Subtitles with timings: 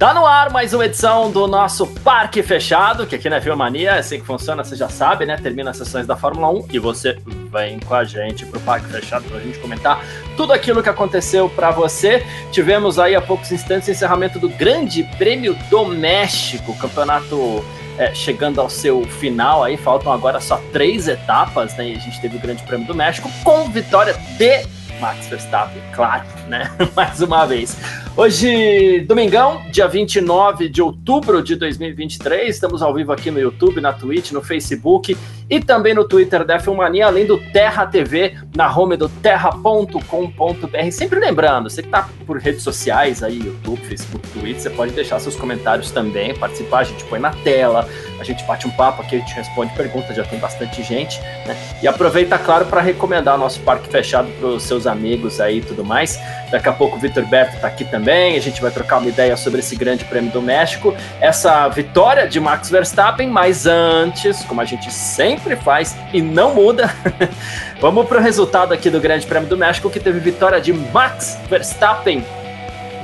[0.00, 3.98] Tá no ar mais uma edição do nosso Parque Fechado, que aqui na Filmania é
[3.98, 5.36] assim que funciona, você já sabe, né?
[5.36, 7.18] Termina as sessões da Fórmula 1 e você
[7.52, 10.02] vem com a gente pro Parque Fechado pra gente comentar
[10.38, 12.24] tudo aquilo que aconteceu para você.
[12.50, 17.62] Tivemos aí há poucos instantes o encerramento do Grande Prêmio Doméstico, campeonato
[17.98, 21.90] é, chegando ao seu final aí, faltam agora só três etapas, né?
[21.90, 24.66] E a gente teve o Grande Prêmio do México com vitória de
[24.98, 26.70] Max Verstappen, claro, né?
[26.94, 27.76] Mais uma vez.
[28.16, 33.92] Hoje, domingão, dia 29 de outubro de 2023, estamos ao vivo aqui no YouTube, na
[33.92, 35.16] Twitch, no Facebook
[35.48, 40.90] e também no Twitter da F1 Mania, além do Terra TV, na home do terra.com.br.
[40.92, 45.18] Sempre lembrando, você que tá por redes sociais aí, YouTube, Facebook, Twitter, você pode deixar
[45.18, 47.88] seus comentários também, participar, a gente põe na tela,
[48.20, 51.56] a gente bate um papo aqui, a gente responde perguntas, já tem bastante gente, né?
[51.82, 55.62] E aproveita, claro, para recomendar o nosso parque fechado para os seus amigos aí e
[55.62, 56.18] tudo mais.
[56.50, 59.36] Daqui a pouco o Vitor Berto está aqui também, a gente vai trocar uma ideia
[59.36, 64.64] sobre esse grande prêmio do México, essa vitória de Max Verstappen, mas antes, como a
[64.64, 66.90] gente sempre faz e não muda,
[67.80, 71.38] vamos para o resultado aqui do grande prêmio do México, que teve vitória de Max
[71.48, 72.24] Verstappen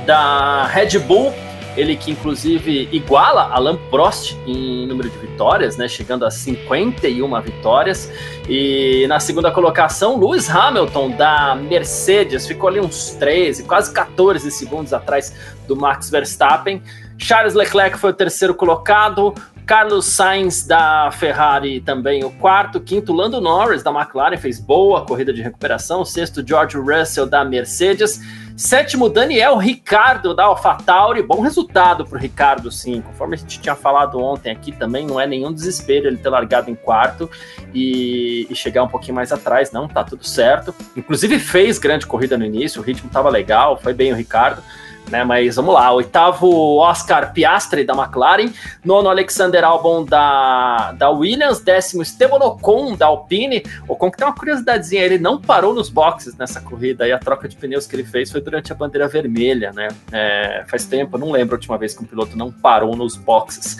[0.05, 1.33] da Red Bull
[1.77, 8.11] ele que inclusive iguala Alan Prost em número de vitórias, né, chegando a 51 vitórias.
[8.49, 14.91] E na segunda colocação, Lewis Hamilton da Mercedes ficou ali uns 13, quase 14 segundos
[14.91, 15.33] atrás
[15.67, 16.81] do Max Verstappen.
[17.17, 19.33] Charles Leclerc foi o terceiro colocado,
[19.67, 25.33] Carlos Sainz da Ferrari também o quarto, quinto Lando Norris da McLaren fez boa corrida
[25.33, 28.21] de recuperação, sexto George Russell da Mercedes,
[28.57, 33.75] sétimo Daniel Ricardo da AlphaTauri, bom resultado para o Ricardo sim, conforme a gente tinha
[33.75, 37.29] falado ontem aqui também não é nenhum desespero ele ter largado em quarto
[37.71, 42.35] e, e chegar um pouquinho mais atrás, não, tá tudo certo, inclusive fez grande corrida
[42.35, 44.63] no início, o ritmo estava legal, foi bem o Ricardo
[45.09, 45.23] né?
[45.23, 48.51] Mas vamos lá, oitavo Oscar Piastri da McLaren,
[48.83, 53.63] nono Alexander Albon da, da Williams, décimo Esteban Ocon da Alpine.
[53.87, 57.47] Ocon que tem uma curiosidadezinha, ele não parou nos boxes nessa corrida e a troca
[57.47, 59.87] de pneus que ele fez foi durante a bandeira vermelha, né?
[60.11, 63.77] É, faz tempo, não lembro a última vez que um piloto não parou nos boxes.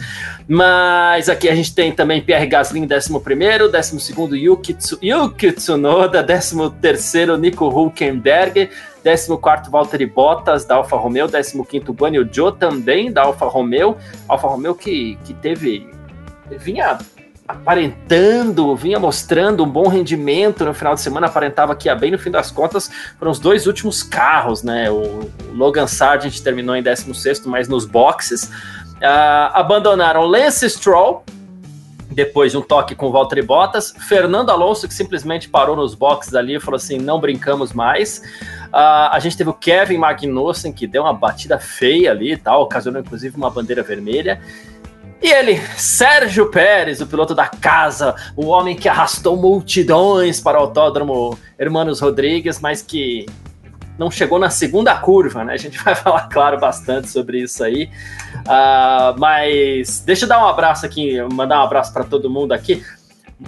[0.47, 6.23] Mas aqui a gente tem também Pierre Gasly décimo primeiro, décimo segundo Yuki, Yuki Tsunoda,
[6.23, 8.69] décimo terceiro Nico Hulkenberg,
[9.03, 13.97] 14 Valtteri Bottas da Alfa Romeo, 15 Guanyu também da Alfa Romeo,
[14.27, 15.89] Alfa Romeo que, que teve
[16.57, 16.97] vinha
[17.47, 22.19] aparentando, vinha mostrando um bom rendimento no final de semana, aparentava que ia bem no
[22.19, 24.91] fim das contas, foram os dois últimos carros, né?
[24.91, 28.51] O Logan Sargent terminou em 16, mas nos boxes.
[28.97, 31.23] Uh, abandonaram Lance Stroll,
[32.17, 36.33] depois de um toque com o Valtteri Bottas, Fernando Alonso, que simplesmente parou nos boxes
[36.33, 38.23] ali e falou assim: não brincamos mais.
[38.69, 42.63] Uh, a gente teve o Kevin Magnussen, que deu uma batida feia ali e tal,
[42.63, 44.41] ocasionou inclusive uma bandeira vermelha.
[45.21, 50.61] E ele, Sérgio Pérez, o piloto da casa, o homem que arrastou multidões para o
[50.61, 53.27] autódromo Hermanos Rodrigues, mas que
[53.97, 55.53] não chegou na segunda curva, né?
[55.53, 57.89] A gente vai falar, claro, bastante sobre isso aí.
[58.39, 62.83] Uh, mas deixa eu dar um abraço aqui, mandar um abraço para todo mundo aqui.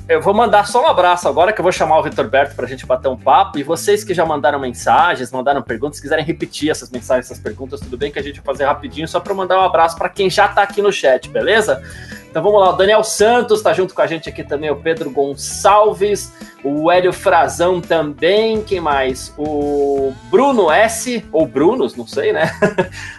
[0.07, 2.65] Eu vou mandar só um abraço agora, que eu vou chamar o Vitor Berto para
[2.65, 3.57] a gente bater um papo.
[3.57, 7.79] E vocês que já mandaram mensagens, mandaram perguntas, se quiserem repetir essas mensagens, essas perguntas,
[7.79, 10.29] tudo bem que a gente vai fazer rapidinho, só para mandar um abraço para quem
[10.29, 11.81] já está aqui no chat, beleza?
[12.29, 15.09] Então vamos lá, o Daniel Santos está junto com a gente aqui também, o Pedro
[15.09, 16.31] Gonçalves,
[16.63, 19.33] o Hélio Frazão também, quem mais?
[19.35, 22.51] O Bruno S, ou Brunos, não sei, né?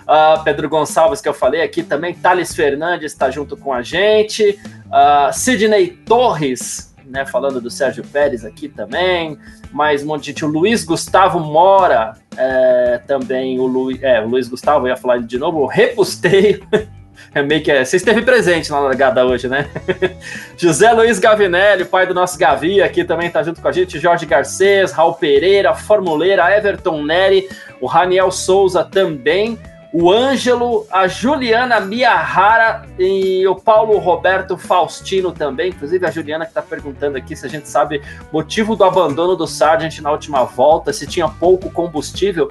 [0.06, 4.60] uh, Pedro Gonçalves, que eu falei aqui também, Thales Fernandes está junto com a gente,
[4.90, 9.38] uh, Sidney Torres, né, falando do Sérgio Pérez aqui também,
[9.72, 14.28] mais um monte de gente, o Luiz Gustavo Mora, é, também o, Lu, é, o
[14.28, 16.66] Luiz Gustavo, ia falar de novo, o Repusteio,
[17.34, 17.84] É meio que é.
[17.84, 19.68] Você esteve presente na largada hoje, né?
[20.56, 23.98] José Luiz Gavinelli, pai do nosso Gavi, aqui também está junto com a gente.
[23.98, 27.48] Jorge Garcês, Raul Pereira, Formuleira, Everton Neri,
[27.80, 29.58] o Raniel Souza também.
[29.92, 35.70] O Ângelo, a Juliana Miyahara e o Paulo Roberto Faustino também.
[35.70, 38.00] Inclusive, a Juliana que está perguntando aqui se a gente sabe
[38.32, 42.48] motivo do abandono do Sargent na última volta, se tinha pouco combustível.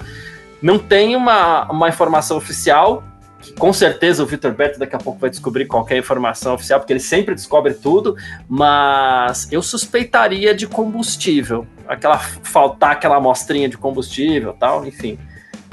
[0.60, 3.02] Não tem uma, uma informação oficial,
[3.40, 6.92] que com certeza o Vitor Beto daqui a pouco vai descobrir qualquer informação oficial, porque
[6.92, 8.16] ele sempre descobre tudo,
[8.46, 15.18] mas eu suspeitaria de combustível, aquela faltar aquela amostrinha de combustível, tal, enfim.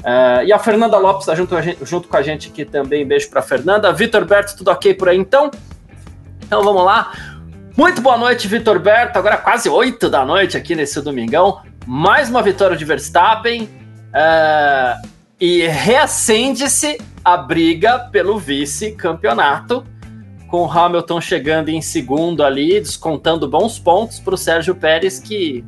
[0.00, 1.54] Uh, e a Fernanda Lopes está junto,
[1.84, 3.06] junto, com a gente aqui também.
[3.06, 3.92] Beijo para Fernanda.
[3.92, 5.50] Vitor Berto, tudo ok por aí então?
[6.44, 7.12] Então vamos lá.
[7.76, 9.18] Muito boa noite, Vitor Berto.
[9.18, 11.60] Agora quase 8 da noite aqui nesse domingão.
[11.86, 13.64] Mais uma vitória de Verstappen.
[13.64, 15.08] Uh,
[15.40, 19.84] e reacende-se a briga pelo vice-campeonato,
[20.48, 25.64] com Hamilton chegando em segundo ali, descontando bons pontos para o Sérgio Pérez, que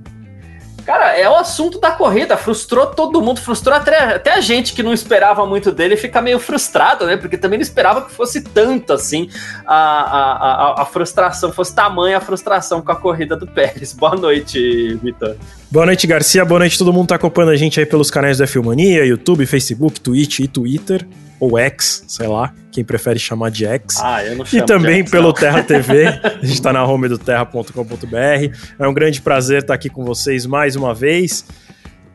[0.85, 4.83] Cara, é o assunto da corrida, frustrou todo mundo, frustrou até, até a gente que
[4.83, 7.17] não esperava muito dele, fica meio frustrado, né?
[7.17, 9.29] Porque também não esperava que fosse tanto assim
[9.67, 10.33] a, a,
[10.81, 13.93] a, a frustração, fosse tamanha a frustração com a corrida do Pérez.
[13.93, 15.37] Boa noite, Vitor.
[15.71, 16.45] Boa noite, Garcia.
[16.45, 20.01] Boa noite, todo mundo tá acompanhando a gente aí pelos canais da Filmania, YouTube, Facebook,
[20.01, 21.07] Twitch e Twitter
[21.39, 24.01] ou X, sei lá, quem prefere chamar de X.
[24.03, 25.33] Ah, eu não chamo E também X, pelo não.
[25.33, 26.07] Terra TV,
[26.43, 28.57] a gente tá na home do terra.com.br.
[28.81, 31.45] É um grande prazer estar aqui com vocês mais uma vez.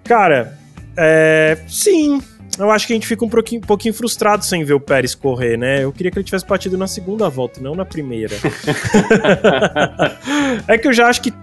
[0.04, 0.60] Cara,
[0.98, 2.22] é, sim,
[2.60, 5.16] eu acho que a gente fica um pouquinho, um pouquinho, frustrado sem ver o Pérez
[5.16, 5.82] correr, né?
[5.82, 8.36] Eu queria que ele tivesse batido na segunda volta, não na primeira.
[10.68, 11.34] é que eu já acho que,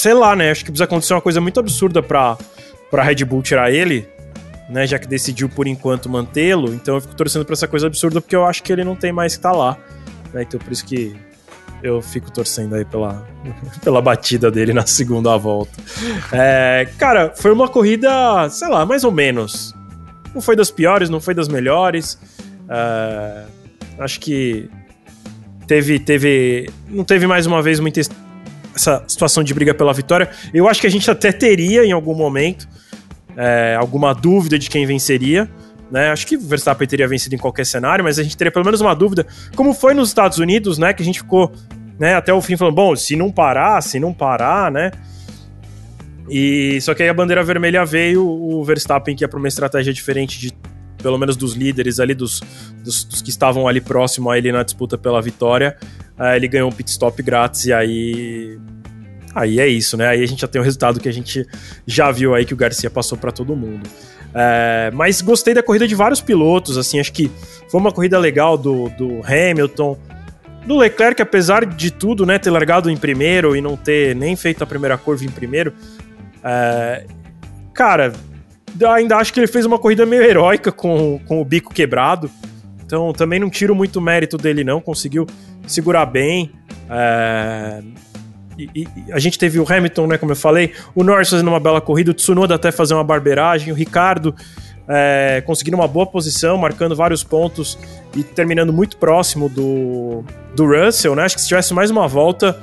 [0.00, 0.50] sei lá, né?
[0.50, 2.36] Acho que precisa acontecer uma coisa muito absurda pra,
[2.90, 4.08] pra Red Bull tirar ele
[4.70, 8.20] né, já que decidiu por enquanto mantê-lo, então eu fico torcendo pra essa coisa absurda
[8.20, 9.76] porque eu acho que ele não tem mais que estar tá lá.
[10.32, 11.14] Né, então por isso que
[11.82, 13.26] eu fico torcendo aí pela,
[13.82, 15.72] pela batida dele na segunda volta.
[16.32, 19.74] É, cara, foi uma corrida, sei lá, mais ou menos.
[20.32, 22.16] Não foi das piores, não foi das melhores.
[22.68, 23.44] É,
[23.98, 24.70] acho que
[25.66, 26.70] teve, teve.
[26.88, 28.00] Não teve mais uma vez muita
[28.74, 30.30] essa situação de briga pela vitória.
[30.52, 32.68] Eu acho que a gente até teria em algum momento
[33.36, 35.48] é, alguma dúvida de quem venceria.
[35.90, 36.10] Né?
[36.10, 38.80] Acho que o Verstappen teria vencido em qualquer cenário, mas a gente teria pelo menos
[38.80, 39.26] uma dúvida,
[39.56, 40.92] como foi nos Estados Unidos, né?
[40.92, 41.52] Que a gente ficou
[41.98, 44.92] né, até o fim falando, bom, se não parar, se não parar, né?
[46.28, 49.92] E só que aí a bandeira vermelha veio, o Verstappen que ia para uma estratégia
[49.92, 50.52] diferente de
[51.02, 52.40] pelo menos dos líderes ali, dos,
[52.84, 55.76] dos, dos, que estavam ali próximo a ele na disputa pela vitória,
[56.20, 58.58] uh, ele ganhou um pit stop grátis e aí
[59.34, 60.08] Aí é isso, né?
[60.08, 61.46] Aí a gente já tem o resultado que a gente
[61.86, 63.88] já viu aí que o Garcia passou para todo mundo.
[64.34, 67.30] É, mas gostei da corrida de vários pilotos, assim, acho que
[67.68, 69.98] foi uma corrida legal do, do Hamilton,
[70.66, 74.62] do Leclerc, apesar de tudo, né, ter largado em primeiro e não ter nem feito
[74.62, 75.72] a primeira curva em primeiro.
[76.44, 77.06] É,
[77.74, 78.12] cara,
[78.94, 82.30] ainda acho que ele fez uma corrida meio heróica com, com o bico quebrado.
[82.90, 84.80] Então também não tiro muito mérito dele, não.
[84.80, 85.24] Conseguiu
[85.64, 86.50] segurar bem.
[86.90, 87.80] É,
[88.58, 91.60] e, e, a gente teve o Hamilton, né, como eu falei, o Norris fazendo uma
[91.60, 94.34] bela corrida, o Tsunoda até fazer uma barbeiragem, o Ricardo
[94.88, 97.78] é, conseguindo uma boa posição, marcando vários pontos
[98.12, 100.24] e terminando muito próximo do,
[100.56, 101.22] do Russell, né?
[101.22, 102.60] Acho que se tivesse mais uma volta,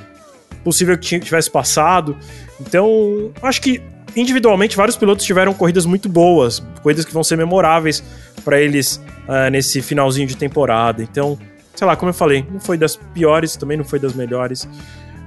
[0.62, 2.18] possível que tivesse passado.
[2.60, 3.82] Então, acho que
[4.14, 8.04] individualmente vários pilotos tiveram corridas muito boas, corridas que vão ser memoráveis
[8.44, 11.04] para eles uh, nesse finalzinho de temporada.
[11.04, 11.38] Então,
[11.76, 14.68] sei lá, como eu falei, não foi das piores, também não foi das melhores.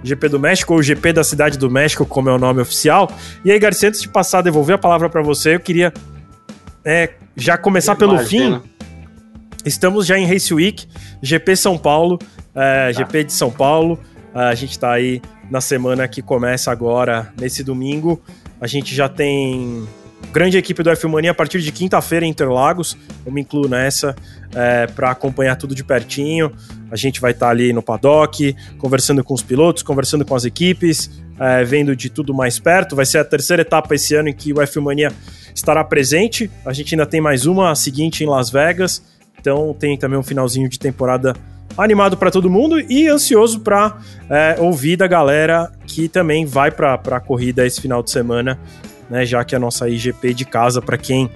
[0.02, 3.10] GP do México, ou GP da Cidade do México, como é o nome oficial.
[3.44, 5.92] E aí, Garcia, antes de passar a devolver a palavra para você, eu queria
[6.84, 8.60] é, já começar pelo fim.
[9.64, 10.86] Estamos já em Race Week,
[11.20, 12.18] GP São Paulo,
[12.54, 12.92] é, tá.
[12.92, 13.98] GP de São Paulo.
[14.34, 15.20] A gente está aí
[15.50, 18.22] na semana que começa agora, nesse domingo.
[18.60, 19.86] A gente já tem
[20.32, 22.96] grande equipe do F-Mania a partir de quinta-feira em Interlagos.
[23.24, 24.14] Eu me incluo nessa
[24.54, 26.52] é, para acompanhar tudo de pertinho.
[26.90, 30.44] A gente vai estar tá ali no paddock, conversando com os pilotos, conversando com as
[30.44, 32.94] equipes, é, vendo de tudo mais perto.
[32.94, 35.12] Vai ser a terceira etapa esse ano em que o F-Mania
[35.54, 36.50] estará presente.
[36.64, 39.02] A gente ainda tem mais uma, a seguinte em Las Vegas.
[39.40, 41.34] Então tem também um finalzinho de temporada
[41.76, 43.98] animado para todo mundo e ansioso para
[44.28, 48.58] é, ouvir da galera que também vai para a corrida esse final de semana,
[49.10, 49.26] né?
[49.26, 51.30] Já que a nossa IGP de casa para quem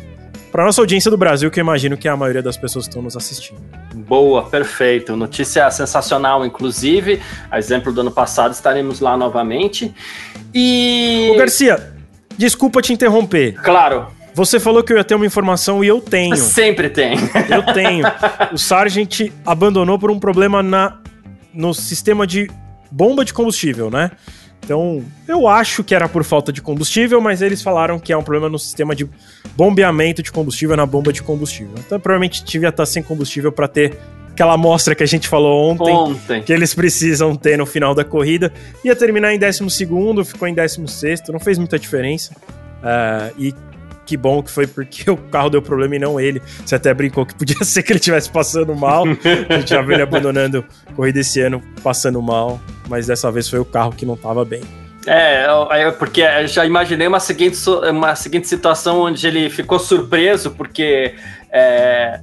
[0.55, 2.91] para nossa audiência do Brasil, que eu imagino que é a maioria das pessoas que
[2.91, 3.61] estão nos assistindo.
[3.93, 5.17] Boa, perfeito.
[5.17, 7.21] Notícia sensacional, inclusive.
[7.51, 9.93] A exemplo do ano passado, estaremos lá novamente.
[10.55, 11.29] E.
[11.35, 11.93] Ô, Garcia,
[12.39, 13.55] desculpa te interromper.
[13.55, 14.07] Claro.
[14.33, 16.37] Você falou que eu ia ter uma informação e eu tenho.
[16.39, 17.17] Sempre tem.
[17.51, 18.07] Eu tenho.
[18.53, 20.99] o Sargent abandonou por um problema na,
[21.53, 22.49] no sistema de
[22.93, 24.13] bomba de combustível, né?
[24.65, 28.23] Então, eu acho que era por falta de combustível, mas eles falaram que é um
[28.23, 29.09] problema no sistema de
[29.55, 31.75] bombeamento de combustível na bomba de combustível.
[31.79, 33.99] Então, provavelmente devia estar sem combustível para ter
[34.31, 38.05] aquela amostra que a gente falou ontem, ontem, que eles precisam ter no final da
[38.05, 38.53] corrida.
[38.83, 42.35] Ia terminar em 12, ficou em 16, não fez muita diferença.
[42.35, 43.55] Uh, e
[44.05, 46.43] que bom que foi porque o carro deu problema e não ele.
[46.65, 49.05] Você até brincou que podia ser que ele estivesse passando mal.
[49.49, 53.59] A gente já viu ele abandonando corrida esse ano, passando mal, mas dessa vez foi
[53.59, 54.63] o carro que não estava bem.
[55.07, 55.47] É,
[55.99, 57.59] porque eu já imaginei uma seguinte,
[57.91, 61.15] uma seguinte situação onde ele ficou surpreso porque
[61.53, 62.21] é,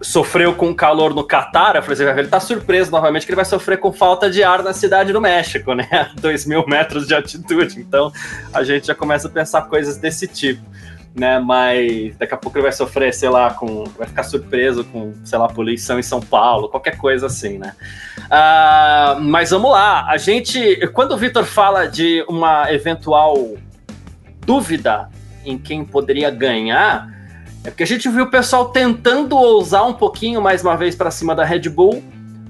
[0.00, 1.76] sofreu com calor no Catar.
[1.76, 4.62] Eu falei assim, ele tá surpreso novamente que ele vai sofrer com falta de ar
[4.62, 5.88] na cidade do México, né?
[5.90, 7.80] A 2 mil metros de altitude.
[7.80, 8.12] Então
[8.52, 10.62] a gente já começa a pensar coisas desse tipo
[11.14, 11.38] né?
[11.38, 13.84] Mas daqui a pouco ele vai sofrer, sei lá, com.
[13.98, 17.74] Vai ficar surpreso com, sei lá, poluição em São Paulo, qualquer coisa assim, né?
[18.26, 20.06] Uh, mas vamos lá.
[20.08, 20.86] A gente.
[20.88, 23.54] Quando o Vitor fala de uma eventual
[24.46, 25.08] dúvida
[25.44, 27.08] em quem poderia ganhar,
[27.64, 31.10] é porque a gente viu o pessoal tentando ousar um pouquinho mais uma vez para
[31.10, 32.02] cima da Red Bull,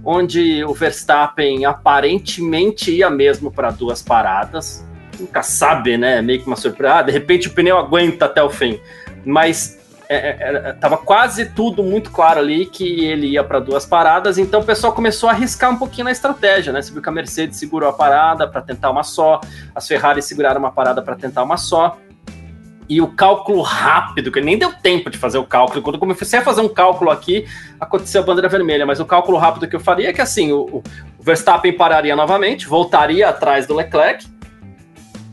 [0.05, 4.85] onde o Verstappen aparentemente ia mesmo para duas paradas
[5.21, 6.21] nunca sabe, né?
[6.23, 6.95] Meio que uma surpresa.
[6.95, 8.81] Ah, de repente o pneu aguenta até o fim.
[9.25, 13.87] Mas é, é, é tava quase tudo muito claro ali que ele ia para duas
[13.87, 16.83] paradas, então o pessoal começou a arriscar um pouquinho na estratégia, né?
[16.83, 19.41] Você viu que a Mercedes segurou a parada para tentar uma só,
[19.73, 21.97] as Ferrari seguraram uma parada para tentar uma só.
[22.89, 25.81] E o cálculo rápido, que nem deu tempo de fazer o cálculo.
[25.81, 27.47] Quando eu comecei a fazer um cálculo aqui,
[27.79, 28.85] aconteceu a bandeira vermelha.
[28.85, 30.83] Mas o cálculo rápido que eu faria é que assim, o, o
[31.21, 34.27] Verstappen pararia novamente, voltaria atrás do Leclerc,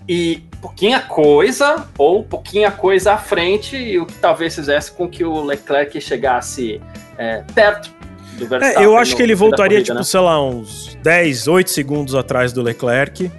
[0.07, 5.43] e pouquinha coisa, ou pouquinha coisa à frente, o que talvez fizesse com que o
[5.43, 6.81] Leclerc chegasse
[7.17, 7.91] é, perto
[8.37, 8.81] do Verstappen.
[8.81, 10.03] É, eu acho que ele voltaria, corrida, tipo, né?
[10.03, 13.29] sei lá, uns 10, 8 segundos atrás do Leclerc,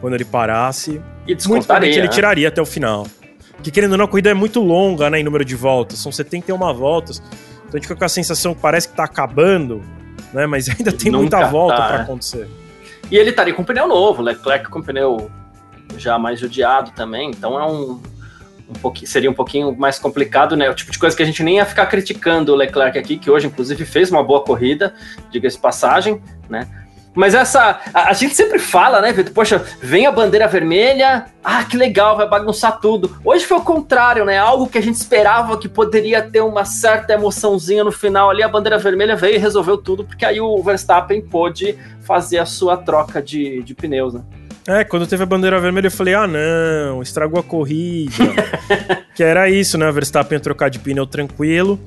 [0.00, 1.00] quando ele parasse.
[1.26, 2.12] E Muito provavelmente ele né?
[2.12, 3.06] tiraria até o final.
[3.56, 6.12] Porque querendo ou não, a corrida é muito longa, né, em número de voltas, são
[6.12, 7.18] 71 voltas.
[7.18, 9.82] Então a gente fica com a sensação que parece que tá acabando,
[10.32, 12.48] né, mas ainda tem muita volta tá, para acontecer.
[13.10, 15.30] E ele estaria com pneu novo, Leclerc com pneu
[15.96, 18.00] já mais judiado também, então é um,
[18.68, 20.68] um pouquinho, seria um pouquinho mais complicado, né?
[20.68, 23.30] O tipo de coisa que a gente nem ia ficar criticando o Leclerc aqui, que
[23.30, 24.94] hoje, inclusive, fez uma boa corrida,
[25.30, 26.68] diga-se passagem, né?
[27.16, 27.80] Mas essa.
[27.94, 29.32] A, a, gente sempre fala, né, Vitor?
[29.32, 33.16] Poxa, vem a bandeira vermelha, ah, que legal, vai bagunçar tudo.
[33.24, 34.36] Hoje foi o contrário, né?
[34.36, 38.48] Algo que a gente esperava que poderia ter uma certa emoçãozinha no final ali, a
[38.48, 43.22] bandeira vermelha veio e resolveu tudo, porque aí o Verstappen pôde fazer a sua troca
[43.22, 44.22] de, de pneus, né?
[44.68, 48.12] É, quando teve a bandeira vermelha eu falei, ah não, estragou a corrida.
[49.14, 49.88] que era isso, né?
[49.88, 51.78] O Verstappen ia trocar de pneu tranquilo.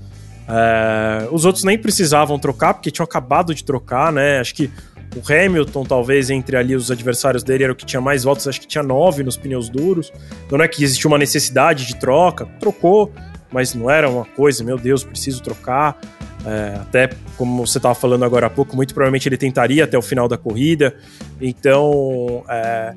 [0.47, 4.39] É, os outros nem precisavam trocar, porque tinham acabado de trocar, né?
[4.39, 4.71] Acho que
[5.15, 8.61] o Hamilton, talvez, entre ali os adversários dele, era o que tinha mais voltas, acho
[8.61, 10.11] que tinha nove nos pneus duros.
[10.49, 13.11] Não é que existia uma necessidade de troca, trocou,
[13.51, 15.99] mas não era uma coisa, meu Deus, preciso trocar.
[16.45, 20.01] É, até como você estava falando agora há pouco, muito provavelmente ele tentaria até o
[20.01, 20.95] final da corrida.
[21.41, 22.93] Então, é,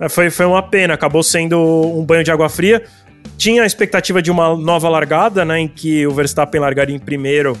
[0.00, 0.94] é, foi, foi uma pena.
[0.94, 2.82] Acabou sendo um banho de água fria.
[3.36, 7.56] Tinha a expectativa de uma nova largada, né, em que o Verstappen largaria em primeiro,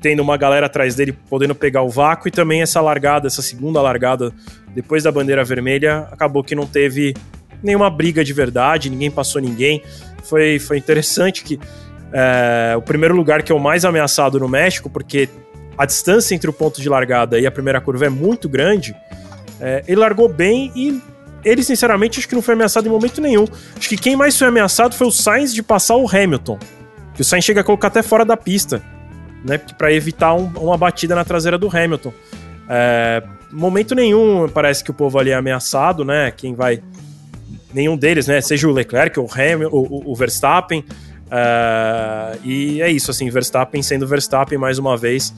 [0.00, 3.80] tendo uma galera atrás dele podendo pegar o vácuo, e também essa largada, essa segunda
[3.80, 4.32] largada
[4.74, 7.14] depois da bandeira vermelha, acabou que não teve
[7.62, 9.82] nenhuma briga de verdade, ninguém passou ninguém.
[10.22, 11.58] Foi, foi interessante que
[12.12, 15.28] é, o primeiro lugar que é o mais ameaçado no México, porque
[15.76, 18.94] a distância entre o ponto de largada e a primeira curva é muito grande,
[19.60, 21.00] é, ele largou bem e
[21.44, 23.44] ele, sinceramente, acho que não foi ameaçado em momento nenhum.
[23.76, 26.58] Acho que quem mais foi ameaçado foi o Sainz de passar o Hamilton.
[27.14, 28.82] Que o Sainz chega a colocar até fora da pista,
[29.44, 29.56] né?
[29.56, 32.12] para evitar um, uma batida na traseira do Hamilton.
[32.68, 33.22] É,
[33.52, 36.32] momento nenhum parece que o povo ali é ameaçado, né?
[36.36, 36.82] Quem vai.
[37.72, 38.40] Nenhum deles, né?
[38.40, 40.84] Seja o Leclerc, o, Hamilton, o, o Verstappen.
[41.26, 45.34] Uh, e é isso, assim, Verstappen sendo Verstappen mais uma vez,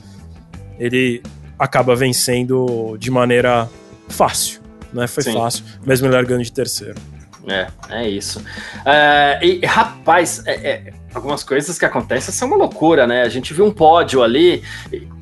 [0.79, 1.21] ele
[1.57, 3.67] acaba vencendo de maneira
[4.07, 4.61] fácil,
[4.93, 5.07] né?
[5.07, 5.33] Foi Sim.
[5.33, 6.95] fácil, mesmo ele largando de terceiro.
[7.49, 8.39] É, é isso.
[8.39, 13.23] Uh, e, rapaz, é, é, algumas coisas que acontecem são uma loucura, né?
[13.23, 14.63] A gente viu um pódio ali.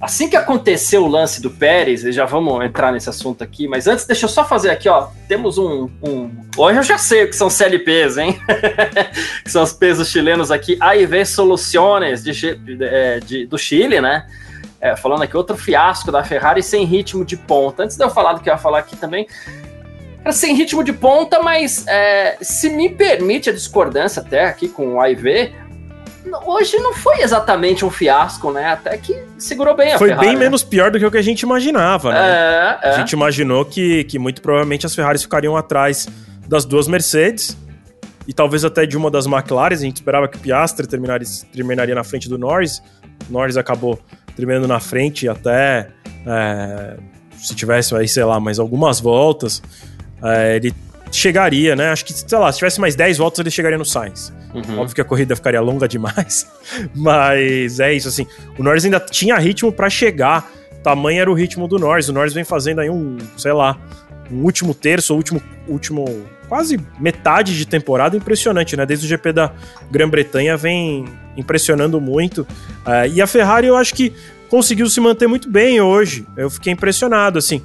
[0.01, 3.87] Assim que aconteceu o lance do Pérez, e já vamos entrar nesse assunto aqui, mas
[3.87, 5.07] antes, deixa eu só fazer aqui, ó.
[5.27, 5.89] Temos um.
[6.03, 6.29] um...
[6.57, 8.39] Hoje eu já sei o que são CLPs, hein?
[9.43, 10.77] que são os pesos chilenos aqui.
[10.81, 14.27] AIV Soluciones de, de, é, de, do Chile, né?
[14.79, 17.83] É, falando aqui, outro fiasco da Ferrari sem ritmo de ponta.
[17.83, 19.27] Antes de eu falar do que eu ia falar aqui também,
[20.33, 25.01] sem ritmo de ponta, mas é, se me permite a discordância até aqui com o
[25.01, 25.53] AIV,
[26.45, 28.65] hoje não foi exatamente um fiasco, né?
[28.65, 30.43] Até que segurou bem a Foi Ferrari, bem né?
[30.43, 32.19] menos pior do que o que a gente imaginava, né?
[32.19, 32.89] É, é.
[32.89, 36.07] A gente imaginou que, que muito provavelmente as Ferraris ficariam atrás
[36.47, 37.57] das duas Mercedes
[38.27, 39.73] e talvez até de uma das McLaren.
[39.73, 42.81] A gente esperava que o Piastri terminaria, terminaria na frente do Norris.
[43.29, 43.99] O Norris acabou
[44.35, 45.89] terminando na frente até
[46.25, 46.97] é,
[47.37, 49.61] se tivesse aí, sei lá, mais algumas voltas.
[50.23, 50.73] É, ele
[51.11, 51.89] chegaria, né?
[51.89, 54.33] Acho que, sei lá, se tivesse mais 10 voltas, ele chegaria no Sainz.
[54.53, 54.79] Uhum.
[54.79, 56.47] Óbvio que a corrida ficaria longa demais,
[56.95, 58.27] mas é isso, assim.
[58.57, 60.49] O Norris ainda tinha ritmo para chegar,
[60.83, 62.09] tamanho era o ritmo do Norris.
[62.09, 63.77] O Norris vem fazendo aí um, sei lá,
[64.31, 66.05] um último terço, último, último
[66.47, 68.85] quase metade de temporada impressionante, né?
[68.85, 69.51] Desde o GP da
[69.91, 71.05] Grã-Bretanha vem
[71.35, 72.41] impressionando muito.
[72.41, 74.13] Uh, e a Ferrari, eu acho que
[74.49, 76.25] conseguiu se manter muito bem hoje.
[76.35, 77.61] Eu fiquei impressionado, assim.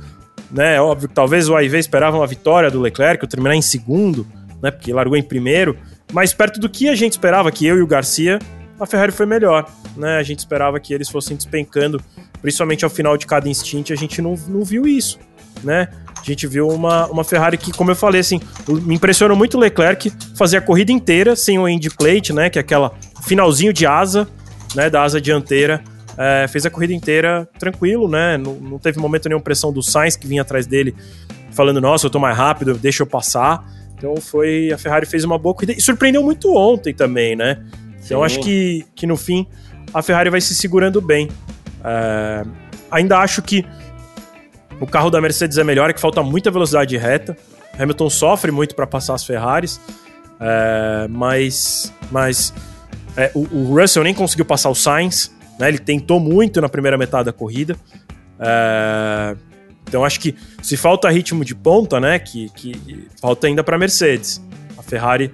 [0.53, 0.81] Né?
[0.81, 4.27] Óbvio que talvez o AIV esperava uma vitória do Leclerc, eu terminar em segundo,
[4.63, 4.71] né?
[4.71, 5.77] Porque largou em primeiro.
[6.13, 8.39] Mas perto do que a gente esperava, que eu e o Garcia,
[8.79, 9.67] a Ferrari foi melhor.
[9.97, 10.19] Né?
[10.19, 12.01] A gente esperava que eles fossem despencando,
[12.41, 15.19] principalmente ao final de cada instint, a gente não, não viu isso.
[15.65, 15.89] Né?
[16.21, 19.61] A gente viu uma, uma Ferrari que, como eu falei, assim, me impressionou muito o
[19.61, 22.49] Leclerc fazer a corrida inteira sem o end plate, né?
[22.49, 22.93] Que é aquela
[23.25, 24.29] finalzinho de asa,
[24.75, 24.89] né?
[24.89, 25.83] Da asa dianteira.
[26.17, 28.37] É, fez a corrida inteira tranquilo, né?
[28.37, 30.95] Não, não teve momento nenhum pressão do Sainz que vinha atrás dele,
[31.51, 33.65] falando: Nossa, eu tô mais rápido, deixa eu passar.
[33.97, 34.71] Então foi.
[34.73, 35.73] A Ferrari fez uma boa corrida.
[35.73, 37.65] E surpreendeu muito ontem também, né?
[38.05, 38.25] Então Sim.
[38.25, 39.47] acho que, que no fim
[39.95, 41.29] a Ferrari vai se segurando bem.
[41.85, 42.45] É,
[42.91, 43.65] ainda acho que
[44.81, 47.37] o carro da Mercedes é melhor, é que falta muita velocidade reta.
[47.79, 49.81] Hamilton sofre muito para passar as Ferraris,
[50.41, 52.53] é, mas, mas
[53.17, 55.69] é, o, o, Russell nem conseguiu passar o Sainz, né?
[55.69, 57.77] Ele tentou muito na primeira metade da corrida.
[58.39, 59.37] É,
[59.89, 62.19] então acho que se falta ritmo de ponta, né?
[62.19, 64.43] Que, que falta ainda para Mercedes.
[64.79, 65.33] A Ferrari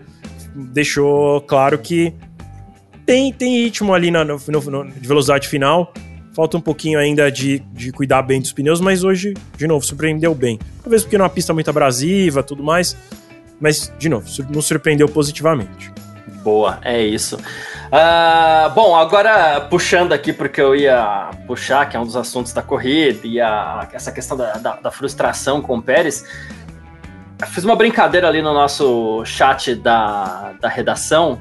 [0.54, 2.12] deixou claro que
[3.06, 5.92] tem, tem ritmo ali na, no, no, de velocidade final.
[6.34, 10.34] Falta um pouquinho ainda de, de cuidar bem dos pneus, mas hoje, de novo, surpreendeu
[10.34, 10.58] bem.
[10.82, 12.96] Talvez porque numa pista muito abrasiva tudo mais,
[13.58, 15.90] mas, de novo, nos surpreendeu positivamente.
[16.42, 17.36] Boa, é isso.
[17.36, 22.62] Uh, bom, agora puxando aqui, porque eu ia puxar, que é um dos assuntos da
[22.62, 26.24] corrida, e a, essa questão da, da, da frustração com o Pérez.
[27.40, 31.40] Eu fiz uma brincadeira ali no nosso chat da, da redação,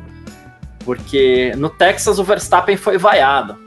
[0.85, 3.57] porque no Texas o Verstappen foi vaiado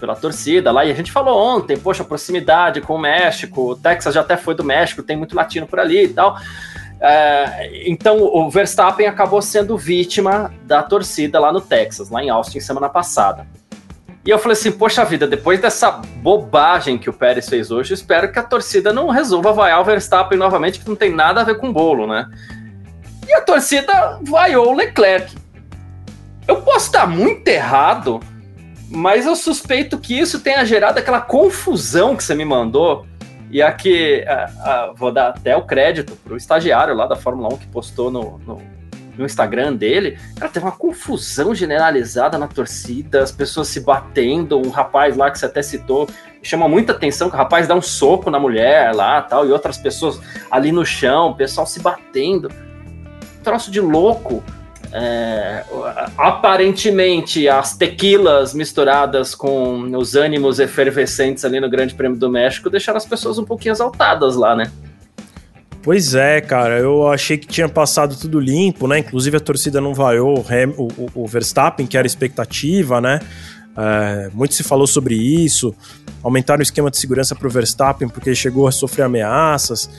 [0.00, 0.84] pela torcida lá.
[0.84, 4.54] E a gente falou ontem, poxa, proximidade com o México, o Texas já até foi
[4.54, 6.36] do México, tem muito latino por ali e tal.
[7.06, 12.60] É, então o Verstappen acabou sendo vítima da torcida lá no Texas, lá em Austin,
[12.60, 13.46] semana passada.
[14.24, 18.32] E eu falei assim, poxa vida, depois dessa bobagem que o Pérez fez hoje, espero
[18.32, 21.58] que a torcida não resolva vaiar o Verstappen novamente, que não tem nada a ver
[21.58, 22.26] com o bolo, né?
[23.28, 25.36] E a torcida vaiou o Leclerc.
[26.48, 28.18] Eu posso estar muito errado,
[28.88, 33.06] mas eu suspeito que isso tenha gerado aquela confusão que você me mandou.
[33.54, 34.24] E aqui,
[34.96, 38.36] vou dar até o crédito para o estagiário lá da Fórmula 1 que postou no,
[38.38, 38.60] no,
[39.16, 40.18] no, Instagram dele.
[40.36, 44.58] Cara, teve uma confusão generalizada na torcida, as pessoas se batendo.
[44.58, 46.08] Um rapaz lá que você até citou
[46.42, 49.78] chama muita atenção que o rapaz dá um soco na mulher lá tal, e outras
[49.78, 52.50] pessoas ali no chão, o pessoal se batendo.
[53.44, 54.42] troço de louco.
[54.96, 55.64] É,
[56.16, 62.96] aparentemente, as tequilas misturadas com os ânimos efervescentes ali no Grande Prêmio do México deixaram
[62.96, 64.70] as pessoas um pouquinho exaltadas lá, né?
[65.82, 69.00] Pois é, cara, eu achei que tinha passado tudo limpo, né?
[69.00, 73.18] Inclusive a torcida não vaiou o, o, o Verstappen, que era expectativa, né?
[73.76, 75.74] É, muito se falou sobre isso.
[76.22, 79.90] Aumentaram o esquema de segurança para o Verstappen porque ele chegou a sofrer ameaças.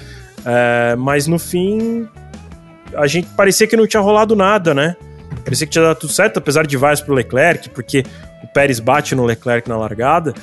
[0.46, 2.08] É, mas no fim,
[2.98, 4.96] a gente parecia que não tinha rolado nada, né?
[5.44, 8.04] Parecia que tinha dado tudo certo, apesar de vários pro Leclerc, porque
[8.44, 10.34] o Pérez bate no Leclerc na largada,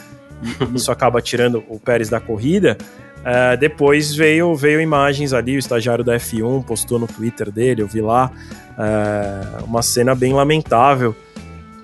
[0.43, 2.77] e isso acaba tirando o Pérez da corrida.
[3.21, 7.87] Uh, depois veio, veio imagens ali, o estagiário da F1 postou no Twitter dele, eu
[7.87, 8.33] vi lá,
[8.73, 11.15] uh, uma cena bem lamentável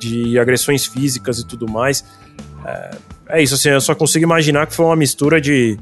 [0.00, 2.00] de agressões físicas e tudo mais.
[2.00, 2.96] Uh,
[3.28, 5.78] é isso, assim, eu só consigo imaginar que foi uma mistura de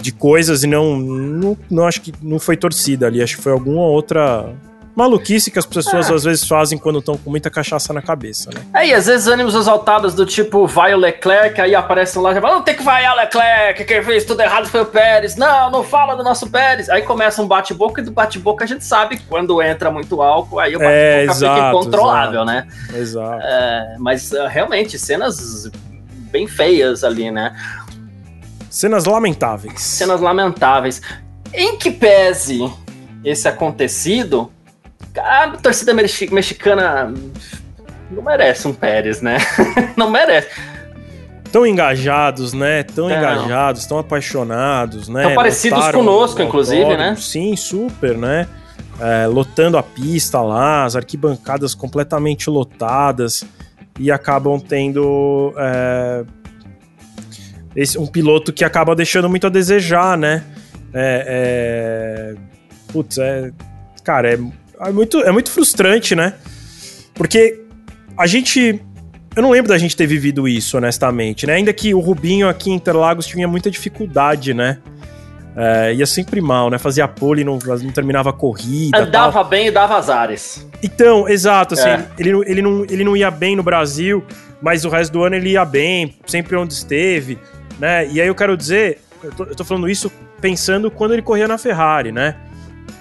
[0.00, 3.52] de coisas e não, não, não acho que não foi torcida ali, acho que foi
[3.52, 4.52] alguma outra
[4.94, 6.14] maluquice que as pessoas é.
[6.14, 8.60] às vezes fazem quando estão com muita cachaça na cabeça, né?
[8.74, 12.40] É, e às vezes ânimos exaltados do tipo, vai o Leclerc, aí aparecem lá e
[12.40, 15.70] falam, não tem que vaiar o Leclerc, quem fez tudo errado foi o Pérez, não,
[15.70, 16.88] não fala do nosso Pérez.
[16.88, 20.58] Aí começa um bate-boca e do bate-boca a gente sabe que quando entra muito álcool,
[20.58, 22.68] aí o é, bate-boca é, fica incontrolável, exato, né?
[22.94, 23.42] Exato.
[23.42, 25.70] É, mas uh, realmente, cenas
[26.30, 27.54] bem feias ali, né?
[28.70, 29.82] Cenas lamentáveis.
[29.82, 31.02] Cenas lamentáveis.
[31.52, 32.72] Em que pese
[33.24, 34.50] esse acontecido,
[35.18, 37.12] a torcida mexicana
[38.10, 39.38] não merece um Pérez, né?
[39.96, 40.48] não merece.
[41.50, 42.84] Tão engajados, né?
[42.84, 43.16] Tão não.
[43.16, 45.24] engajados, tão apaixonados, né?
[45.24, 47.16] Tão parecidos Lotaram conosco, inclusive, né?
[47.18, 48.46] Sim, super, né?
[49.00, 53.44] É, lotando a pista lá, as arquibancadas completamente lotadas
[53.98, 56.24] e acabam tendo é,
[57.74, 60.44] esse, um piloto que acaba deixando muito a desejar, né?
[60.92, 62.34] É, é,
[62.92, 63.52] putz, é.
[64.02, 64.38] Cara, é,
[64.80, 66.34] é, muito, é muito frustrante, né?
[67.14, 67.60] Porque
[68.16, 68.80] a gente.
[69.36, 71.54] Eu não lembro da gente ter vivido isso, honestamente, né?
[71.54, 74.78] Ainda que o Rubinho aqui em Interlagos tinha muita dificuldade, né?
[75.56, 76.78] É, ia sempre mal, né?
[76.78, 78.98] Fazia pole, não, não terminava a corrida.
[78.98, 79.44] Andava tal.
[79.44, 80.66] bem e dava azares.
[80.82, 82.06] Então, exato, assim, é.
[82.18, 84.24] ele, ele, não, ele não ia bem no Brasil,
[84.60, 87.38] mas o resto do ano ele ia bem, sempre onde esteve,
[87.80, 88.06] né?
[88.08, 91.48] E aí eu quero dizer, eu tô, eu tô falando isso pensando quando ele corria
[91.48, 92.36] na Ferrari, né?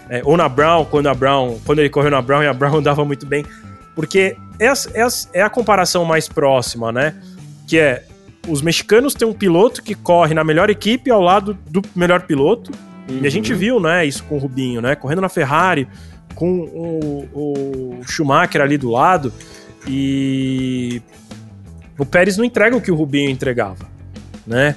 [0.10, 2.78] É, ou na Brown, quando a Brown, quando ele correu na Brown e a Brown
[2.80, 3.46] andava muito bem.
[3.94, 7.16] Porque é a, é, a, é a comparação mais próxima, né?
[7.68, 8.06] Que é
[8.48, 12.72] os mexicanos têm um piloto que corre na melhor equipe ao lado do melhor piloto.
[13.10, 13.20] Uhum.
[13.22, 13.60] E a gente uhum.
[13.60, 14.96] viu, né, isso com o Rubinho, né?
[14.96, 15.88] Correndo na Ferrari,
[16.34, 19.34] com o, o Schumacher ali do lado.
[19.88, 21.02] E
[21.98, 23.86] o Pérez não entrega o que o Rubinho entregava,
[24.50, 24.76] né?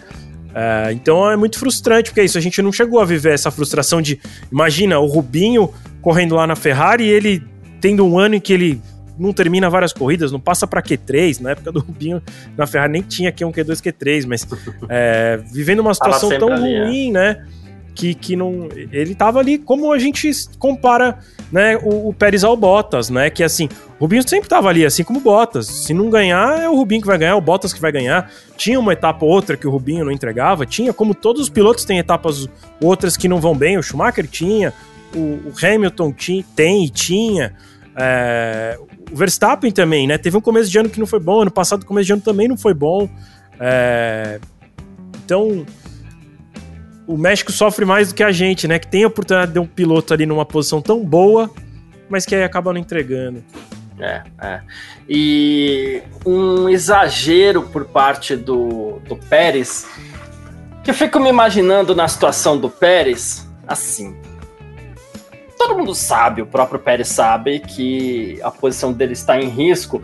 [0.55, 3.51] É, então é muito frustrante, porque é isso, a gente não chegou a viver essa
[3.51, 4.21] frustração de.
[4.51, 7.43] Imagina o Rubinho correndo lá na Ferrari e ele
[7.81, 8.81] tendo um ano em que ele
[9.19, 11.41] não termina várias corridas, não passa para Q3.
[11.41, 12.23] Na época do Rubinho,
[12.57, 14.47] na Ferrari nem tinha Q1, Q2, Q3, mas
[14.89, 16.85] é, vivendo uma situação tão ali, é.
[16.85, 17.13] ruim, é.
[17.13, 17.47] né?
[17.95, 18.69] Que, que não.
[18.91, 21.19] Ele tava ali como a gente compara
[21.51, 23.29] né, o, o Pérez ao Bottas, né?
[23.29, 23.69] Que assim,
[24.03, 25.69] Rubinho sempre tava ali, assim como o Bottas.
[25.69, 28.29] Se não ganhar, é o Rubinho que vai ganhar, é o Bottas que vai ganhar.
[28.57, 31.85] Tinha uma etapa ou outra que o Rubinho não entregava, tinha, como todos os pilotos
[31.85, 32.49] têm etapas
[32.83, 34.75] outras que não vão bem, o Schumacher tinha,
[35.15, 37.55] o, o Hamilton tinha, tem e tinha.
[37.95, 38.77] É,
[39.12, 40.19] o Verstappen também, né?
[40.19, 42.49] Teve um começo de ano que não foi bom, ano passado, começo de ano também
[42.49, 43.09] não foi bom.
[43.61, 44.41] É,
[45.25, 45.65] então,
[47.07, 48.81] o México sofre mais do que a gente, né?
[48.81, 51.49] Que tem a oportunidade de um piloto ali numa posição tão boa,
[52.11, 53.45] mas que aí acaba não entregando.
[54.03, 54.61] É, é.
[55.09, 59.87] E um exagero por parte do, do Pérez,
[60.83, 64.17] que eu fico me imaginando na situação do Pérez, assim
[65.62, 70.03] todo mundo sabe, o próprio Pérez sabe que a posição dele está em risco.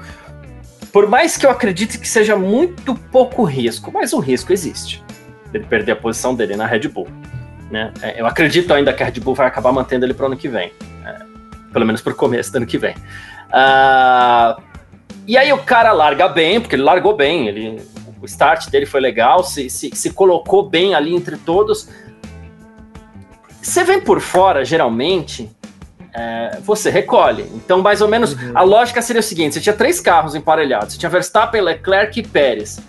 [0.92, 5.02] Por mais que eu acredite que seja muito pouco risco, mas o risco existe.
[5.52, 7.08] Ele perder a posição dele na Red Bull.
[7.72, 7.92] Né?
[8.00, 10.36] É, eu acredito ainda que a Red Bull vai acabar mantendo ele para o ano
[10.36, 10.72] que vem.
[11.04, 11.18] É,
[11.72, 12.94] pelo menos para o começo do ano que vem.
[13.48, 14.62] Uh,
[15.26, 17.82] e aí o cara larga bem, porque ele largou bem, ele,
[18.20, 21.88] o start dele foi legal, se, se, se colocou bem ali entre todos,
[23.60, 25.50] você vem por fora, geralmente,
[26.14, 27.42] é, você recolhe.
[27.54, 28.52] Então, mais ou menos, uhum.
[28.54, 30.94] a lógica seria o seguinte: você tinha três carros emparelhados.
[30.94, 32.80] Você tinha Verstappen, Leclerc e Pérez.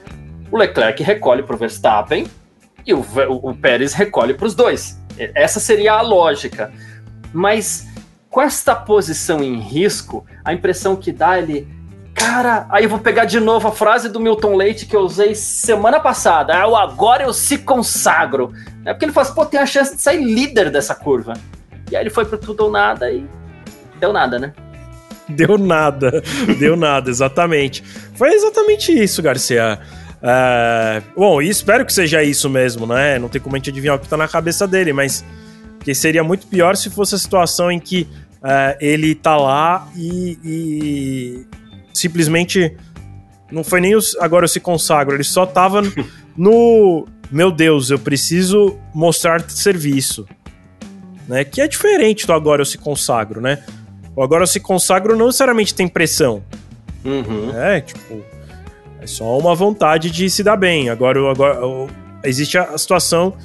[0.50, 2.26] O Leclerc recolhe para o Verstappen
[2.86, 4.98] e o, o, o Pérez recolhe para os dois.
[5.17, 6.72] Essa seria a lógica.
[7.34, 7.88] Mas
[8.30, 11.68] com esta posição em risco, a impressão que dá ele
[12.20, 15.34] Cara, aí eu vou pegar de novo a frase do Milton Leite que eu usei
[15.34, 16.54] semana passada.
[16.54, 18.52] Ah, agora eu se consagro.
[18.86, 21.34] É porque ele falou assim, pô, tem a chance de sair líder dessa curva.
[21.89, 23.26] E aí ele foi pro tudo ou nada e
[24.02, 24.54] deu nada, né?
[25.30, 26.22] Deu nada,
[26.60, 27.84] deu nada, exatamente.
[28.15, 29.80] Foi exatamente isso, Garcia.
[30.22, 33.18] É, bom, e espero que seja isso mesmo, né?
[33.18, 35.24] Não tem como a gente adivinhar o que tá na cabeça dele, mas
[35.80, 38.08] que seria muito pior se fosse a situação em que
[38.44, 41.46] é, ele tá lá e, e
[41.94, 42.76] simplesmente
[43.52, 45.82] não foi nem os, agora eu se consagro, ele só tava
[46.38, 50.28] no meu Deus, eu preciso mostrar serviço,
[51.28, 51.44] né?
[51.44, 53.63] Que é diferente do agora eu se consagro, né?
[54.15, 56.44] O agora eu se consagro não necessariamente tem pressão.
[57.06, 57.56] Uhum.
[57.56, 58.24] É, tipo,
[59.00, 60.89] é só uma vontade de se dar bem.
[60.89, 61.60] Agora, agora
[62.24, 63.36] existe a situação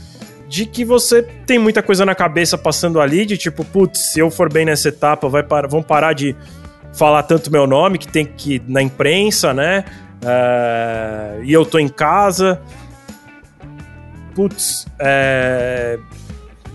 [0.49, 4.31] de que você tem muita coisa na cabeça passando ali, de tipo, putz, se eu
[4.31, 6.37] for bem nessa etapa, vai para, vão parar de
[6.93, 9.85] falar tanto meu nome, que tem que ir na imprensa, né?
[10.23, 12.61] Uh, e eu tô em casa.
[14.35, 15.99] Putz, é...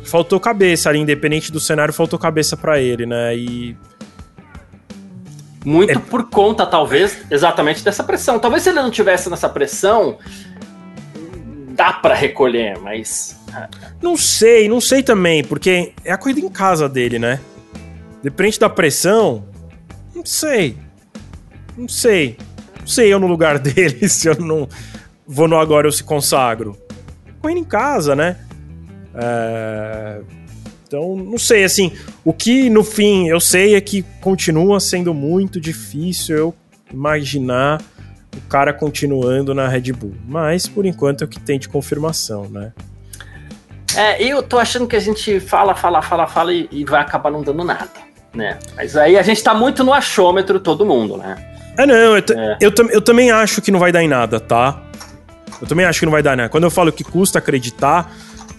[0.06, 3.36] faltou cabeça ali, independente do cenário, faltou cabeça para ele, né?
[3.36, 3.76] E.
[5.66, 6.02] Muito é...
[6.02, 8.40] por conta, talvez, exatamente dessa pressão.
[8.40, 10.18] Talvez se ele não tivesse nessa pressão,
[11.80, 13.40] dá para recolher, mas.
[13.54, 13.70] Ah,
[14.02, 17.40] não sei, não sei também, porque é a corrida em casa dele, né?
[18.22, 19.46] Depende da pressão,
[20.14, 20.76] não sei.
[21.78, 22.36] Não sei.
[22.82, 24.68] Não sei eu no lugar dele se eu não
[25.26, 26.78] vou no agora eu se consagro.
[27.42, 28.36] Correndo em casa, né?
[29.16, 30.20] É...
[30.86, 31.94] Então, não sei, assim,
[32.26, 36.56] o que no fim eu sei é que continua sendo muito difícil eu
[36.92, 37.80] imaginar
[38.36, 40.16] o cara continuando na Red Bull.
[40.28, 42.72] Mas, por enquanto, é o que tem de confirmação, né?
[43.96, 47.32] É, eu tô achando que a gente fala, fala, fala, fala e, e vai acabar
[47.32, 48.58] não dando nada né?
[48.76, 51.38] Mas aí a gente tá muito no achômetro todo mundo, né?
[51.78, 52.58] É, não, eu, é.
[52.60, 54.82] Eu, eu, também acho que não vai dar em nada, tá?
[55.62, 56.50] Eu também acho que não vai dar nada.
[56.50, 58.12] Quando eu falo que custa acreditar,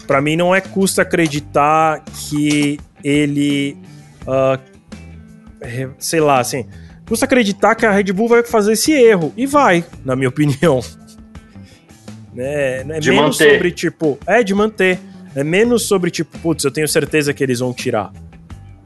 [0.07, 3.77] para mim não é custa acreditar que ele.
[4.23, 4.59] Uh,
[5.99, 6.67] sei lá, assim.
[7.11, 9.33] Custa acreditar que a Red Bull vai fazer esse erro.
[9.35, 10.79] E vai, na minha opinião.
[12.37, 13.55] É, é de menos manter.
[13.55, 14.17] sobre, tipo.
[14.25, 14.97] É, de manter.
[15.35, 18.09] É menos sobre, tipo, putz, eu tenho certeza que eles vão tirar.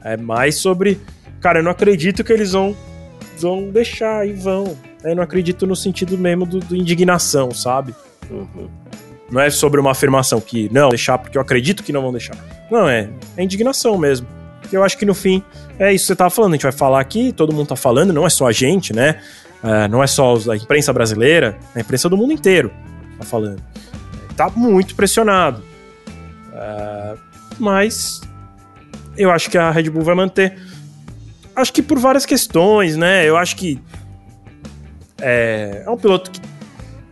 [0.02, 1.00] É mais sobre.
[1.40, 2.76] Cara, eu não acredito que eles vão,
[3.38, 4.76] vão deixar e vão.
[5.04, 7.94] Eu não acredito no sentido mesmo do, do indignação, sabe?
[8.28, 8.68] Uhum.
[9.30, 12.36] Não é sobre uma afirmação que não, deixar porque eu acredito que não vão deixar.
[12.68, 14.26] Não, é, é indignação mesmo.
[14.72, 15.42] Eu acho que no fim
[15.78, 16.52] é isso que você tava falando.
[16.52, 19.20] A gente vai falar aqui, todo mundo tá falando, não é só a gente, né?
[19.62, 22.70] É, não é só a imprensa brasileira, a imprensa do mundo inteiro
[23.18, 23.62] tá falando.
[24.36, 25.62] Tá muito pressionado.
[26.52, 27.14] É,
[27.58, 28.20] mas
[29.16, 30.58] eu acho que a Red Bull vai manter.
[31.54, 33.26] Acho que por várias questões, né?
[33.26, 33.80] Eu acho que
[35.20, 36.40] é, é um piloto que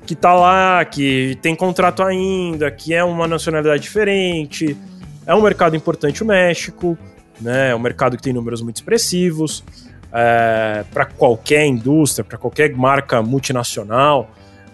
[0.07, 4.77] que tá lá, que tem contrato ainda, que é uma nacionalidade diferente.
[5.27, 6.99] É um mercado importante o México,
[7.41, 7.71] né?
[7.71, 9.65] É um mercado que tem números muito expressivos.
[10.13, 14.31] É, para qualquer indústria, para qualquer marca multinacional.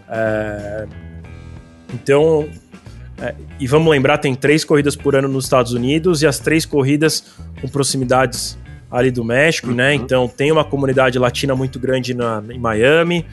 [0.08, 0.86] É,
[1.94, 2.46] então,
[3.18, 6.64] é, e vamos lembrar, tem três corridas por ano nos Estados Unidos e as três
[6.66, 7.24] corridas
[7.60, 8.58] com proximidades
[8.90, 9.72] ali do México, né?
[9.72, 9.76] uhum.
[9.76, 9.94] né?
[9.94, 13.24] Então tem uma comunidade latina muito grande na, em Miami,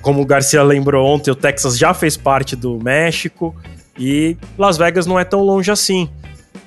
[0.00, 3.54] como o Garcia lembrou ontem, o Texas já fez parte do México
[3.98, 6.08] e Las Vegas não é tão longe assim.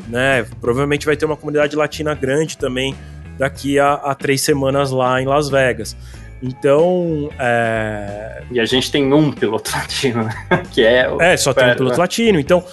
[0.10, 0.46] Né?
[0.60, 2.96] Provavelmente vai ter uma comunidade latina grande também
[3.38, 5.96] daqui a, a três semanas lá em Las Vegas.
[6.42, 7.30] Então.
[7.38, 8.44] É...
[8.52, 10.64] E a gente tem um piloto latino, né?
[10.72, 11.22] que é o.
[11.22, 12.00] É, só tem um piloto né?
[12.00, 12.40] latino.
[12.40, 12.64] Então,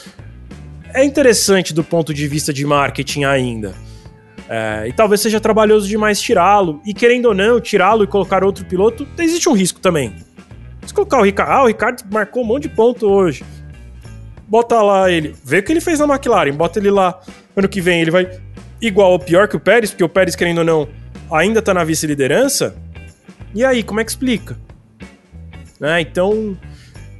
[0.95, 3.75] é interessante do ponto de vista de marketing ainda.
[4.49, 6.81] É, e talvez seja trabalhoso demais tirá-lo.
[6.87, 10.15] E querendo ou não, tirá-lo e colocar outro piloto, existe um risco também.
[10.87, 11.51] Se colocar o Ricardo.
[11.51, 13.45] Ah, o Ricardo marcou um monte de ponto hoje.
[14.47, 15.35] Bota lá ele.
[15.45, 16.53] Vê o que ele fez na McLaren.
[16.53, 17.21] Bota ele lá.
[17.57, 18.31] Ano que vem ele vai
[18.81, 20.89] igual ou pior que o Pérez, porque o Pérez, querendo ou não,
[21.31, 22.77] ainda tá na vice-liderança.
[23.55, 24.57] E aí, como é que explica?
[25.81, 26.01] Né?
[26.01, 26.57] Então.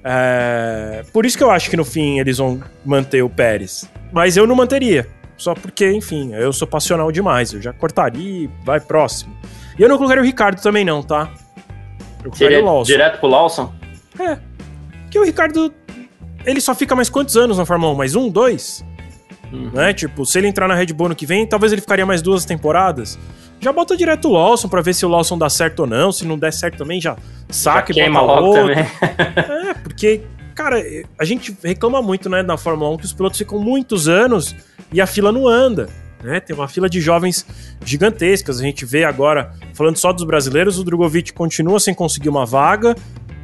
[0.05, 1.05] É...
[1.13, 3.91] Por isso que eu acho que no fim eles vão manter o Pérez.
[4.13, 5.09] Mas eu não manteria.
[5.37, 7.53] Só porque, enfim, eu sou passional demais.
[7.53, 9.37] Eu já cortaria e vai próximo.
[9.79, 11.31] E eu não colocaria o Ricardo também, não, tá?
[12.35, 13.73] Seria direto pro Lawson?
[14.19, 14.39] É.
[15.03, 15.73] Porque o Ricardo,
[16.47, 17.97] ele só fica mais quantos anos na Fórmula 1?
[17.97, 18.85] Mais um, dois?
[19.53, 19.71] Uhum.
[19.73, 19.93] Né?
[19.93, 22.45] Tipo, se ele entrar na Red Bull no que vem, talvez ele ficaria mais duas
[22.45, 23.19] temporadas.
[23.61, 26.13] Já bota direto o Lawson pra ver se o Lawson dá certo ou não.
[26.13, 27.17] Se não der certo também, já
[27.49, 28.63] saca já e bota logo outro.
[28.63, 28.79] Também.
[29.71, 30.23] é, porque,
[30.55, 30.83] cara,
[31.19, 34.55] a gente reclama muito, né, na Fórmula 1 que os pilotos ficam muitos anos
[34.93, 35.89] e a fila não anda.
[36.23, 36.41] Né?
[36.41, 37.47] Tem uma fila de jovens
[37.85, 38.61] gigantescas.
[38.61, 42.95] A gente vê agora, falando só dos brasileiros, o Drogovic continua sem conseguir uma vaga.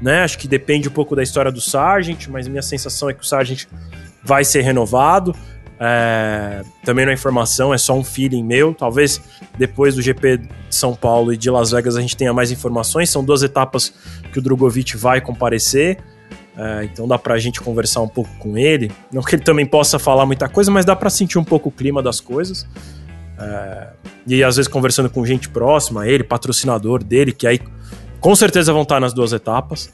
[0.03, 0.23] Né?
[0.23, 3.25] Acho que depende um pouco da história do Sargent, mas minha sensação é que o
[3.25, 3.67] Sargent
[4.25, 5.33] vai ser renovado.
[5.79, 6.63] É...
[6.85, 8.75] Também não é informação, é só um feeling meu.
[8.75, 9.21] Talvez
[9.57, 13.11] depois do GP de São Paulo e de Las Vegas a gente tenha mais informações.
[13.11, 13.95] São duas etapas
[14.33, 15.99] que o Drogovic vai comparecer.
[16.57, 18.91] É, então dá pra gente conversar um pouco com ele.
[19.13, 21.73] Não que ele também possa falar muita coisa, mas dá pra sentir um pouco o
[21.73, 22.67] clima das coisas.
[23.39, 23.89] É,
[24.27, 27.61] e às vezes conversando com gente próxima a ele, patrocinador dele, que aí
[28.23, 29.93] com certeza vão estar nas duas etapas.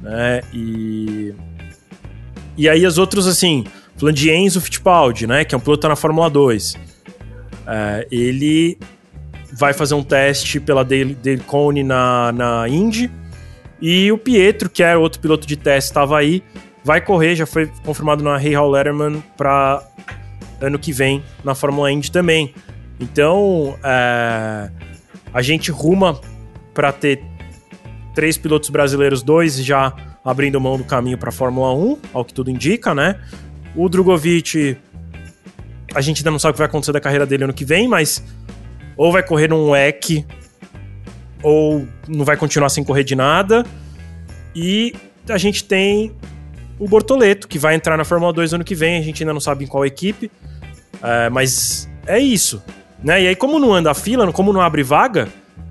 [0.00, 0.40] Né?
[0.54, 1.34] E.
[2.56, 3.64] E aí os outros, assim,
[3.96, 5.44] falando de Enzo Fittipaldi, né?
[5.44, 6.78] Que é um piloto na Fórmula 2.
[7.66, 8.78] É, ele
[9.52, 13.10] vai fazer um teste pela Dale, Cone na, na Indy
[13.80, 16.42] e o Pietro, que era outro piloto de teste, estava aí,
[16.84, 19.82] vai correr, já foi confirmado na Hey Hall Letterman para
[20.60, 22.54] ano que vem na Fórmula Indy também.
[22.98, 24.70] Então, é,
[25.32, 26.20] a gente ruma
[26.74, 27.22] para ter
[28.20, 32.34] três pilotos brasileiros, dois já abrindo mão do caminho para a Fórmula 1, ao que
[32.34, 33.18] tudo indica, né?
[33.74, 34.76] O Drogovic,
[35.94, 37.88] a gente ainda não sabe o que vai acontecer da carreira dele ano que vem,
[37.88, 38.22] mas
[38.94, 40.26] ou vai correr num WEC
[41.42, 43.64] ou não vai continuar sem correr de nada.
[44.54, 44.94] E
[45.26, 46.14] a gente tem
[46.78, 49.40] o Bortoleto, que vai entrar na Fórmula 2 ano que vem, a gente ainda não
[49.40, 50.30] sabe em qual equipe,
[51.02, 52.62] é, mas é isso.
[53.02, 53.22] Né?
[53.22, 55.26] E aí, como não anda a fila, como não abre vaga,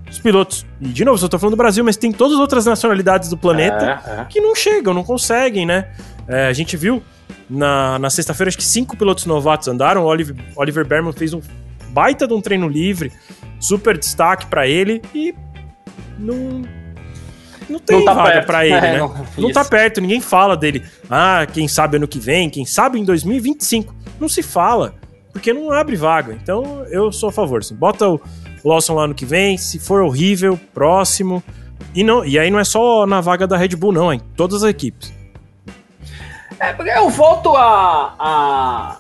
[0.10, 2.66] os pilotos, e de novo, eu tô falando do Brasil, mas tem todas as outras
[2.66, 4.26] nacionalidades do planeta é, é.
[4.26, 5.90] que não chegam, não conseguem, né?
[6.28, 7.04] É, a gente viu
[7.50, 11.42] na, na sexta-feira, acho que cinco pilotos novatos andaram, o Oliver, Oliver Berman fez um
[11.90, 13.12] baita de um treino livre,
[13.60, 15.34] super destaque para ele, e
[16.18, 16.64] não.
[17.68, 18.98] Não tem não tá vaga pra ele, é, né?
[18.98, 20.84] Não, não tá perto, ninguém fala dele.
[21.08, 23.94] Ah, quem sabe ano que vem, quem sabe em 2025.
[24.20, 24.96] Não se fala,
[25.32, 26.34] porque não abre vaga.
[26.34, 27.60] Então eu sou a favor.
[27.60, 28.20] Assim, bota o
[28.64, 31.44] Lawson lá no que vem, se for horrível, próximo.
[31.94, 34.64] E, não, e aí não é só na vaga da Red Bull, não, em todas
[34.64, 35.14] as equipes.
[36.60, 38.98] É, eu volto a, a,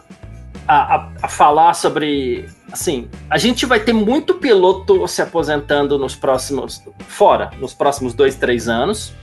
[0.67, 2.47] a, a, falar sobre.
[2.71, 6.81] Assim, a gente vai ter muito piloto se aposentando nos próximos.
[7.07, 9.13] fora, nos próximos dois, três anos.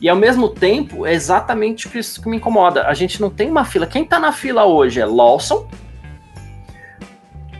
[0.00, 2.86] E ao mesmo tempo, é exatamente isso que me incomoda.
[2.86, 3.86] A gente não tem uma fila.
[3.86, 5.68] Quem tá na fila hoje é Lawson.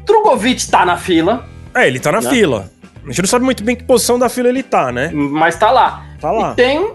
[0.05, 1.45] Drogovic tá na fila.
[1.79, 2.31] É, ele tá na né?
[2.31, 2.71] fila.
[3.05, 5.11] A gente não sabe muito bem que posição da fila ele tá, né?
[5.13, 6.05] Mas tá lá.
[6.21, 6.53] Tá lá.
[6.53, 6.93] E tem.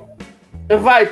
[0.80, 1.10] Vai.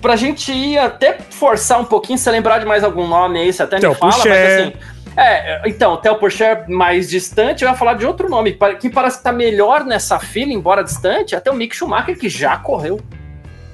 [0.00, 3.62] Pra gente ir até forçar um pouquinho, se lembrar de mais algum nome aí, você
[3.62, 4.30] até Theo me fala, Pucher.
[4.30, 4.72] mas assim.
[5.16, 9.18] É, então, o Theo Porcher mais distante, eu ia falar de outro nome, que parece
[9.18, 13.00] que tá melhor nessa fila, embora distante, até o Mick Schumacher, que já correu.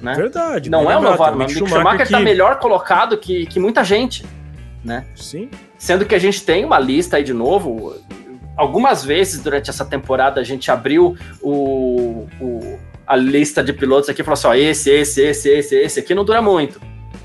[0.01, 0.13] Né?
[0.13, 0.69] Verdade.
[0.69, 2.13] Não é o novato, mas o Mick Schumacher, Schumacher que...
[2.13, 4.23] tá melhor colocado que, que muita gente,
[4.83, 5.05] né?
[5.15, 5.49] Sim.
[5.77, 7.95] Sendo que a gente tem uma lista aí de novo,
[8.55, 14.21] algumas vezes durante essa temporada a gente abriu o, o, a lista de pilotos aqui
[14.21, 16.79] e falou assim: ó, esse, esse, esse, esse, esse aqui não dura muito.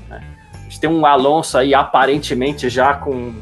[0.09, 0.21] Né?
[0.53, 3.33] A gente tem um Alonso aí aparentemente já com.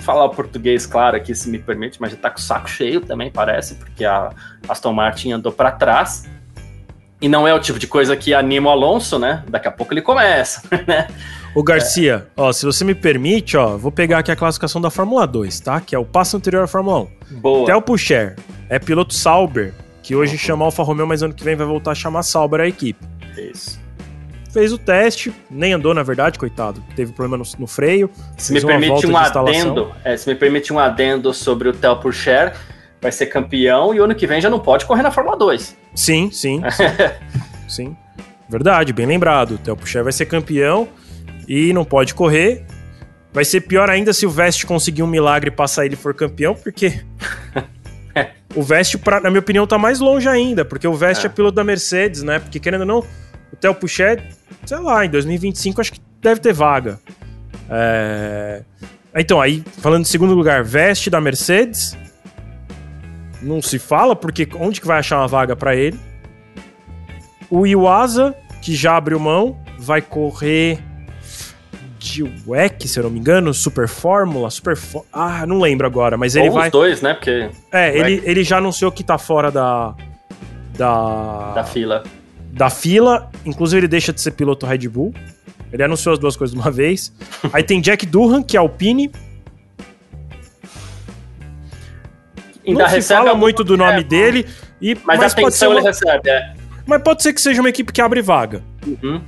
[0.00, 3.30] Falar português, claro, aqui se me permite, mas já tá com o saco cheio também,
[3.30, 4.30] parece, porque a
[4.66, 6.26] Aston Martin andou para trás.
[7.20, 9.44] E não é o tipo de coisa que anima o Alonso, né?
[9.48, 11.08] Daqui a pouco ele começa, né?
[11.58, 12.40] Ô Garcia, é.
[12.40, 15.80] ó, se você me permite, ó, vou pegar aqui a classificação da Fórmula 2, tá?
[15.80, 17.40] Que é o passo anterior à Fórmula 1.
[17.40, 17.66] Boa.
[17.66, 18.36] Theo Pucher
[18.68, 20.38] é piloto Sauber, que hoje uhum.
[20.38, 23.04] chama Alfa Romeo, mas ano que vem vai voltar a chamar Sauber a equipe.
[23.36, 23.80] Isso.
[24.52, 26.80] Fez o teste, nem andou, na verdade, coitado.
[26.94, 28.08] Teve problema no, no freio.
[28.36, 32.54] Se me permite um adendo, é, se me permite um adendo sobre o Theo Pucher,
[33.02, 35.76] vai ser campeão e ano que vem já não pode correr na Fórmula 2.
[35.92, 36.62] Sim, sim.
[36.70, 36.84] sim.
[37.66, 37.96] sim.
[38.48, 39.56] Verdade, bem lembrado.
[39.56, 40.88] O Theo Pucher vai ser campeão
[41.48, 42.64] e não pode correr.
[43.32, 46.54] Vai ser pior ainda se o Vest conseguir um milagre e passar ele for campeão,
[46.54, 47.00] porque
[48.54, 51.26] o Vest, pra, na minha opinião, tá mais longe ainda, porque o Vest é.
[51.26, 52.38] é piloto da Mercedes, né?
[52.38, 52.98] Porque querendo ou não,
[53.52, 54.22] o Theo Puchet,
[54.66, 57.00] sei lá, em 2025 acho que deve ter vaga.
[57.70, 58.62] É...
[59.14, 61.96] Então, aí, falando de segundo lugar, Vest da Mercedes,
[63.42, 65.98] não se fala, porque onde que vai achar uma vaga para ele?
[67.50, 70.78] O Iwasa, que já abriu mão, vai correr
[71.98, 74.78] de WEC, se eu não me engano, Super Fórmula, Super
[75.12, 76.68] Ah, não lembro agora, mas ele Ou vai.
[76.68, 77.14] Os dois, né?
[77.14, 77.50] Porque.
[77.72, 79.94] É, ele, ele já anunciou que tá fora da.
[80.76, 81.52] Da.
[81.54, 82.04] Da fila.
[82.52, 83.30] Da fila.
[83.44, 85.12] Inclusive, ele deixa de ser piloto Red Bull.
[85.72, 87.12] Ele anunciou as duas coisas de uma vez.
[87.52, 89.10] Aí tem Jack Durham, que é Alpine.
[92.66, 94.46] Ainda não se fala muito do nome dele.
[94.80, 95.80] E, mas, mas atenção uma...
[95.80, 96.54] ele recebe, é.
[96.86, 98.62] Mas pode ser que seja uma equipe que abre vaga.
[98.86, 99.20] Uhum.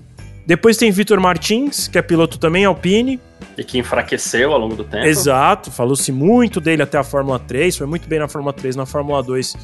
[0.50, 3.20] Depois tem Vitor Martins, que é piloto também Alpine.
[3.56, 5.06] E que enfraqueceu ao longo do tempo.
[5.06, 8.84] Exato, falou-se muito dele até a Fórmula 3, foi muito bem na Fórmula 3, na
[8.84, 9.56] Fórmula 2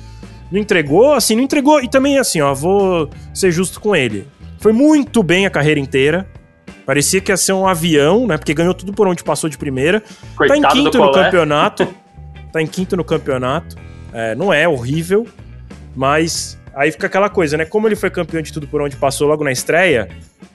[0.49, 4.29] não entregou, assim, não entregou, e também assim, ó, vou ser justo com ele.
[4.61, 6.25] Foi muito bem a carreira inteira,
[6.87, 10.01] parecia que ia ser um avião, né, porque ganhou tudo por onde passou de primeira.
[10.37, 11.95] Coitado tá em quinto no campeonato,
[12.53, 13.75] tá em quinto no campeonato,
[14.13, 15.27] é, não é horrível,
[15.97, 17.65] mas Aí fica aquela coisa, né?
[17.65, 20.11] Como ele foi campeão de tudo por onde passou logo na estreia,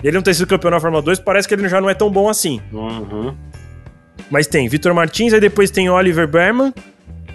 [0.07, 2.09] ele não ter sido campeão na Fórmula 2, parece que ele já não é tão
[2.09, 2.61] bom assim.
[2.71, 3.35] Uhum.
[4.29, 6.73] Mas tem Vitor Martins, aí depois tem Oliver Berman,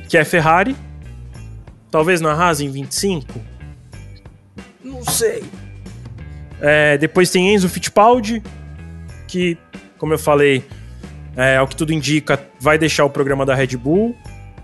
[0.08, 0.74] que é Ferrari.
[1.90, 3.40] Talvez na Haas em 25.
[4.82, 5.44] Não sei.
[6.60, 8.42] É, depois tem Enzo Fittipaldi,
[9.28, 9.58] que,
[9.98, 10.64] como eu falei,
[11.36, 14.16] é, ao que tudo indica, vai deixar o programa da Red Bull.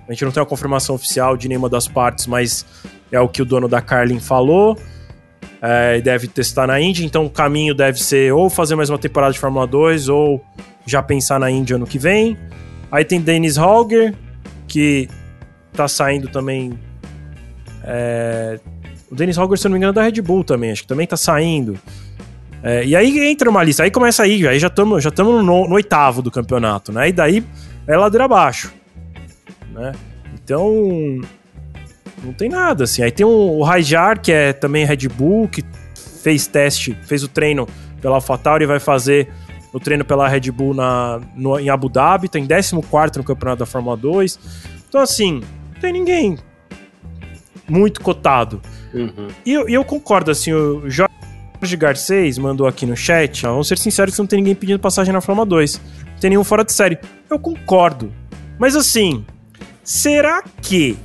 [0.09, 2.67] A gente não tem uma confirmação oficial de nenhuma das partes, mas
[3.11, 4.79] é o que o dono da Carlin falou.
[5.65, 9.33] É, deve testar na Indy, então o caminho deve ser ou fazer mais uma temporada
[9.33, 10.45] de Fórmula 2 ou
[10.85, 12.37] já pensar na Indy ano que vem.
[12.91, 14.13] Aí tem Dennis Holger,
[14.67, 15.09] que
[15.73, 16.77] tá saindo também.
[17.85, 18.59] É,
[19.09, 20.89] o Dennis Holger, se eu não me engano, é da Red Bull também, acho que
[20.89, 21.79] também tá saindo.
[22.63, 25.75] É, e aí entra uma lista, aí começa aí, aí já estamos já no, no,
[25.75, 27.09] oitavo do campeonato, né?
[27.09, 27.45] E daí
[27.87, 28.73] é ladeira abaixo.
[29.73, 29.93] Né?
[30.35, 31.21] Então,
[32.23, 33.03] não tem nada, assim.
[33.03, 35.65] Aí tem o, o Rajar, que é também Red Bull, que
[36.23, 37.67] fez teste, fez o treino
[38.01, 39.29] pela AlphaTauri e vai fazer
[39.73, 42.75] o treino pela Red Bull na, no, em Abu Dhabi, tem 14
[43.17, 44.39] no campeonato da Fórmula 2.
[44.89, 45.41] Então, assim,
[45.75, 46.39] não tem ninguém
[47.69, 48.61] muito cotado.
[48.93, 49.29] Uhum.
[49.47, 54.15] E, eu, eu concordo, assim, o Jorge Garcês mandou aqui no chat, vamos ser sinceros
[54.15, 55.81] que não tem ninguém pedindo passagem na Fórmula 2.
[56.13, 56.99] Não tem nenhum fora de série.
[57.31, 58.13] Eu concordo.
[58.59, 59.25] Mas assim,
[59.83, 60.99] será que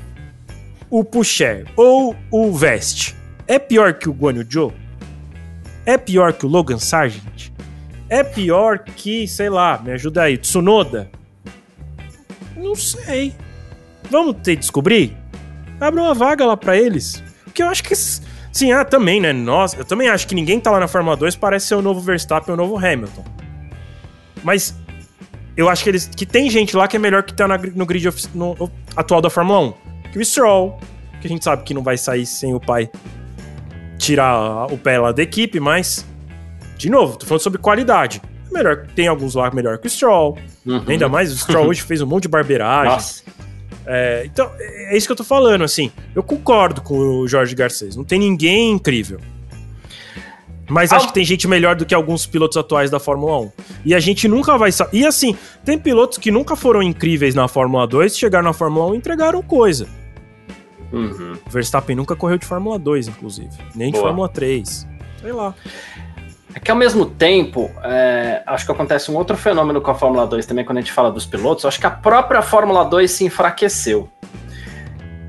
[0.90, 3.14] o Pucher ou o Vest
[3.48, 4.74] é pior que o Guanyu Zhou?
[5.86, 7.52] É pior que o Logan Sargent?
[8.10, 11.10] É pior que, sei lá, me ajuda aí, Tsunoda?
[12.56, 13.34] Não sei.
[14.10, 15.16] Vamos ter que descobrir?
[15.80, 17.24] Abre uma vaga lá para eles.
[17.44, 17.94] Porque eu acho que.
[17.96, 19.32] Sim, ah, também, né?
[19.32, 22.02] Nós, eu também acho que ninguém tá lá na Fórmula 2 parece ser o novo
[22.02, 23.24] Verstappen ou o novo Hamilton.
[24.44, 24.76] Mas
[25.56, 27.86] eu acho que eles que tem gente lá que é melhor que tá na, no
[27.86, 29.74] grid of, no, atual da Fórmula 1.
[30.18, 30.80] O Stroll,
[31.22, 32.90] que a gente sabe que não vai sair sem o pai
[33.98, 36.06] tirar o pé lá da equipe, mas
[36.78, 38.22] de novo, tô falando sobre qualidade.
[38.50, 40.38] É melhor, tem alguns lá melhor que o Stroll.
[40.66, 40.84] Uhum.
[40.88, 42.94] Ainda mais o Stroll hoje fez um monte de barbeiragem.
[42.94, 43.24] Nossa.
[43.86, 45.92] É, então, é isso que eu tô falando, assim.
[46.14, 47.96] Eu concordo com o Jorge Garcês.
[47.96, 49.20] Não tem ninguém incrível.
[50.70, 53.52] Mas acho que tem gente melhor do que alguns pilotos atuais da Fórmula 1.
[53.86, 54.98] E a gente nunca vai saber.
[54.98, 58.96] E assim, tem pilotos que nunca foram incríveis na Fórmula 2, chegaram na Fórmula 1
[58.96, 59.88] e entregaram coisa.
[60.92, 61.38] Uhum.
[61.50, 63.50] Verstappen nunca correu de Fórmula 2, inclusive.
[63.76, 64.02] Nem Boa.
[64.02, 64.88] de Fórmula 3.
[65.22, 65.54] Sei lá.
[66.54, 70.26] É que ao mesmo tempo, é, acho que acontece um outro fenômeno com a Fórmula
[70.26, 71.66] 2 também, quando a gente fala dos pilotos.
[71.66, 74.10] Acho que a própria Fórmula 2 se enfraqueceu.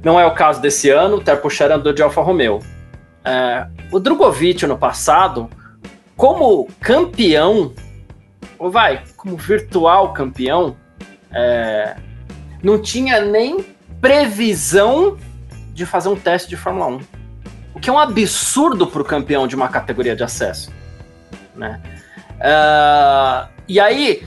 [0.02, 2.60] Não é o caso desse ano, o Terpucher andou de Alfa Romeo.
[3.24, 5.50] É, o Drogovic no passado,
[6.16, 7.74] como campeão,
[8.58, 10.76] ou vai, como virtual campeão,
[11.30, 11.96] é,
[12.62, 13.66] não tinha nem
[14.00, 15.18] previsão
[15.78, 17.00] de fazer um teste de Fórmula 1.
[17.74, 20.72] O que é um absurdo para o campeão de uma categoria de acesso.
[21.54, 21.80] Né?
[22.36, 24.26] Uh, e aí,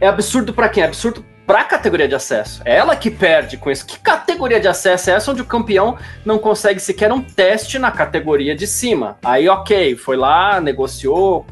[0.00, 0.82] é absurdo para quem?
[0.82, 2.62] É absurdo para a categoria de acesso.
[2.64, 3.86] É ela que perde com isso.
[3.86, 7.90] Que categoria de acesso é essa onde o campeão não consegue sequer um teste na
[7.90, 9.18] categoria de cima?
[9.24, 11.46] Aí, ok, foi lá, negociou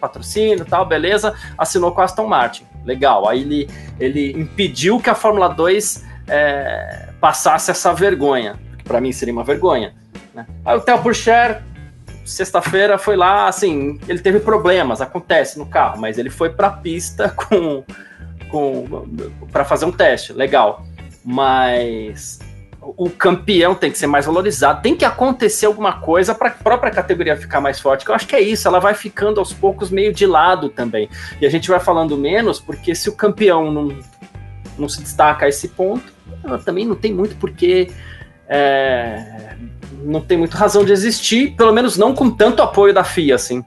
[0.00, 2.64] patrocínio tal, beleza, assinou com a Aston Martin.
[2.84, 3.28] Legal.
[3.28, 3.68] Aí ele,
[3.98, 8.58] ele impediu que a Fórmula 2 é, passasse essa vergonha.
[8.90, 9.94] Para mim seria uma vergonha.
[10.34, 10.44] Né?
[10.64, 11.62] Aí o Theo Burcher,
[12.24, 16.72] sexta-feira, foi lá, assim, ele teve problemas, acontece no carro, mas ele foi para a
[16.72, 17.84] pista com
[19.52, 20.84] para fazer um teste, legal.
[21.24, 22.40] Mas
[22.82, 26.90] o campeão tem que ser mais valorizado, tem que acontecer alguma coisa para a própria
[26.90, 28.08] categoria ficar mais forte.
[28.08, 31.08] Eu acho que é isso, ela vai ficando aos poucos meio de lado também.
[31.40, 33.96] E a gente vai falando menos, porque se o campeão não,
[34.76, 36.12] não se destaca a esse ponto,
[36.64, 37.92] também não tem muito porque
[38.50, 39.54] é,
[40.02, 43.64] não tem muito razão de existir, pelo menos não com tanto apoio da FIA, assim.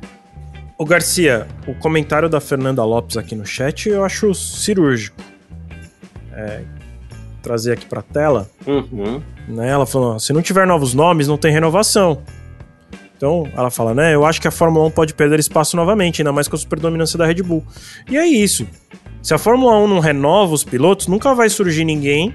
[0.77, 5.15] O Garcia, o comentário da Fernanda Lopes aqui no chat eu acho cirúrgico.
[6.34, 6.61] É,
[7.41, 8.49] trazer aqui pra tela.
[8.67, 9.21] Uhum.
[9.47, 12.21] Né, ela falou: se não tiver novos nomes, não tem renovação.
[13.15, 14.13] Então, ela fala, né?
[14.13, 17.17] Eu acho que a Fórmula 1 pode perder espaço novamente, ainda mais com a superdominância
[17.17, 17.63] da Red Bull.
[18.09, 18.67] E é isso.
[19.21, 22.34] Se a Fórmula 1 não renova os pilotos, nunca vai surgir ninguém.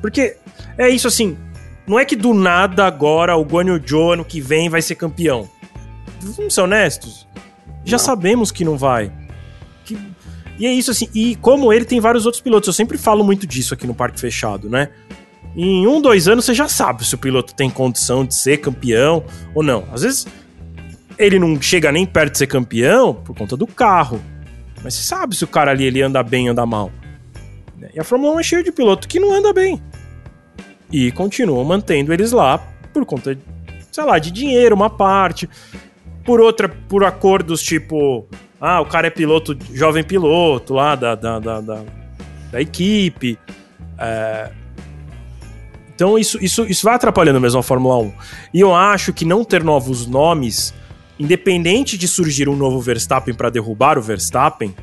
[0.00, 0.36] Porque
[0.78, 1.36] é isso assim.
[1.86, 5.48] Não é que do nada agora o Guanyu Zhou ano que vem vai ser campeão
[6.20, 7.26] vamos ser honestos,
[7.84, 8.04] já não.
[8.04, 9.12] sabemos que não vai.
[9.84, 9.98] Que...
[10.58, 13.46] E é isso assim, e como ele tem vários outros pilotos, eu sempre falo muito
[13.46, 14.90] disso aqui no Parque Fechado, né?
[15.56, 19.24] Em um, dois anos você já sabe se o piloto tem condição de ser campeão
[19.54, 19.84] ou não.
[19.92, 20.26] Às vezes
[21.18, 24.20] ele não chega nem perto de ser campeão por conta do carro.
[24.82, 26.92] Mas você sabe se o cara ali ele anda bem ou anda mal.
[27.92, 29.82] E a Fórmula 1 é cheia de piloto que não anda bem.
[30.90, 32.58] E continuam mantendo eles lá
[32.92, 33.38] por conta,
[33.90, 35.48] sei lá, de dinheiro, uma parte
[36.24, 38.26] por outra, por acordos tipo,
[38.60, 41.82] ah, o cara é piloto, jovem piloto lá da, da, da, da,
[42.52, 43.38] da equipe.
[43.98, 44.50] É...
[45.94, 48.12] Então isso, isso, isso vai atrapalhando mesmo a Fórmula 1.
[48.54, 50.74] E eu acho que não ter novos nomes,
[51.18, 54.74] independente de surgir um novo Verstappen para derrubar o Verstappen,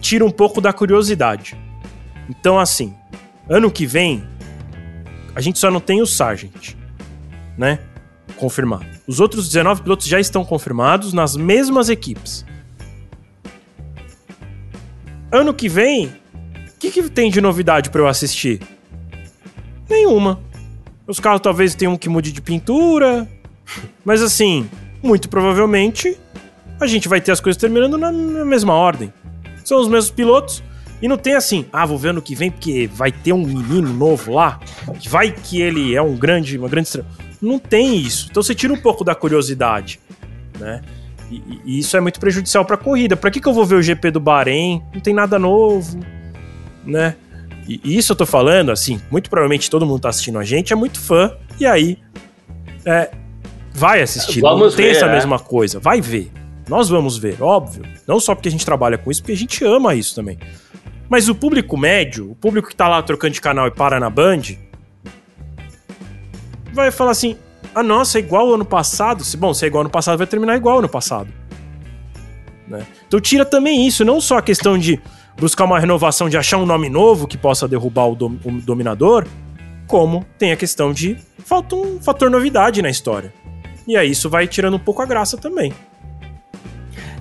[0.00, 1.56] tira um pouco da curiosidade.
[2.28, 2.94] Então, assim,
[3.48, 4.24] ano que vem,
[5.36, 6.74] a gente só não tem o Sargent,
[7.58, 7.78] né?
[8.36, 8.86] Confirmado.
[9.06, 12.42] Os outros 19 pilotos já estão confirmados nas mesmas equipes.
[15.30, 18.62] Ano que vem, o que, que tem de novidade para eu assistir?
[19.86, 20.40] Nenhuma.
[21.06, 23.28] Os carros talvez tenham um que mude de pintura,
[24.06, 24.66] mas assim,
[25.02, 26.16] muito provavelmente
[26.80, 29.12] a gente vai ter as coisas terminando na, mesma ordem.
[29.62, 30.62] São os mesmos pilotos,
[31.00, 33.92] e não tem assim, ah, vou ver ano que vem porque vai ter um menino
[33.92, 34.58] novo lá,
[35.08, 37.08] vai que ele é um grande, uma grande estrela.
[37.40, 38.28] Não tem isso.
[38.30, 40.00] Então você tira um pouco da curiosidade,
[40.58, 40.80] né?
[41.30, 43.16] E, e isso é muito prejudicial para a corrida.
[43.16, 44.82] Para que, que eu vou ver o GP do Bahrein?
[44.94, 46.00] Não tem nada novo,
[46.84, 47.16] né?
[47.68, 50.72] E, e isso eu tô falando, assim, muito provavelmente todo mundo tá assistindo a gente,
[50.72, 51.98] é muito fã, e aí
[52.84, 53.10] é,
[53.74, 54.40] vai assistir.
[54.40, 55.12] Vamos não tem ver, essa é.
[55.12, 55.78] mesma coisa.
[55.78, 56.30] Vai ver.
[56.68, 57.84] Nós vamos ver, óbvio.
[58.06, 60.38] Não só porque a gente trabalha com isso, porque a gente ama isso também.
[61.08, 64.10] Mas o público médio, o público que tá lá trocando de canal e para na
[64.10, 64.42] Band,
[66.72, 67.36] vai falar assim:
[67.74, 69.24] ah, nossa, é igual ao ano passado.
[69.24, 71.32] Se, bom, se é igual ao ano passado, vai terminar igual ao ano passado.
[72.66, 72.86] Né?
[73.06, 75.00] Então tira também isso, não só a questão de
[75.38, 79.26] buscar uma renovação, de achar um nome novo que possa derrubar o, dom, o dominador,
[79.86, 83.32] como tem a questão de falta um fator novidade na história.
[83.86, 85.72] E aí isso vai tirando um pouco a graça também.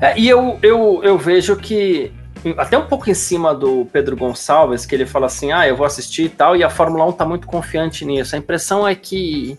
[0.01, 2.11] É, e eu, eu, eu vejo que
[2.57, 5.85] até um pouco em cima do Pedro Gonçalves, que ele fala assim: ah, eu vou
[5.85, 8.35] assistir e tal, e a Fórmula 1 tá muito confiante nisso.
[8.35, 9.57] A impressão é que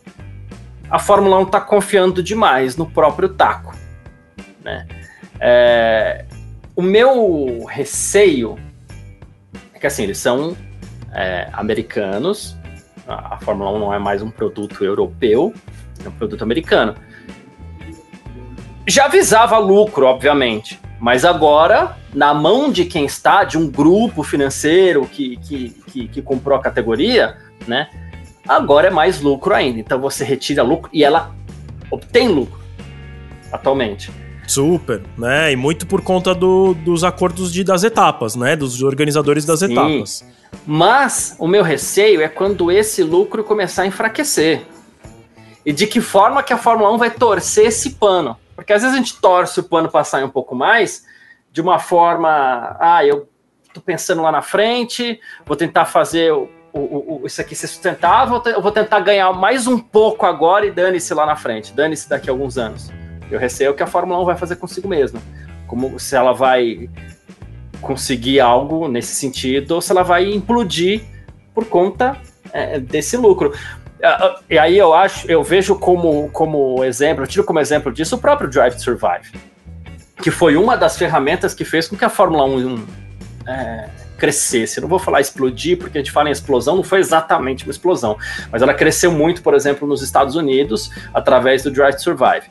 [0.91, 3.74] a Fórmula 1 tá confiando demais no próprio taco.
[4.62, 4.87] Né?
[5.41, 6.24] É,
[6.74, 8.59] o meu receio
[9.74, 10.57] é que assim, eles são
[11.12, 12.57] é, americanos,
[13.07, 15.55] a Fórmula 1 não é mais um produto europeu,
[16.05, 16.95] é um produto americano.
[18.87, 20.80] Já avisava lucro, obviamente.
[20.99, 26.22] Mas agora, na mão de quem está, de um grupo financeiro que, que, que, que
[26.22, 27.36] comprou a categoria,
[27.66, 27.88] né?
[28.49, 29.78] Agora é mais lucro ainda.
[29.78, 31.34] Então você retira lucro e ela
[31.90, 32.59] obtém lucro
[33.53, 34.11] atualmente.
[34.47, 35.53] Super, né?
[35.53, 38.55] E muito por conta do, dos acordos de, das etapas, né?
[38.55, 39.72] Dos organizadores das Sim.
[39.72, 40.24] etapas.
[40.64, 44.62] Mas o meu receio é quando esse lucro começar a enfraquecer.
[45.64, 48.36] E de que forma que a Fórmula 1 vai torcer esse pano.
[48.57, 51.04] Porque às vezes a gente torce o pano para sair um pouco mais
[51.52, 53.28] de uma forma, ah, eu
[53.72, 58.42] tô pensando lá na frente, vou tentar fazer o, o, o, isso aqui ser sustentável,
[58.46, 62.28] eu vou tentar ganhar mais um pouco agora e dane-se lá na frente, dane-se daqui
[62.28, 62.90] a alguns anos.
[63.30, 65.20] Eu receio que a Fórmula 1 vai fazer consigo mesma.
[65.66, 66.88] Como se ela vai
[67.80, 71.04] conseguir algo nesse sentido, ou se ela vai implodir
[71.54, 72.20] por conta
[72.52, 73.52] é, desse lucro.
[74.03, 77.92] Ah, ah, e aí eu acho, eu vejo como, como exemplo, eu tiro como exemplo
[77.92, 79.32] disso o próprio Drive to Survive,
[80.22, 82.86] que foi uma das ferramentas que fez com que a Fórmula 1
[83.47, 83.88] é,
[84.18, 84.80] crescesse.
[84.80, 88.18] Não vou falar explodir, porque a gente fala em explosão, não foi exatamente uma explosão,
[88.51, 92.51] mas ela cresceu muito, por exemplo, nos Estados Unidos, através do Drive to Survive.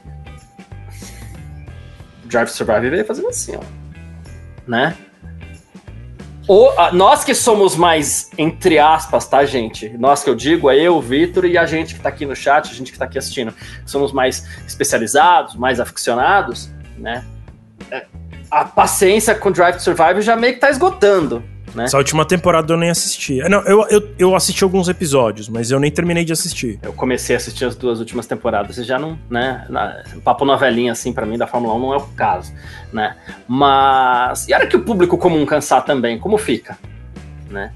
[2.23, 3.63] O Drive to Survive veio fazendo assim, ó.
[4.67, 4.95] Né?
[6.47, 9.89] O, a, nós que somos mais, entre aspas, tá, gente?
[9.97, 12.35] Nós que eu digo, é eu, o Vitor e a gente que tá aqui no
[12.35, 13.53] chat, a gente que tá aqui assistindo.
[13.85, 17.25] Somos mais especializados, mais aficionados, né?
[17.89, 18.05] É,
[18.51, 21.43] a paciência com Drive to Survive já meio que tá esgotando
[21.75, 21.83] né?
[21.83, 23.41] Essa última temporada eu nem assisti.
[23.41, 26.79] É, não, eu, eu, eu assisti alguns episódios, mas eu nem terminei de assistir.
[26.81, 29.65] Eu comecei a assistir as duas últimas temporadas e já não, né?
[29.69, 32.53] Na, papo novelinha, assim, para mim, da Fórmula 1 não é o caso,
[32.93, 33.15] né?
[33.47, 34.47] Mas.
[34.47, 36.77] E a hora que o público comum cansar também, como fica?
[37.49, 37.73] Né?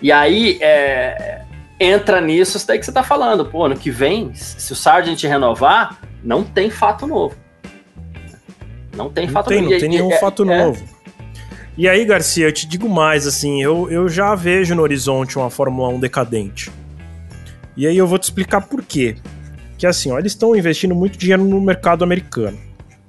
[0.00, 1.42] E aí, é,
[1.78, 3.44] entra nisso isso daí que você tá falando.
[3.44, 7.36] Pô, ano que vem, se o Sargent renovar, não tem fato novo.
[8.94, 9.72] Não tem não fato tem, novo.
[9.72, 10.99] Não tem nenhum é, fato é, novo.
[11.80, 15.48] E aí, Garcia, eu te digo mais, assim, eu, eu já vejo no horizonte uma
[15.48, 16.70] Fórmula 1 decadente.
[17.74, 19.16] E aí eu vou te explicar por quê.
[19.78, 22.58] Que assim, ó, eles estão investindo muito dinheiro no mercado americano.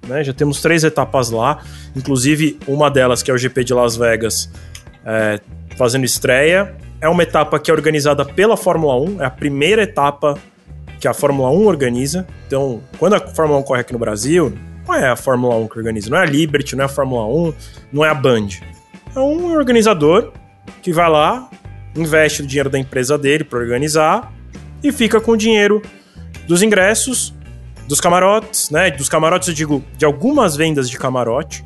[0.07, 0.24] Né?
[0.24, 1.61] Já temos três etapas lá,
[1.93, 4.49] inclusive uma delas, que é o GP de Las Vegas,
[5.05, 5.41] é,
[5.76, 6.74] fazendo estreia.
[7.01, 10.38] É uma etapa que é organizada pela Fórmula 1, é a primeira etapa
[10.97, 12.26] que a Fórmula 1 organiza.
[12.47, 14.57] Então, quando a Fórmula 1 corre aqui no Brasil,
[14.88, 17.25] não é a Fórmula 1 que organiza, não é a Liberty, não é a Fórmula
[17.25, 17.53] 1,
[17.91, 18.47] não é a Band.
[19.15, 20.32] É um organizador
[20.82, 21.49] que vai lá,
[21.95, 24.32] investe o dinheiro da empresa dele para organizar
[24.84, 25.82] e fica com o dinheiro
[26.47, 27.34] dos ingressos,
[27.88, 28.89] dos camarotes, né?
[28.91, 31.65] Dos camarotes, eu digo, de algumas vendas de camarote.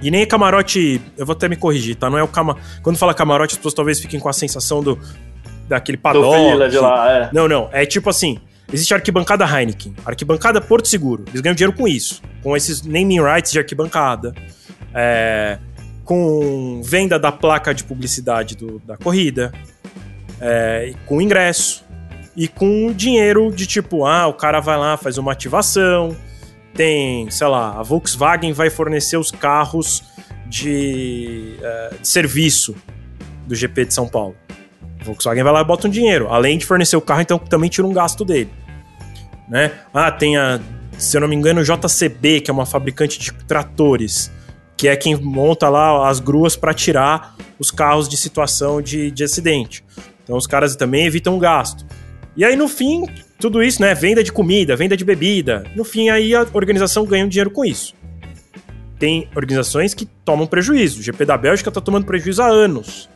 [0.00, 2.08] E nem é camarote, eu vou até me corrigir, tá?
[2.08, 2.56] Não é o cama.
[2.82, 4.98] Quando fala camarote, as pessoas talvez fiquem com a sensação do
[5.68, 6.70] daquele paddock.
[6.70, 7.30] Do lá, é.
[7.32, 8.40] Não, não, é tipo assim,
[8.72, 11.24] Existe a arquibancada Heineken, arquibancada Porto Seguro.
[11.28, 14.34] Eles ganham dinheiro com isso, com esses naming rights de arquibancada,
[14.94, 15.58] é,
[16.04, 19.52] com venda da placa de publicidade do, da corrida,
[20.40, 21.84] é, com ingresso
[22.36, 26.14] e com dinheiro de tipo, ah, o cara vai lá, faz uma ativação,
[26.74, 30.04] tem, sei lá, a Volkswagen vai fornecer os carros
[30.46, 32.76] de, é, de serviço
[33.46, 34.36] do GP de São Paulo.
[35.04, 36.28] Volkswagen vai lá e bota um dinheiro.
[36.28, 38.50] Além de fornecer o carro, então também tira um gasto dele.
[39.48, 39.72] Né?
[39.94, 40.60] Ah, tem a,
[40.98, 44.30] se eu não me engano, JCB, que é uma fabricante de tratores,
[44.76, 49.24] que é quem monta lá as gruas para tirar os carros de situação de, de
[49.24, 49.84] acidente.
[50.22, 51.86] Então os caras também evitam gasto.
[52.36, 53.06] E aí no fim,
[53.40, 53.94] tudo isso, né?
[53.94, 55.64] Venda de comida, venda de bebida.
[55.74, 57.94] No fim, aí a organização ganha um dinheiro com isso.
[58.98, 61.00] Tem organizações que tomam prejuízo.
[61.00, 63.08] O GP da Bélgica está tomando prejuízo há anos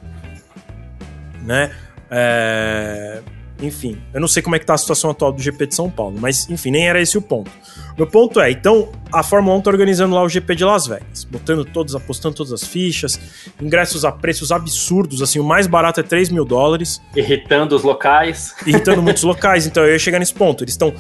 [1.43, 1.73] né?
[2.11, 3.21] É...
[3.61, 5.89] Enfim, eu não sei como é que tá a situação atual do GP de São
[5.89, 7.51] Paulo, mas enfim, nem era esse o ponto.
[7.97, 11.25] Meu ponto é, então, a Fórmula 1 tá organizando lá o GP de Las Vegas,
[11.25, 13.21] botando todos, apostando todas as fichas,
[13.61, 17.01] ingressos a preços absurdos, assim, o mais barato é 3 mil dólares.
[17.15, 18.55] Irritando os locais.
[18.67, 20.65] Irritando muitos locais, então eu ia chegar nesse ponto.
[20.65, 20.95] Eles estão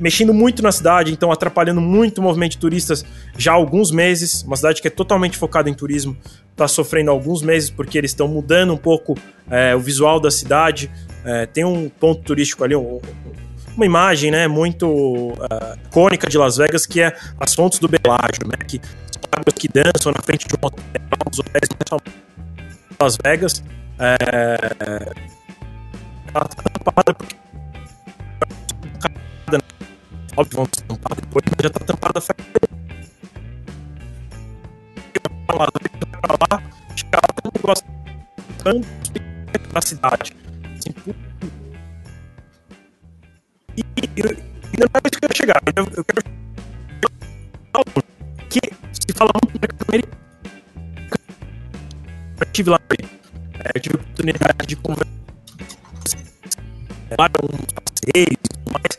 [0.00, 3.04] mexendo muito na cidade, então atrapalhando muito o movimento de turistas
[3.36, 4.42] já há alguns meses.
[4.42, 6.16] Uma cidade que é totalmente focada em turismo,
[6.50, 9.16] está sofrendo há alguns meses porque eles estão mudando um pouco
[9.50, 10.90] é, o visual da cidade.
[11.24, 12.98] É, tem um ponto turístico ali, um,
[13.80, 18.46] uma imagem né, muito uh, icônica de Las Vegas, que é as fontes do Belágio,
[18.46, 18.78] né, que
[19.32, 20.84] águas que dançam na frente de um hotel,
[21.30, 23.64] dos hotéis mais de Las Vegas.
[23.98, 24.16] É,
[26.34, 27.36] ela tá tampada porque.
[30.36, 32.36] Óbvio, vão tampar depois, mas já tá tampada faz
[35.58, 35.66] lá,
[36.50, 36.62] lá,
[36.96, 37.84] chegar lá, tem um negócio
[39.72, 40.49] da cidade.
[43.76, 45.62] E, e, e não é isso que eu quero chegar.
[45.76, 46.22] Eu, eu quero
[48.48, 48.60] que
[48.92, 50.20] se fala muito da americana.
[52.40, 52.96] Eu tive lá, é,
[53.74, 55.20] eu tive a oportunidade de conversar
[57.18, 58.98] lá uns passeios e tudo mais.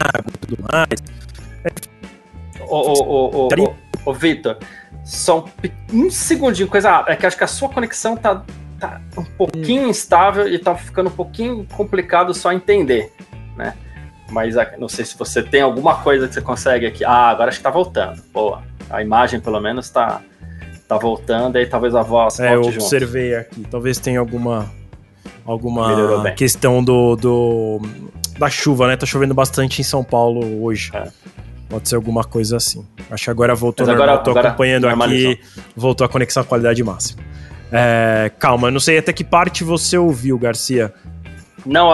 [0.00, 1.00] Água e tudo mais.
[2.60, 3.74] Ô, ô, ô, ô,
[4.04, 4.58] ô Vitor,
[5.04, 7.04] só um, um segundinho, coisa.
[7.06, 8.44] É que acho que a sua conexão tá,
[8.80, 13.12] tá um pouquinho instável e tá ficando um pouquinho complicado só entender,
[13.56, 13.74] né?
[14.30, 17.04] Mas não sei se você tem alguma coisa que você consegue aqui.
[17.04, 18.22] Ah, agora acho que tá voltando.
[18.32, 18.62] Boa.
[18.88, 20.22] A imagem, pelo menos, tá,
[20.88, 23.40] tá voltando, aí talvez a voz é, eu observei junto.
[23.40, 23.66] aqui.
[23.70, 24.70] Talvez tenha alguma
[25.44, 27.80] alguma questão do, do
[28.38, 28.96] da chuva, né?
[28.96, 30.90] Tá chovendo bastante em São Paulo hoje.
[30.94, 31.08] É.
[31.68, 32.84] Pode ser alguma coisa assim.
[33.10, 34.24] Acho que agora voltou Mas agora, normal.
[34.24, 35.40] Tô agora acompanhando aqui.
[35.76, 37.22] Voltou a conexão à qualidade máxima.
[37.72, 40.92] É, calma, eu não sei até que parte você ouviu, Garcia.
[41.64, 41.90] Não,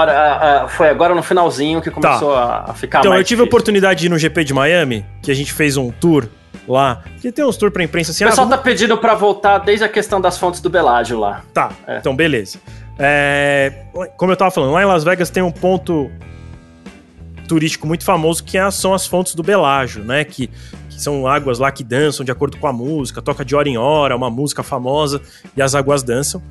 [0.69, 2.65] foi agora no finalzinho que começou tá.
[2.69, 3.45] a, ficar então, mais eu tive difícil.
[3.45, 6.29] a oportunidade de ir no GP de Miami, que a gente fez um tour
[6.69, 7.03] lá.
[7.21, 8.25] Que tem uns tours pra imprensa assim.
[8.25, 11.43] O pessoal ah, tá pedindo pra voltar desde a questão das fontes do Belágio lá.
[11.53, 11.99] Tá, é.
[11.99, 12.59] então beleza.
[12.99, 13.85] É,
[14.17, 16.11] como eu tava falando, lá em Las Vegas tem um ponto
[17.47, 20.25] turístico muito famoso que é, são as fontes do Belágio, né?
[20.25, 20.51] Que,
[20.97, 23.77] que são águas lá que dançam de acordo com a música, toca de hora em
[23.77, 25.21] hora, uma música famosa
[25.55, 26.43] e as águas dançam.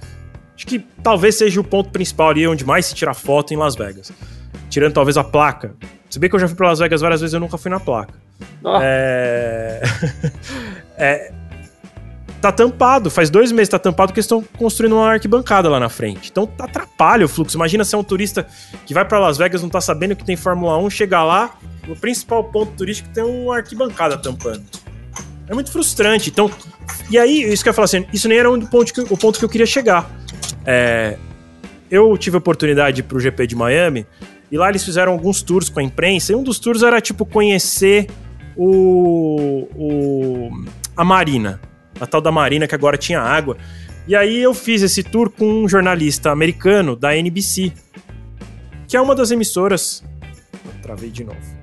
[0.56, 3.76] Acho que talvez seja o ponto principal ali onde mais se tira foto em Las
[3.76, 4.12] Vegas.
[4.70, 5.74] Tirando talvez a placa.
[6.10, 7.80] Se bem que eu já fui para Las Vegas várias vezes, eu nunca fui na
[7.80, 8.14] placa.
[8.64, 8.78] Oh.
[8.82, 9.82] É...
[10.96, 11.34] é...
[12.40, 16.30] Tá tampado, faz dois meses tá tampado porque estão construindo uma arquibancada lá na frente.
[16.30, 17.58] Então atrapalha o fluxo.
[17.58, 18.46] Imagina ser um turista
[18.86, 21.96] que vai para Las Vegas, não tá sabendo que tem Fórmula 1, chegar lá, no
[21.96, 24.64] principal ponto turístico tem uma arquibancada tampando.
[25.48, 26.30] É muito frustrante.
[26.30, 26.50] Então,
[27.10, 29.18] e aí, isso que eu ia falar assim, isso nem era um ponto que, o
[29.18, 30.10] ponto que eu queria chegar.
[30.66, 31.18] É,
[31.90, 34.06] eu tive a oportunidade para o GP de Miami
[34.52, 36.32] e lá eles fizeram alguns tours com a imprensa.
[36.32, 38.08] E um dos tours era tipo conhecer
[38.56, 40.66] o, o
[40.96, 41.60] a Marina,
[42.00, 43.58] a tal da Marina que agora tinha água.
[44.08, 47.72] E aí eu fiz esse tour com um jornalista americano da NBC,
[48.88, 50.04] que é uma das emissoras.
[50.82, 51.55] Travei de novo.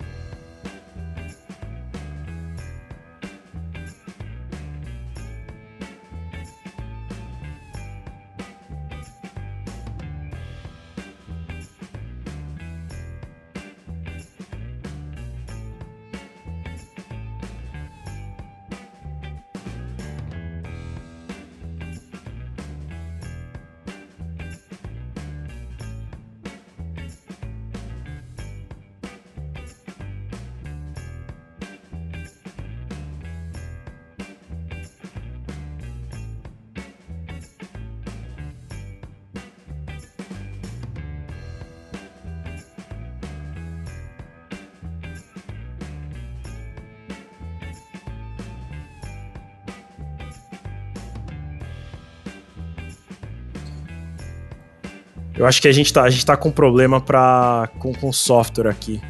[55.43, 58.13] Eu acho que a gente tá, a gente tá com problema pra, com, com o
[58.13, 59.03] software aqui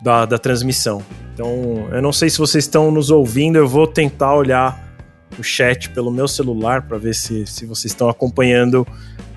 [0.00, 1.02] da, da transmissão.
[1.34, 4.80] Então, eu não sei se vocês estão nos ouvindo, eu vou tentar olhar
[5.36, 8.86] o chat pelo meu celular para ver se, se vocês estão acompanhando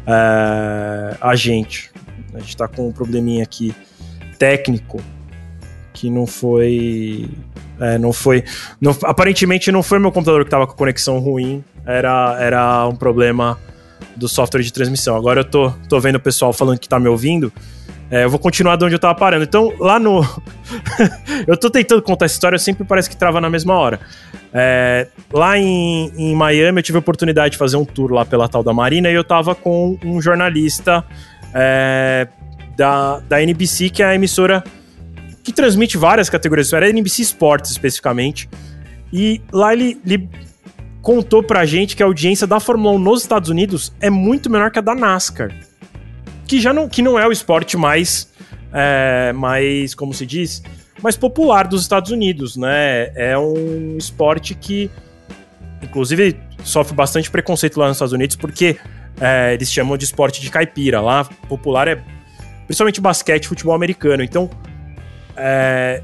[0.05, 1.89] é, a gente.
[2.35, 3.73] A gente tá com um probleminha aqui
[4.37, 5.01] técnico
[5.91, 7.31] que não foi.
[7.79, 8.43] É, não foi.
[8.79, 13.57] Não, aparentemente não foi meu computador que estava com conexão ruim, era, era um problema
[14.15, 15.15] do software de transmissão.
[15.15, 17.51] Agora eu tô, tô vendo o pessoal falando que tá me ouvindo.
[18.11, 19.45] É, eu vou continuar de onde eu tava parando.
[19.45, 20.21] Então, lá no.
[21.47, 24.01] eu tô tentando contar essa história, sempre parece que trava na mesma hora.
[24.53, 28.49] É, lá em, em Miami, eu tive a oportunidade de fazer um tour lá pela
[28.49, 31.05] tal da Marina e eu tava com um jornalista
[31.53, 32.27] é,
[32.75, 34.61] da, da NBC, que é a emissora
[35.41, 36.73] que transmite várias categorias.
[36.73, 38.49] Era NBC Sports especificamente.
[39.13, 40.29] E lá ele, ele
[41.01, 44.71] contou pra gente que a audiência da Fórmula 1 nos Estados Unidos é muito menor
[44.71, 45.51] que a da NASCAR.
[46.45, 48.31] Que já não, que não é o esporte mais,
[48.71, 50.61] é, mais, como se diz,
[51.01, 53.11] mais popular dos Estados Unidos, né?
[53.15, 54.89] É um esporte que,
[55.81, 58.77] inclusive, sofre bastante preconceito lá nos Estados Unidos, porque
[59.19, 61.01] é, eles chamam de esporte de caipira.
[61.01, 62.03] Lá, popular é
[62.67, 64.23] principalmente basquete futebol americano.
[64.23, 64.49] Então,
[65.35, 66.03] é,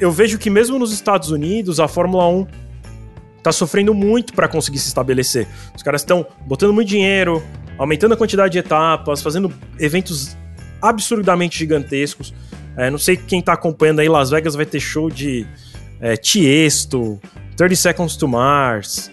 [0.00, 2.61] eu vejo que mesmo nos Estados Unidos, a Fórmula 1
[3.42, 5.46] tá sofrendo muito para conseguir se estabelecer.
[5.74, 7.42] Os caras estão botando muito dinheiro,
[7.76, 10.36] aumentando a quantidade de etapas, fazendo eventos
[10.80, 12.32] absurdamente gigantescos.
[12.76, 15.46] É, não sei quem tá acompanhando aí, Las Vegas vai ter show de
[16.00, 17.20] é, Tiesto,
[17.56, 19.10] 30 Seconds to Mars,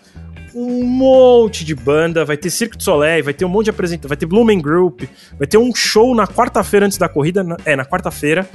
[0.53, 4.09] um monte de banda, vai ter Cirque du Soleil, vai ter um monte de apresentação,
[4.09, 5.03] vai ter Blumen Group,
[5.37, 8.49] vai ter um show na quarta-feira antes da corrida, é, na quarta-feira,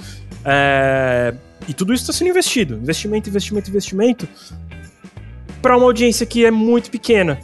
[0.45, 1.35] é,
[1.69, 4.29] e tudo isso está sendo investido, investimento, investimento, investimento,
[5.65, 7.41] para uma audiência que é muito pequena,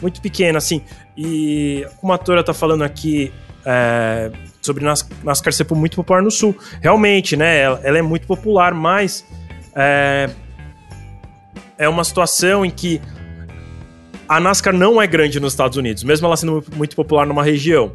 [0.00, 0.80] muito pequena, assim,
[1.14, 3.30] e como a Tora tá falando aqui,
[3.62, 4.32] é,
[4.62, 8.72] sobre Nas NASCAR ser muito popular no Sul, realmente, né, ela, ela é muito popular,
[8.72, 9.26] mas
[9.76, 10.30] é,
[11.76, 13.02] é uma situação em que
[14.26, 17.92] a NASCAR não é grande nos Estados Unidos, mesmo ela sendo muito popular numa região.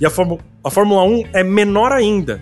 [0.00, 2.40] E a, Fórmula, a Fórmula 1 é menor ainda.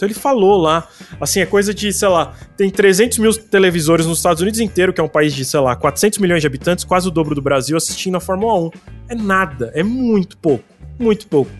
[0.00, 0.88] Então ele falou lá,
[1.20, 5.00] assim, é coisa de, sei lá, tem 300 mil televisores nos Estados Unidos inteiro, que
[5.00, 7.76] é um país de, sei lá, 400 milhões de habitantes, quase o dobro do Brasil,
[7.76, 8.70] assistindo a Fórmula 1.
[9.10, 10.64] É nada, é muito pouco,
[10.98, 11.50] muito pouco.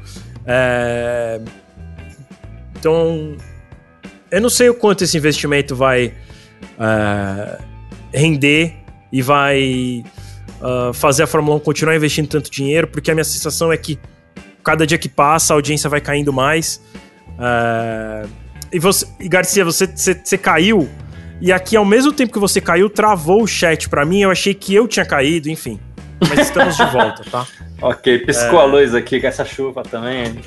[0.47, 1.39] É...
[2.79, 3.37] Então,
[4.31, 6.15] eu não sei o quanto esse investimento vai
[6.79, 7.59] é,
[8.15, 8.75] render
[9.13, 10.03] e vai
[10.63, 13.99] uh, fazer a Fórmula 1 continuar investindo tanto dinheiro, porque a minha sensação é que
[14.65, 16.81] cada dia que passa a audiência vai caindo mais.
[17.41, 18.29] Uh,
[18.71, 20.89] e você, e Garcia, você, você, você, caiu,
[21.41, 24.53] e aqui ao mesmo tempo que você caiu, travou o chat para mim, eu achei
[24.53, 25.81] que eu tinha caído, enfim.
[26.29, 27.47] Mas estamos de volta, tá?
[27.81, 28.63] ok, piscou é...
[28.63, 30.39] a luz aqui com essa chuva também.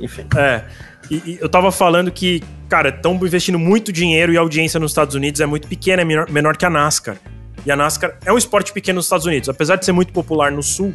[0.00, 0.26] Enfim.
[0.36, 0.64] É.
[1.08, 4.90] E, e, eu tava falando que, cara, estão investindo muito dinheiro e a audiência nos
[4.90, 7.16] Estados Unidos é muito pequena, é menor, menor que a NASCAR.
[7.64, 10.50] E a NASCAR é um esporte pequeno nos Estados Unidos, apesar de ser muito popular
[10.50, 10.92] no Sul,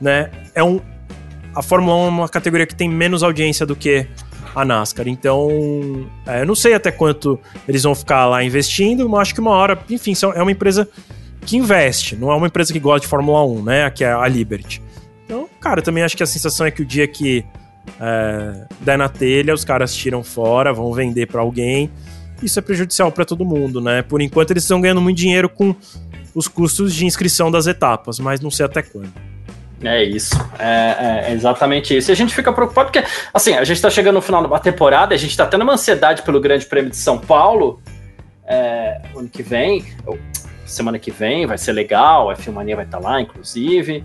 [0.00, 0.30] né?
[0.54, 0.80] É um
[1.56, 4.06] a Fórmula 1 é uma categoria que tem menos audiência do que
[4.56, 5.06] a NASCAR.
[5.06, 7.38] Então, é, eu não sei até quanto
[7.68, 10.88] eles vão ficar lá investindo, mas acho que uma hora, enfim, é uma empresa
[11.42, 13.90] que investe, não é uma empresa que gosta de Fórmula 1, né?
[13.90, 14.82] Que é a Liberty.
[15.24, 17.44] Então, cara, também acho que a sensação é que o dia que
[18.00, 21.90] é, der na telha, os caras tiram fora, vão vender para alguém
[22.42, 24.02] isso é prejudicial para todo mundo, né?
[24.02, 25.74] Por enquanto eles estão ganhando muito dinheiro com
[26.34, 29.12] os custos de inscrição das etapas, mas não sei até quando.
[29.82, 32.10] É isso, é, é, exatamente isso.
[32.10, 35.14] E a gente fica preocupado porque, assim, a gente está chegando no final da temporada,
[35.14, 37.80] a gente está tendo uma ansiedade pelo Grande Prêmio de São Paulo
[38.46, 39.84] é, ano que vem,
[40.64, 44.04] semana que vem, vai ser legal, a Filmania vai estar tá lá, inclusive,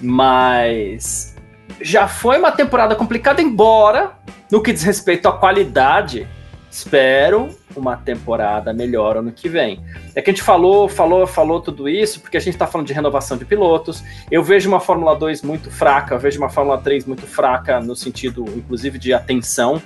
[0.00, 1.36] mas
[1.80, 4.12] já foi uma temporada complicada, embora
[4.50, 6.26] no que diz respeito à qualidade
[6.70, 9.84] Espero uma temporada melhor ano que vem.
[10.14, 12.92] É que a gente falou, falou, falou tudo isso porque a gente está falando de
[12.92, 14.04] renovação de pilotos.
[14.30, 17.96] Eu vejo uma Fórmula 2 muito fraca, eu vejo uma Fórmula 3 muito fraca no
[17.96, 19.82] sentido, inclusive, de atenção.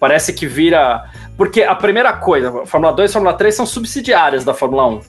[0.00, 1.10] Parece que vira.
[1.36, 5.00] Porque a primeira coisa, Fórmula 2 e Fórmula 3 são subsidiárias da Fórmula 1.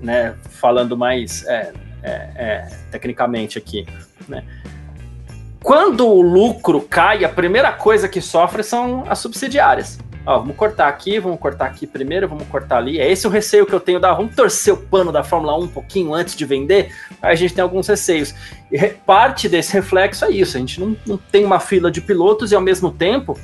[0.00, 0.34] Né?
[0.48, 1.72] Falando mais é,
[2.04, 3.84] é, é, tecnicamente aqui.
[4.28, 4.44] Né?
[5.62, 9.98] Quando o lucro cai, a primeira coisa que sofre são as subsidiárias.
[10.24, 13.00] Ó, vamos cortar aqui, vamos cortar aqui primeiro, vamos cortar ali.
[13.00, 14.12] É esse o receio que eu tenho da.
[14.12, 16.92] Vamos torcer o pano da Fórmula 1 um pouquinho antes de vender.
[17.22, 18.34] Aí a gente tem alguns receios.
[18.70, 22.52] E parte desse reflexo é isso: a gente não, não tem uma fila de pilotos
[22.52, 23.38] e ao mesmo tempo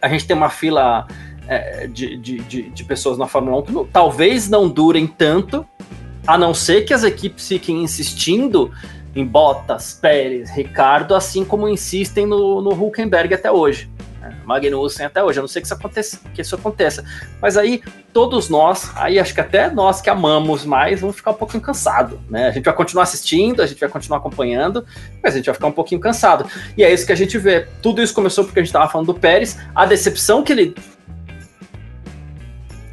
[0.00, 1.06] a gente tem uma fila
[1.46, 5.66] é, de, de, de, de, pessoas na Fórmula 1 que não, talvez não durem tanto,
[6.26, 8.70] a não ser que as equipes fiquem insistindo
[9.18, 13.90] em Bottas, Pérez, Ricardo, assim como insistem no, no Hulkenberg até hoje.
[14.20, 14.32] Né?
[14.44, 15.40] Magnussen até hoje.
[15.40, 17.04] Eu não sei que isso, aconteça, que isso aconteça.
[17.42, 21.34] Mas aí, todos nós, aí acho que até nós que amamos mais, vamos ficar um
[21.34, 22.20] pouquinho cansado.
[22.30, 22.46] Né?
[22.46, 24.86] A gente vai continuar assistindo, a gente vai continuar acompanhando,
[25.20, 26.48] mas a gente vai ficar um pouquinho cansado.
[26.76, 27.66] E é isso que a gente vê.
[27.82, 30.74] Tudo isso começou porque a gente estava falando do Pérez, a decepção que ele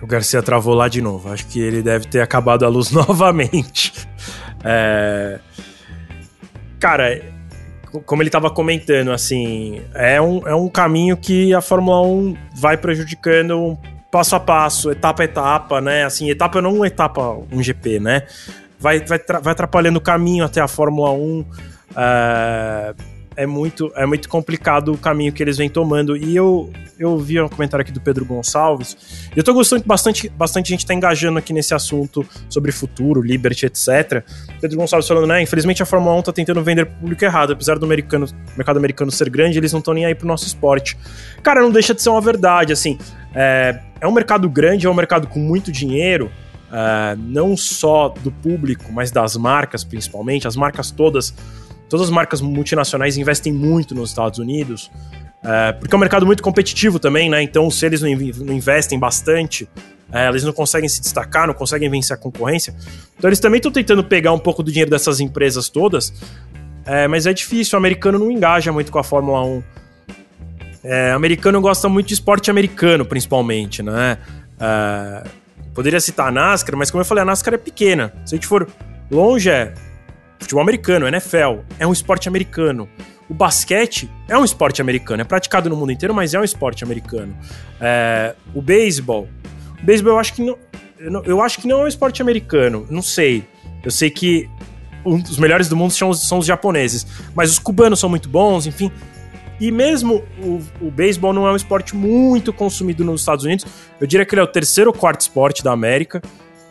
[0.01, 1.31] o Garcia travou lá de novo.
[1.31, 3.93] Acho que ele deve ter acabado a luz novamente.
[4.63, 5.39] É
[6.79, 7.21] cara,
[8.05, 12.77] como ele estava comentando, assim, é um, é um caminho que a Fórmula 1 vai
[12.77, 13.77] prejudicando
[14.11, 16.05] passo a passo, etapa a etapa, né?
[16.05, 18.23] Assim, etapa não uma etapa, um GP, né?
[18.79, 21.39] Vai, vai, vai atrapalhando o caminho até a Fórmula 1.
[21.41, 21.45] Uh,
[23.35, 26.15] é muito, é muito complicado o caminho que eles vêm tomando.
[26.15, 29.29] E eu, eu vi um comentário aqui do Pedro Gonçalves.
[29.35, 33.65] Eu tô gostando que bastante, bastante gente tá engajando aqui nesse assunto sobre futuro, Liberty,
[33.65, 34.23] etc.
[34.61, 35.41] Pedro Gonçalves falando, né?
[35.41, 37.53] Infelizmente a Fórmula 1 tá tentando vender pro público errado.
[37.53, 38.25] Apesar do americano,
[38.55, 40.97] mercado americano ser grande, eles não estão nem aí pro nosso esporte.
[41.43, 42.97] Cara, não deixa de ser uma verdade, assim.
[43.33, 46.31] É, é um mercado grande, é um mercado com muito dinheiro.
[46.71, 50.47] É, não só do público, mas das marcas principalmente.
[50.47, 51.33] As marcas todas
[51.89, 54.91] todas as marcas multinacionais investem muito nos Estados Unidos.
[55.43, 57.41] É, porque é um mercado muito competitivo também, né?
[57.43, 59.69] Então, se eles não, investem bastante,
[60.11, 62.75] é, eles não conseguem se destacar, não conseguem vencer a concorrência.
[63.17, 66.11] Então, eles também estão tentando pegar um pouco do dinheiro dessas empresas todas,
[66.85, 67.77] é, mas é difícil.
[67.77, 69.63] O americano não engaja muito com a Fórmula 1.
[70.83, 74.17] É, o americano gosta muito de esporte americano, principalmente, né?
[75.73, 78.13] Poderia citar a NASCAR, mas como eu falei, a NASCAR é pequena.
[78.25, 78.67] Se a gente for
[79.11, 79.73] longe, é
[80.39, 82.87] futebol americano, NFL, é um esporte americano.
[83.27, 86.83] O basquete é um esporte americano, é praticado no mundo inteiro, mas é um esporte
[86.83, 87.35] americano.
[87.81, 89.27] É, o beisebol.
[89.81, 90.57] O beisebol eu acho que não.
[91.25, 92.85] Eu acho que não é um esporte americano.
[92.89, 93.43] Não sei.
[93.83, 94.49] Eu sei que
[95.05, 97.05] um dos melhores do mundo são os, são os japoneses.
[97.33, 98.91] Mas os cubanos são muito bons, enfim.
[99.59, 103.65] E mesmo o, o beisebol não é um esporte muito consumido nos Estados Unidos.
[103.99, 106.21] Eu diria que ele é o terceiro ou quarto esporte da América.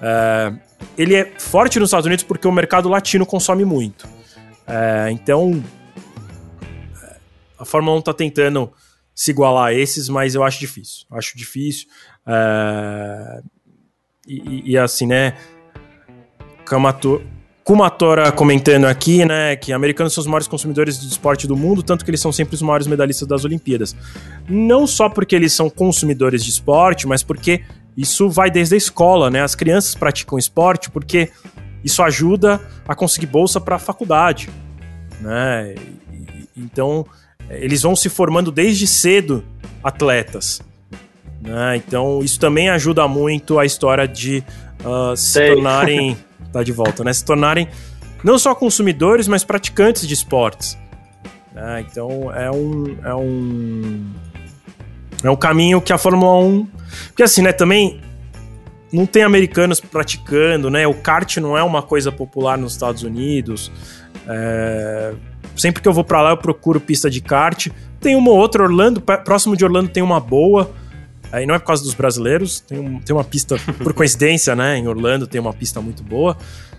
[0.03, 0.53] É,
[0.97, 4.07] ele é forte nos Estados Unidos porque o mercado latino consome muito.
[4.67, 5.63] É, então,
[7.59, 8.73] a Fórmula 1 está tentando
[9.15, 11.07] se igualar a esses, mas eu acho difícil.
[11.11, 11.87] Acho difícil.
[12.27, 13.41] É...
[14.27, 15.35] E, e, assim, né?
[16.65, 17.23] Kamato...
[17.63, 22.05] Kumatora comentando aqui, né, que americanos são os maiores consumidores de esporte do mundo, tanto
[22.05, 23.97] que eles são sempre os maiores medalhistas das Olimpíadas.
[24.47, 27.65] Não só porque eles são consumidores de esporte, mas porque
[27.97, 29.43] isso vai desde a escola, né?
[29.43, 31.31] As crianças praticam esporte porque
[31.83, 34.51] isso ajuda a conseguir bolsa para a faculdade,
[35.21, 35.75] né?
[36.57, 37.07] Então,
[37.51, 39.45] eles vão se formando desde cedo
[39.83, 40.63] atletas.
[41.41, 41.77] Né?
[41.77, 44.43] Então, isso também ajuda muito a história de
[44.83, 45.55] uh, se Sei.
[45.55, 46.17] tornarem.
[46.53, 47.13] tá de volta, né?
[47.13, 47.69] Se tornarem
[48.23, 50.79] não só consumidores, mas praticantes de esportes.
[51.53, 51.85] Né?
[51.89, 52.97] Então, é um.
[53.05, 54.07] É um.
[55.23, 56.69] É um caminho que a Fórmula 1.
[57.09, 58.01] Porque assim, né, também
[58.93, 60.87] não tem americanos praticando, né?
[60.87, 63.71] O kart não é uma coisa popular nos Estados Unidos.
[64.29, 65.15] É,
[65.57, 67.69] sempre que eu vou para lá eu procuro pista de kart.
[68.01, 70.71] Tem uma ou outra, Orlando, próximo de Orlando tem uma boa.
[71.33, 74.79] Aí não é por causa dos brasileiros, tem, um, tem uma pista, por coincidência, né?
[74.79, 76.37] Em Orlando tem uma pista muito boa.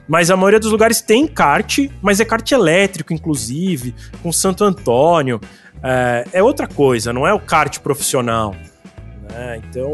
[0.08, 5.42] Mas a maioria dos lugares tem kart, mas é kart elétrico, inclusive, com Santo Antônio.
[5.84, 8.56] É, é outra coisa, não é o kart profissional.
[9.30, 9.62] Né?
[9.70, 9.92] Então,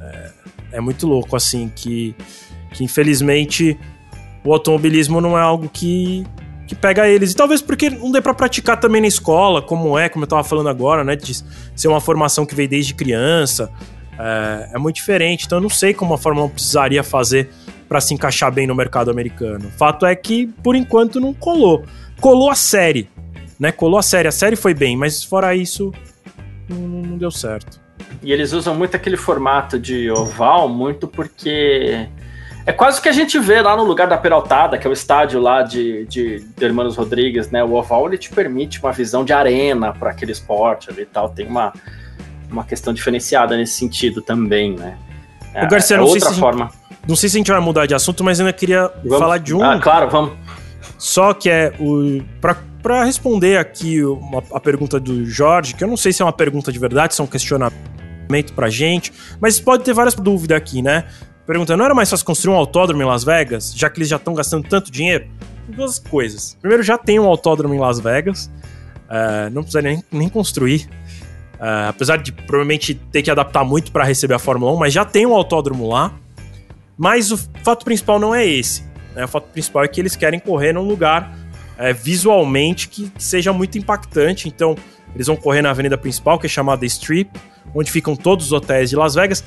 [0.00, 0.30] é,
[0.72, 2.14] é, muito louco, assim, que,
[2.72, 3.78] que infelizmente
[4.44, 6.24] o automobilismo não é algo que,
[6.66, 7.32] que pega eles.
[7.32, 10.44] E talvez porque não dê para praticar também na escola, como é, como eu tava
[10.44, 11.16] falando agora, né?
[11.16, 11.34] De
[11.74, 13.70] ser uma formação que veio desde criança.
[14.18, 15.46] É, é muito diferente.
[15.46, 17.50] Então eu não sei como a Fórmula 1 precisaria fazer
[17.88, 19.70] para se encaixar bem no mercado americano.
[19.76, 21.84] Fato é que, por enquanto, não colou.
[22.20, 23.08] Colou a série,
[23.58, 23.72] né?
[23.72, 24.28] Colou a série.
[24.28, 25.92] A série foi bem, mas fora isso,
[26.68, 27.80] não, não deu certo.
[28.22, 32.08] E eles usam muito aquele formato de oval, muito porque
[32.66, 34.92] é quase o que a gente vê lá no lugar da Peraltada, que é o
[34.92, 37.64] estádio lá de, de, de Hermanos Rodrigues, né?
[37.64, 41.30] O oval ele te permite uma visão de arena para aquele esporte ali e tal.
[41.30, 41.72] Tem uma,
[42.50, 44.98] uma questão diferenciada nesse sentido também, né?
[45.54, 46.64] É, o Garcia, é não, outra sei se forma.
[46.66, 49.38] Gente, não sei se a gente vai mudar de assunto, mas ainda queria vamos, falar
[49.38, 49.62] de um.
[49.62, 50.32] Ah, claro, vamos.
[50.98, 52.20] Só que é o.
[52.88, 56.32] Para responder aqui uma, a pergunta do Jorge, que eu não sei se é uma
[56.32, 60.80] pergunta de verdade, se é um questionamento pra gente, mas pode ter várias dúvidas aqui,
[60.80, 61.04] né?
[61.46, 64.16] perguntando: não era mais fácil construir um autódromo em Las Vegas, já que eles já
[64.16, 65.26] estão gastando tanto dinheiro?
[65.68, 66.56] Duas coisas.
[66.62, 70.88] Primeiro, já tem um autódromo em Las Vegas, uh, não precisa nem, nem construir.
[71.56, 75.04] Uh, apesar de provavelmente ter que adaptar muito para receber a Fórmula 1, mas já
[75.04, 76.14] tem um autódromo lá.
[76.96, 78.82] Mas o fato principal não é esse.
[79.14, 79.26] Né?
[79.26, 81.36] O fato principal é que eles querem correr num lugar
[81.78, 84.48] é, visualmente que, seja muito impactante.
[84.48, 84.76] Então,
[85.14, 87.30] eles vão correr na avenida principal, que é chamada Strip,
[87.74, 89.44] onde ficam todos os hotéis de Las Vegas.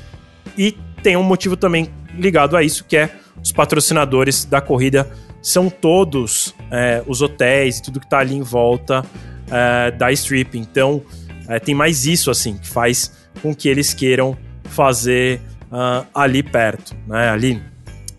[0.58, 3.14] E tem um motivo também ligado a isso, que é
[3.44, 5.10] os patrocinadores da corrida
[5.42, 9.04] são todos é, os hotéis e tudo que está ali em volta
[9.50, 10.58] é, da strip.
[10.58, 11.02] Então,
[11.48, 13.12] é, tem mais isso, assim, que faz
[13.42, 17.30] com que eles queiram fazer uh, ali perto, né?
[17.30, 17.62] Ali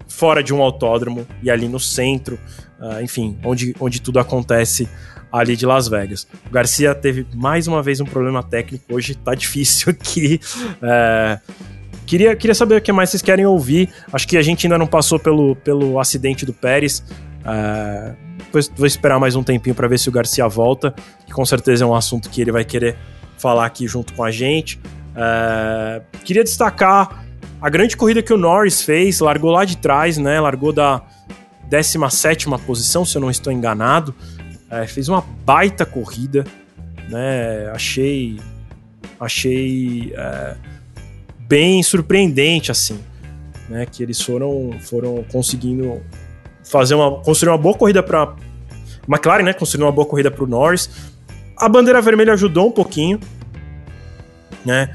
[0.08, 2.38] fora de um autódromo e ali no centro,
[2.83, 4.89] uh, enfim, onde, onde tudo acontece
[5.33, 6.26] ali de Las Vegas.
[6.47, 10.41] O Garcia teve mais uma vez um problema técnico, hoje tá difícil aqui.
[10.83, 11.39] É,
[12.05, 13.89] Queria, queria saber o que mais vocês querem ouvir.
[14.12, 16.99] Acho que a gente ainda não passou pelo, pelo acidente do Pérez.
[16.99, 21.45] Uh, depois vou esperar mais um tempinho para ver se o Garcia volta, que com
[21.47, 22.97] certeza é um assunto que ele vai querer
[23.39, 24.78] falar aqui junto com a gente.
[25.16, 27.24] Uh, queria destacar
[27.61, 30.39] a grande corrida que o Norris fez, largou lá de trás, né?
[30.39, 31.03] Largou da
[31.81, 34.14] 17 posição, se eu não estou enganado.
[34.70, 36.45] Uh, fez uma baita corrida,
[37.09, 37.70] né?
[37.73, 38.39] Achei.
[39.18, 40.12] Achei.
[40.12, 40.57] Uh,
[41.49, 43.01] bem surpreendente, assim,
[43.68, 43.87] né?
[43.87, 46.03] Que eles foram, foram conseguindo
[46.62, 48.35] fazer uma construir uma boa corrida para
[49.09, 49.55] McLaren, né?
[49.79, 50.91] Uma boa corrida para o Norris.
[51.57, 53.18] a bandeira vermelha ajudou um pouquinho,
[54.64, 54.95] né?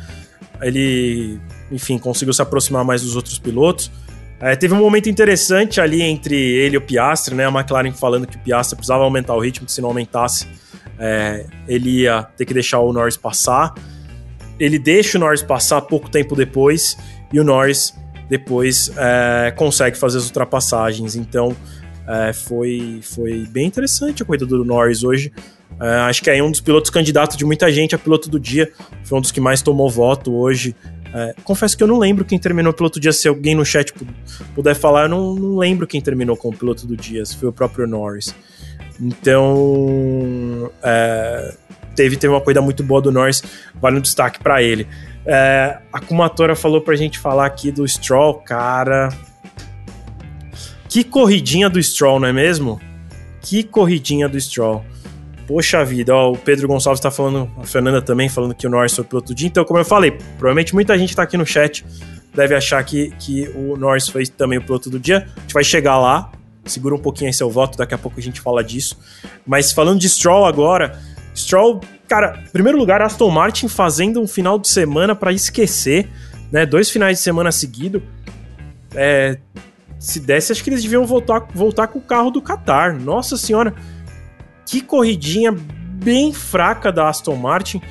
[0.61, 1.39] Ele,
[1.71, 3.91] enfim, conseguiu se aproximar mais dos outros pilotos.
[4.39, 7.45] É, teve um momento interessante ali entre ele e o Piastri, né?
[7.45, 10.47] A McLaren falando que o Piastri precisava aumentar o ritmo, que se não aumentasse,
[10.99, 13.73] é, ele ia ter que deixar o Norris passar.
[14.59, 16.97] Ele deixa o Norris passar pouco tempo depois
[17.31, 17.93] e o Norris
[18.29, 21.15] depois é, consegue fazer as ultrapassagens.
[21.15, 21.55] Então
[22.07, 25.31] é, foi, foi bem interessante a corrida do Norris hoje.
[25.79, 28.71] É, acho que é um dos pilotos candidatos de muita gente a piloto do dia.
[29.03, 30.75] Foi um dos que mais tomou voto hoje.
[31.17, 33.11] É, confesso que eu não lembro quem terminou o piloto do dia.
[33.11, 33.91] Se alguém no chat
[34.53, 37.25] puder falar, eu não, não lembro quem terminou com o piloto do dia.
[37.25, 38.35] Se foi o próprio Norris.
[39.01, 41.55] Então, é,
[41.95, 43.41] teve, teve uma corrida muito boa do Norris,
[43.81, 44.87] vale um destaque para ele.
[45.25, 49.09] É, a Kumatora falou pra gente falar aqui do Stroll, cara.
[50.87, 52.79] Que corridinha do Stroll, não é mesmo?
[53.41, 54.85] Que corridinha do Stroll.
[55.47, 58.93] Poxa vida, ó, o Pedro Gonçalves tá falando, a Fernanda também falando que o Norris
[58.93, 59.47] foi piloto do dia.
[59.47, 61.85] Então, como eu falei, provavelmente muita gente tá aqui no chat
[62.37, 65.27] deve achar que, que o Norris foi também o piloto do dia.
[65.35, 66.31] A gente vai chegar lá,
[66.65, 68.95] segura um pouquinho aí seu voto, daqui a pouco a gente fala disso.
[69.45, 70.99] Mas falando de Stroll agora,
[71.35, 76.07] Stroll, cara, em primeiro lugar, Aston Martin fazendo um final de semana para esquecer,
[76.51, 76.63] né?
[76.63, 78.03] Dois finais de semana seguidos.
[78.93, 79.39] É,
[79.97, 83.01] se desse, acho que eles deviam voltar, voltar com o carro do Qatar.
[83.01, 83.73] Nossa senhora,
[84.67, 87.81] que corridinha bem fraca da Aston Martin.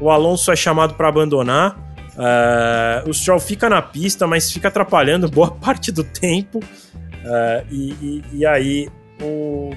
[0.00, 1.78] O Alonso é chamado para abandonar.
[2.14, 6.58] Uh, o Stroll fica na pista, mas fica atrapalhando boa parte do tempo.
[6.58, 8.88] Uh, e, e, e, aí
[9.20, 9.70] o,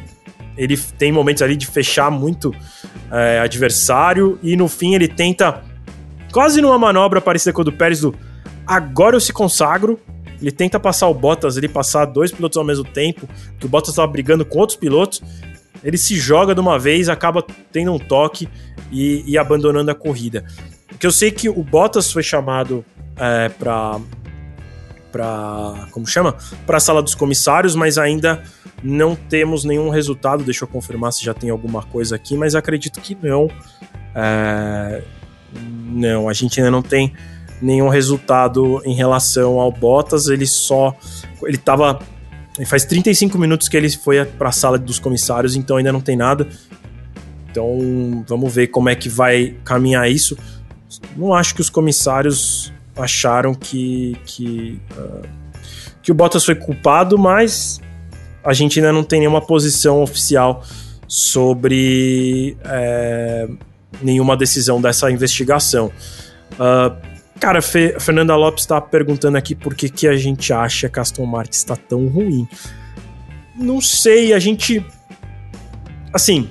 [0.57, 5.63] ele tem momentos ali de fechar muito uh, adversário e no fim ele tenta
[6.31, 8.13] quase numa manobra parecida com a do Pérez do
[8.65, 9.99] agora eu se consagro.
[10.39, 13.27] Ele tenta passar o Bottas, ele passar dois pilotos ao mesmo tempo,
[13.59, 15.23] que o Bottas estava brigando com outros pilotos.
[15.84, 18.49] Ele se joga de uma vez, acaba tendo um toque
[18.91, 20.45] e, e abandonando a corrida.
[20.88, 22.84] Porque eu sei que o Bottas foi chamado
[23.17, 23.99] é, para
[25.11, 26.36] para como chama?
[26.65, 28.43] Para a sala dos comissários, mas ainda
[28.84, 30.43] não temos nenhum resultado.
[30.43, 33.49] Deixa eu confirmar se já tem alguma coisa aqui, mas acredito que não.
[34.13, 35.01] É...
[35.89, 37.13] Não, a gente ainda não tem
[37.61, 40.28] nenhum resultado em relação ao Bottas.
[40.28, 40.95] Ele só
[41.43, 41.99] ele tava
[42.58, 46.01] ele faz 35 minutos que ele foi para a sala dos comissários, então ainda não
[46.01, 46.47] tem nada.
[47.49, 50.38] Então, vamos ver como é que vai caminhar isso.
[51.16, 55.28] Não acho que os comissários acharam que, que, uh,
[56.01, 57.80] que o Bottas foi culpado, mas
[58.43, 60.64] a gente ainda não tem nenhuma posição oficial
[61.08, 63.47] sobre é,
[64.01, 65.91] nenhuma decisão dessa investigação.
[66.53, 70.99] Uh, cara, Fe, Fernanda Lopes está perguntando aqui por que, que a gente acha que
[70.99, 72.47] Aston Martin está tão ruim.
[73.55, 74.85] Não sei, a gente.
[76.13, 76.49] Assim,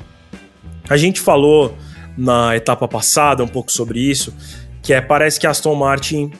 [0.88, 1.76] a gente falou
[2.16, 4.32] na etapa passada um pouco sobre isso
[4.86, 6.30] que é parece que Aston Martin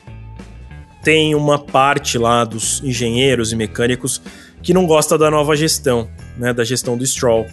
[1.03, 4.21] tem uma parte lá dos engenheiros e mecânicos
[4.63, 7.45] que não gosta da nova gestão, né, da gestão do Stroll.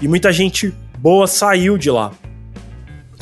[0.00, 2.12] E muita gente boa saiu de lá.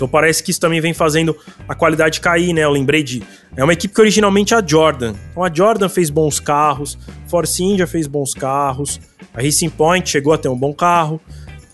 [0.00, 1.36] Então parece que isso também vem fazendo
[1.68, 2.64] a qualidade cair, né?
[2.64, 3.22] Eu lembrei de.
[3.54, 5.14] É uma equipe que originalmente é a Jordan.
[5.30, 8.98] Então a Jordan fez bons carros, Force India fez bons carros,
[9.34, 11.20] a Racing Point chegou a ter um bom carro,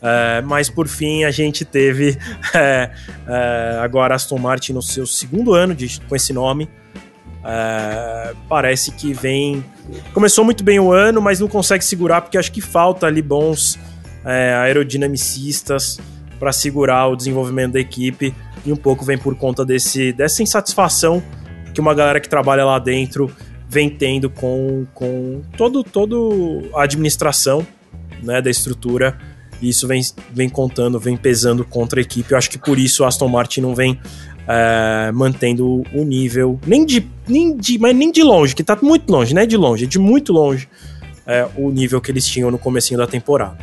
[0.03, 2.19] é, mas por fim a gente teve
[2.53, 2.91] é,
[3.29, 6.69] é, agora Aston Martin no seu segundo ano de, com esse nome.
[7.45, 9.65] É, parece que vem.
[10.13, 13.79] Começou muito bem o ano, mas não consegue segurar porque acho que falta ali bons
[14.25, 16.01] é, aerodinamicistas
[16.39, 18.35] para segurar o desenvolvimento da equipe
[18.65, 21.23] e um pouco vem por conta desse, dessa insatisfação
[21.73, 23.31] que uma galera que trabalha lá dentro
[23.69, 27.67] vem tendo com, com todo, todo a administração
[28.23, 29.19] né, da estrutura
[29.61, 32.33] e isso vem, vem contando, vem pesando contra a equipe.
[32.33, 33.99] Eu acho que por isso o Aston Martin não vem
[34.47, 39.11] é, mantendo o nível, nem de, nem de, mas nem de longe, que tá muito
[39.11, 39.47] longe, né?
[39.47, 40.69] De longe, de muito longe,
[41.27, 43.59] é, o nível que eles tinham no comecinho da temporada.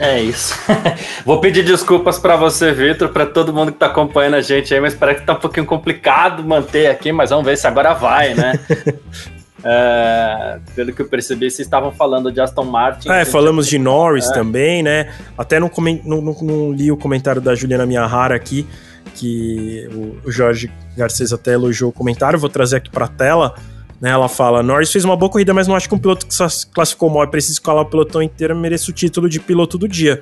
[0.00, 0.54] É isso.
[1.26, 4.80] Vou pedir desculpas para você, Vitor, para todo mundo que tá acompanhando a gente aí,
[4.80, 8.34] mas parece que tá um pouquinho complicado manter aqui, mas vamos ver se agora vai,
[8.34, 8.58] né?
[9.62, 13.10] É, pelo que eu percebi, vocês estavam falando de Aston Martin.
[13.10, 14.32] É, falamos de Norris é.
[14.32, 15.12] também, né?
[15.36, 15.70] Até não,
[16.02, 18.66] não, não, não, li o comentário da Juliana Miyahara aqui,
[19.14, 19.86] que
[20.24, 23.54] o Jorge Garcês até elogiou o comentário, vou trazer aqui para a tela.
[24.00, 26.34] Né, ela fala: Norris fez uma boa corrida, mas não acho que um piloto que
[26.72, 30.20] classificou mal é preciso escalar o pelotão inteiro mereça o título de piloto do dia.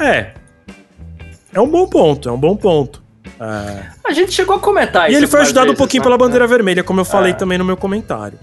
[0.00, 0.32] É.
[1.52, 3.02] É um bom ponto, é um bom ponto.
[3.38, 3.86] É.
[4.04, 5.20] A gente chegou a comentar e isso.
[5.20, 6.04] E ele foi ajudado vezes, um pouquinho né?
[6.04, 6.48] pela bandeira é.
[6.48, 7.34] vermelha, como eu falei é.
[7.34, 8.38] também no meu comentário.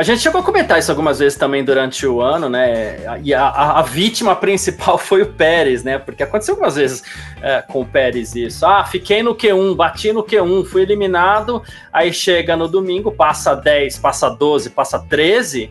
[0.00, 3.20] A gente chegou a comentar isso algumas vezes também durante o ano, né?
[3.22, 5.98] E a, a, a vítima principal foi o Pérez, né?
[5.98, 7.02] Porque aconteceu algumas vezes
[7.42, 8.64] é, com o Pérez isso.
[8.64, 13.98] Ah, fiquei no Q1, bati no Q1, fui eliminado, aí chega no domingo, passa 10,
[13.98, 15.70] passa 12, passa 13.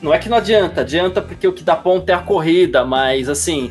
[0.00, 3.28] Não é que não adianta, adianta porque o que dá ponto é a corrida, mas
[3.28, 3.70] assim,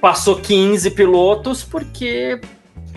[0.00, 2.40] passou 15 pilotos porque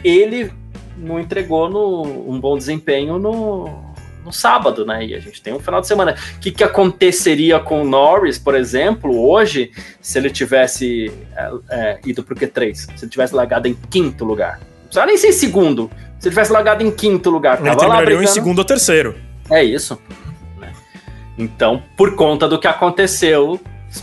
[0.01, 0.49] ele
[0.95, 3.84] não entregou no, um bom desempenho no,
[4.25, 5.05] no sábado, né?
[5.05, 6.15] E a gente tem um final de semana.
[6.35, 9.71] O que, que aconteceria com o Norris, por exemplo, hoje,
[10.01, 12.73] se ele tivesse é, é, ido para o Q3?
[12.73, 14.59] Se ele tivesse largado em quinto lugar?
[14.59, 15.91] Não precisava nem ser em segundo.
[16.19, 18.23] Se ele tivesse largado em quinto lugar, ele brigando...
[18.23, 19.15] em segundo ou terceiro.
[19.49, 20.01] É isso.
[20.59, 20.73] Né?
[21.37, 23.59] Então, por conta do que aconteceu,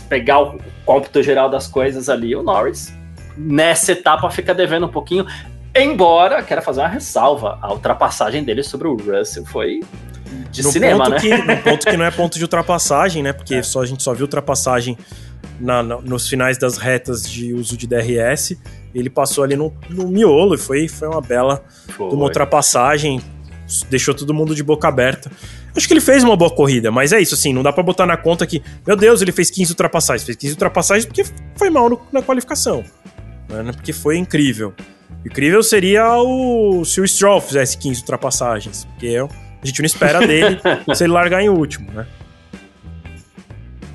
[0.07, 2.93] pegar o cômputo geral das coisas ali, o Norris
[3.35, 5.25] nessa etapa fica devendo um pouquinho.
[5.75, 9.81] Embora, quero fazer uma ressalva, a ultrapassagem dele sobre o Russell foi
[10.51, 11.19] de no cinema, né?
[11.19, 13.33] Que, no ponto que não é ponto de ultrapassagem, né?
[13.33, 13.63] Porque é.
[13.63, 14.97] só, a gente só viu ultrapassagem
[15.59, 18.57] na, na, nos finais das retas de uso de DRS.
[18.93, 21.63] Ele passou ali no, no miolo e foi, foi uma bela
[21.99, 23.21] uma ultrapassagem.
[23.89, 25.31] Deixou todo mundo de boca aberta.
[25.75, 28.05] Acho que ele fez uma boa corrida, mas é isso, assim, não dá para botar
[28.05, 30.23] na conta que, meu Deus, ele fez 15 ultrapassagens.
[30.23, 31.25] Fez 15 ultrapassagens porque
[31.55, 32.83] foi mal no, na qualificação.
[33.49, 33.71] Né?
[33.71, 34.73] Porque foi incrível.
[35.25, 39.15] Incrível seria o se o Stroll fizesse 15 ultrapassagens, porque
[39.63, 40.59] a gente não espera dele
[40.93, 42.05] se ele largar em último, né?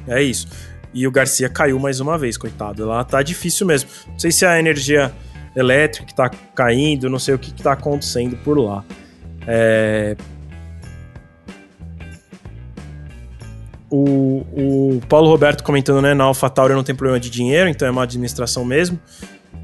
[0.06, 0.48] É isso.
[0.94, 2.86] E o Garcia caiu mais uma vez, coitado.
[2.86, 3.90] Lá tá difícil mesmo.
[4.06, 5.12] Não sei se é a energia
[5.54, 8.82] elétrica que tá caindo, não sei o que, que tá acontecendo por lá.
[9.46, 10.16] É...
[13.90, 16.14] O, o Paulo Roberto comentando, né?
[16.14, 18.98] Na AlphaTauri não tem problema de dinheiro, então é uma administração mesmo.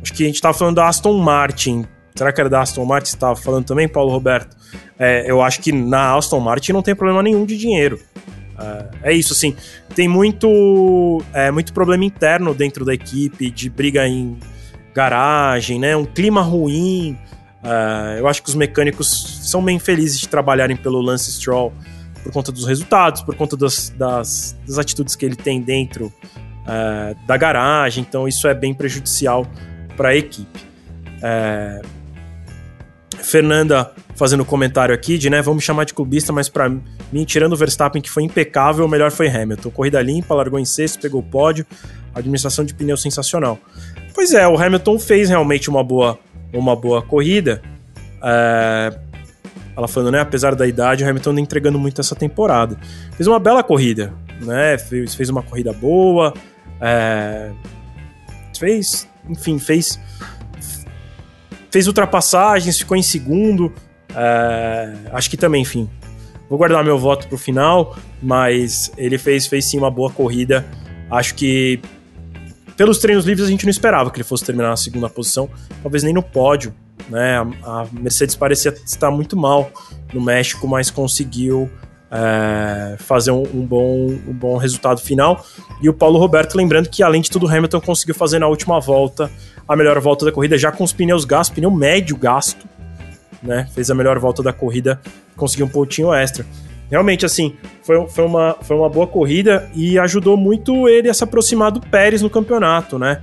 [0.03, 1.87] Acho que a gente tava falando da Aston Martin.
[2.15, 4.57] Será que era da Aston Martin que você estava falando também, Paulo Roberto?
[4.99, 8.01] É, eu acho que na Aston Martin não tem problema nenhum de dinheiro.
[8.59, 9.57] É, é isso, assim.
[9.95, 14.39] Tem muito, é, muito problema interno dentro da equipe, de briga em
[14.95, 15.97] garagem, né?
[15.97, 17.19] Um clima ruim.
[17.63, 21.73] É, eu acho que os mecânicos são bem felizes de trabalharem pelo Lance Stroll
[22.23, 26.13] por conta dos resultados, por conta das, das, das atitudes que ele tem dentro
[26.67, 28.05] é, da garagem.
[28.07, 29.47] Então, isso é bem prejudicial
[29.97, 30.61] para a equipe.
[31.23, 31.81] É...
[33.19, 37.57] Fernanda fazendo comentário aqui de, né, vamos chamar de clubista, mas para mim, tirando o
[37.57, 39.71] Verstappen, que foi impecável, o melhor foi Hamilton.
[39.71, 41.67] Corrida limpa, largou em sexto, pegou o pódio,
[42.15, 43.59] administração de pneu sensacional.
[44.15, 46.19] Pois é, o Hamilton fez realmente uma boa,
[46.53, 47.61] uma boa corrida.
[48.23, 48.97] É...
[49.77, 52.79] Ela falando, né, apesar da idade, o Hamilton anda entregando muito essa temporada.
[53.17, 56.33] Fez uma bela corrida, né, fez, fez uma corrida boa,
[56.81, 57.51] é...
[58.57, 59.99] fez enfim, fez
[61.71, 63.73] fez ultrapassagens, ficou em segundo.
[64.15, 65.89] É, acho que também, enfim.
[66.49, 70.65] Vou guardar meu voto pro final, mas ele fez, fez sim uma boa corrida.
[71.11, 71.81] Acho que
[72.77, 75.49] pelos treinos livres a gente não esperava que ele fosse terminar na segunda posição,
[75.83, 76.75] talvez nem no pódio.
[77.09, 77.37] Né?
[77.63, 79.71] A Mercedes parecia estar muito mal
[80.13, 81.71] no México, mas conseguiu
[82.11, 85.45] é, fazer um, um, bom, um bom resultado final.
[85.81, 89.31] E o Paulo Roberto, lembrando que além de tudo, Hamilton conseguiu fazer na última volta
[89.67, 92.67] a melhor volta da corrida, já com os pneus gastos, pneu médio gasto,
[93.45, 93.69] né?
[93.75, 95.01] Fez a melhor volta da corrida,
[95.37, 96.45] conseguiu um pontinho extra.
[96.91, 101.25] Realmente, assim, foi, foi, uma, foi uma boa corrida e ajudou muito ele a se
[101.25, 103.23] aproximar do Pérez no campeonato, né?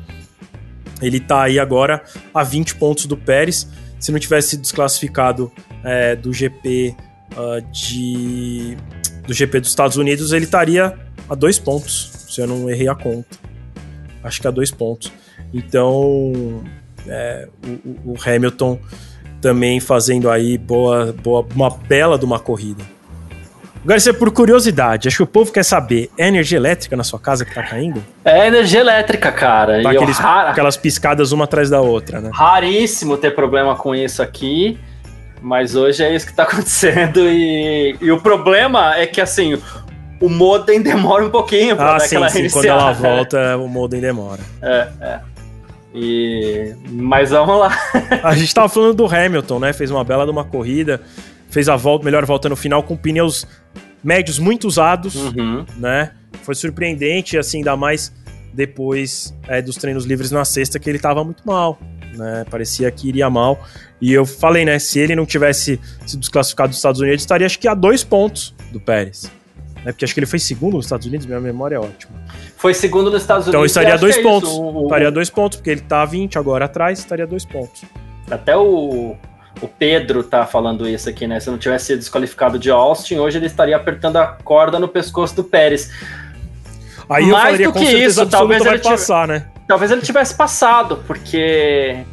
[1.01, 2.03] Ele tá aí agora
[2.33, 3.67] a 20 pontos do Pérez.
[3.99, 5.51] Se não tivesse sido desclassificado
[5.83, 6.95] é, do GP
[7.35, 8.77] uh, de,
[9.25, 10.97] do GP dos Estados Unidos, ele estaria
[11.29, 13.37] a dois pontos, se eu não errei a conta.
[14.23, 15.11] Acho que a dois pontos.
[15.53, 16.63] Então,
[17.07, 18.79] é, o, o, Hamilton
[19.41, 22.83] também fazendo aí boa, boa, uma bela de uma corrida.
[23.83, 27.43] Garcia, por curiosidade, acho que o povo quer saber, é energia elétrica na sua casa
[27.43, 28.03] que tá caindo?
[28.23, 29.81] É energia elétrica, cara.
[29.81, 32.29] Tá aqueles, Aquelas piscadas uma atrás da outra, né?
[32.31, 34.79] Raríssimo ter problema com isso aqui.
[35.41, 39.59] Mas hoje é isso que está acontecendo e, e o problema é que assim
[40.21, 42.47] o modem demora um pouquinho para ah, dar sim, aquela sim.
[42.47, 44.41] Quando ela volta, o modem demora.
[44.61, 45.19] É, é.
[45.93, 46.73] E...
[46.89, 47.77] Mas vamos lá.
[48.23, 49.73] a gente tava falando do Hamilton, né?
[49.73, 51.01] Fez uma bela de uma corrida,
[51.49, 53.45] fez a volta, melhor volta no final com pneus
[54.03, 55.65] médios muito usados, uhum.
[55.77, 56.11] né?
[56.43, 58.11] Foi surpreendente, assim, ainda mais
[58.53, 61.79] depois é, dos treinos livres na sexta, que ele tava muito mal,
[62.15, 62.45] né?
[62.49, 63.63] Parecia que iria mal.
[64.01, 64.79] E eu falei, né?
[64.79, 68.55] Se ele não tivesse sido desclassificado dos Estados Unidos, estaria acho que a dois pontos
[68.71, 69.31] do Pérez.
[69.85, 69.91] Né?
[69.91, 72.11] Porque acho que ele foi segundo nos Estados Unidos, minha memória é ótima.
[72.57, 73.75] Foi segundo nos Estados então, Unidos.
[73.75, 74.49] Então estaria dois é pontos.
[74.49, 77.83] É estaria dois pontos, porque ele tá 20 agora atrás, estaria dois pontos.
[78.29, 79.15] Até o,
[79.61, 81.39] o Pedro tá falando isso aqui, né?
[81.39, 85.35] Se não tivesse sido desqualificado de Austin, hoje ele estaria apertando a corda no pescoço
[85.35, 85.91] do Pérez.
[87.09, 89.47] Aí Mais eu falaria, do que isso, talvez ele passar, né?
[89.67, 92.05] Talvez ele tivesse passado, porque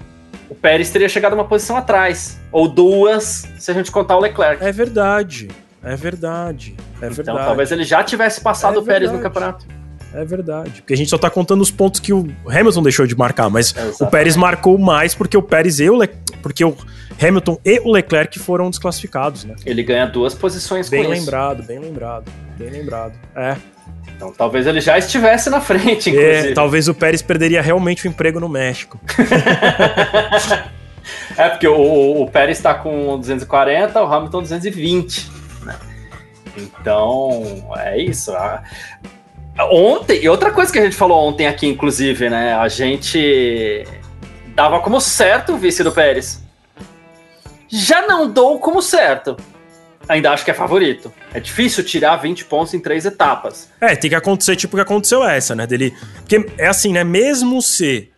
[0.49, 2.41] o Pérez teria chegado uma posição atrás.
[2.51, 4.65] Ou duas, se a gente contar o Leclerc.
[4.65, 5.49] É verdade.
[5.83, 6.75] É verdade.
[6.79, 7.21] É então, verdade.
[7.21, 9.67] Então talvez ele já tivesse passado é o Pérez no campeonato.
[10.15, 10.81] É verdade.
[10.81, 13.75] Porque a gente só tá contando os pontos que o Hamilton deixou de marcar, mas
[14.01, 16.09] o Pérez marcou mais porque o Pérez e o Le...
[16.43, 16.75] porque o
[17.21, 19.55] Hamilton e o Leclerc foram desclassificados, né?
[19.67, 21.69] Ele ganha duas posições bem com lembrado, isso.
[21.69, 23.13] Bem lembrado, bem lembrado.
[23.37, 23.57] É.
[24.17, 26.51] Então talvez ele já estivesse na frente, é, inclusive.
[26.51, 28.99] É, talvez o Pérez perderia realmente o emprego no México.
[31.37, 35.38] é, porque o, o Pérez está com 240, o Hamilton 220.
[36.57, 38.33] Então, é isso.
[39.71, 42.55] Ontem, e outra coisa que a gente falou ontem aqui, inclusive, né?
[42.55, 43.85] A gente
[44.55, 46.43] dava como certo o vice do Pérez.
[47.69, 49.37] Já não dou como certo.
[50.09, 51.13] Ainda acho que é favorito.
[51.35, 53.69] É difícil tirar 20 pontos em três etapas.
[53.81, 55.67] É, tem que acontecer tipo que aconteceu essa, né?
[55.67, 55.95] Dele.
[56.21, 57.05] Porque é assim, né?
[57.05, 58.11] Mesmo se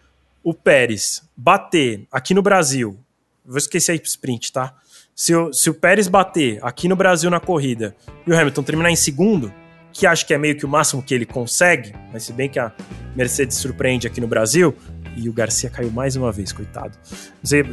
[0.45, 2.99] o Pérez bater aqui no Brasil.
[3.45, 4.75] Vou esquecer pro sprint, tá?
[5.21, 7.95] Se o, se o Pérez bater aqui no Brasil na corrida
[8.27, 9.53] e o Hamilton terminar em segundo,
[9.93, 12.59] que acho que é meio que o máximo que ele consegue, mas se bem que
[12.59, 12.73] a
[13.15, 14.75] Mercedes surpreende aqui no Brasil,
[15.15, 16.97] e o Garcia caiu mais uma vez, coitado.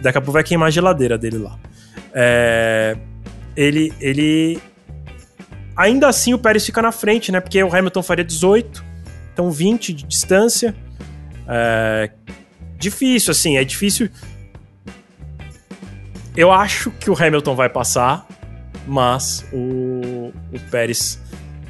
[0.01, 1.57] Daqui a pouco vai queimar a geladeira dele lá.
[2.13, 2.97] É,
[3.55, 4.59] ele, ele.
[5.73, 7.39] Ainda assim o Pérez fica na frente, né?
[7.39, 8.83] Porque o Hamilton faria 18,
[9.31, 10.75] então 20 de distância.
[11.47, 12.11] É,
[12.77, 14.09] difícil, assim, é difícil.
[16.37, 18.27] Eu acho que o Hamilton vai passar,
[18.85, 21.19] mas o, o Pérez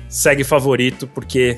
[0.09, 1.57] segue favorito, porque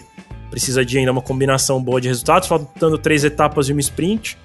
[0.51, 4.37] precisa de ainda uma combinação boa de resultados, faltando três etapas e uma sprint.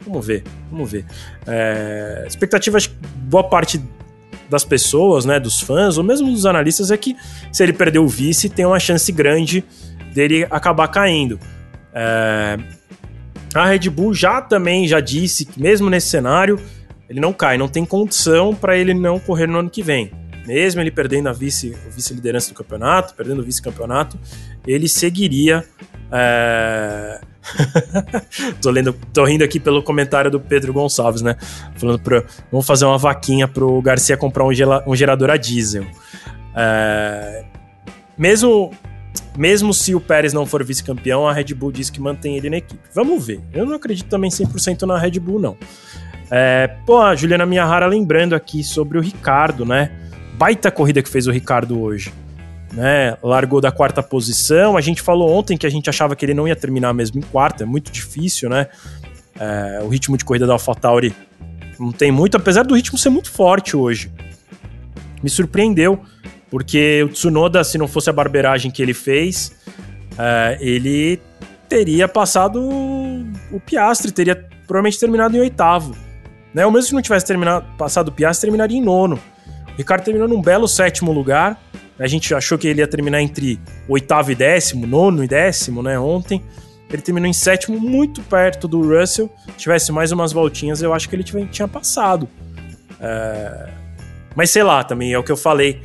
[0.00, 1.04] Vamos ver, vamos ver.
[1.46, 3.78] É, expectativa, que boa parte
[4.48, 7.14] das pessoas, né, dos fãs, ou mesmo dos analistas, é que
[7.52, 9.62] se ele perder o vice, tem uma chance grande
[10.14, 11.38] dele acabar caindo.
[11.92, 12.56] É,
[13.54, 16.58] a Red Bull já também já disse que mesmo nesse cenário
[17.08, 20.10] ele não cai, não tem condição para ele não correr no ano que vem
[20.46, 24.18] mesmo ele perdendo a vice, a vice-liderança do campeonato, perdendo o vice-campeonato,
[24.66, 25.64] ele seguiria.
[26.10, 27.20] É...
[28.62, 31.36] tô, lendo, tô rindo aqui pelo comentário do Pedro Gonçalves, né?
[31.74, 35.84] Falando pra, vamos fazer uma vaquinha pro Garcia comprar um, gela, um gerador a diesel.
[36.54, 37.44] É...
[38.16, 38.70] Mesmo,
[39.36, 42.58] mesmo se o Pérez não for vice-campeão, a Red Bull diz que mantém ele na
[42.58, 42.80] equipe.
[42.94, 43.40] Vamos ver.
[43.52, 45.56] Eu não acredito também 100% na Red Bull, não.
[46.30, 49.90] É, pô, a Juliana Miyahara lembrando aqui sobre o Ricardo, né?
[50.36, 52.12] baita corrida que fez o Ricardo hoje.
[52.72, 53.16] Né?
[53.22, 54.76] Largou da quarta posição.
[54.76, 57.22] A gente falou ontem que a gente achava que ele não ia terminar mesmo em
[57.22, 58.68] quarta, é muito difícil, né?
[59.38, 61.14] É, o ritmo de corrida da AlphaTauri
[61.78, 64.10] não tem muito, apesar do ritmo ser muito forte hoje.
[65.22, 66.00] Me surpreendeu,
[66.50, 69.52] porque o Tsunoda, se não fosse a barbeiragem que ele fez,
[70.18, 71.20] é, ele
[71.68, 72.60] teria passado
[73.50, 74.36] o Piastre, teria
[74.66, 75.96] provavelmente terminado em oitavo.
[76.56, 76.64] Né?
[76.64, 79.20] Ou mesmo se não tivesse terminado, passado o Piastre, terminaria em nono.
[79.76, 81.60] Ricardo terminou num belo sétimo lugar.
[81.98, 85.98] A gente achou que ele ia terminar entre oitavo e décimo, nono e décimo, né?
[85.98, 86.42] Ontem.
[86.90, 89.30] Ele terminou em sétimo, muito perto do Russell.
[89.48, 92.26] Se tivesse mais umas voltinhas, eu acho que ele tinha passado.
[92.98, 93.68] É...
[94.34, 95.82] Mas sei lá, também é o que eu falei.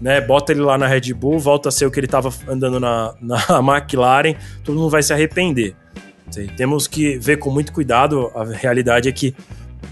[0.00, 0.20] Né?
[0.20, 3.14] Bota ele lá na Red Bull, volta a ser o que ele estava andando na,
[3.20, 5.74] na McLaren, todo mundo vai se arrepender.
[6.56, 8.30] Temos que ver com muito cuidado.
[8.34, 9.34] A realidade é que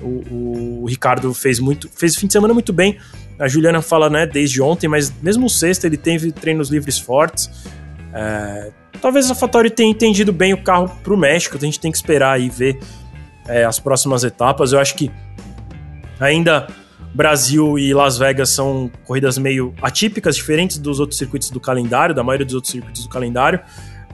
[0.03, 2.99] o, o, Ricardo fez muito, fez o fim de semana muito bem.
[3.39, 7.51] A Juliana fala, né, desde ontem, mas mesmo sexta ele teve treinos livres fortes.
[8.13, 8.71] É,
[9.01, 11.57] talvez a Fatori tenha entendido bem o carro para o México.
[11.57, 12.79] A gente tem que esperar e ver
[13.49, 14.73] é, as próximas etapas.
[14.73, 15.11] Eu acho que
[16.21, 16.67] ainda
[17.15, 22.23] Brasil e Las Vegas são corridas meio atípicas, diferentes dos outros circuitos do calendário, da
[22.23, 23.61] maioria dos outros circuitos do calendário.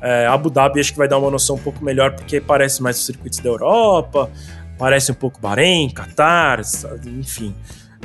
[0.01, 2.99] É, Abu Dhabi acho que vai dar uma noção um pouco melhor, porque parece mais
[2.99, 4.31] os circuitos da Europa,
[4.79, 6.61] parece um pouco Bahrein, Qatar,
[7.07, 7.55] enfim.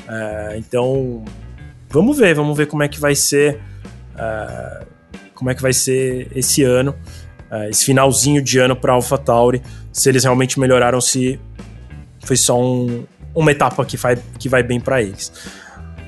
[0.08, 1.24] É, então,
[1.90, 3.60] vamos ver, vamos ver como é que vai ser,
[4.18, 4.86] é,
[5.36, 6.96] como é que vai ser esse ano,
[7.52, 11.40] é, esse finalzinho de ano para AlphaTauri, se eles realmente melhoraram, se
[12.26, 13.06] foi só um,
[13.36, 15.32] uma etapa que vai, que vai bem para eles.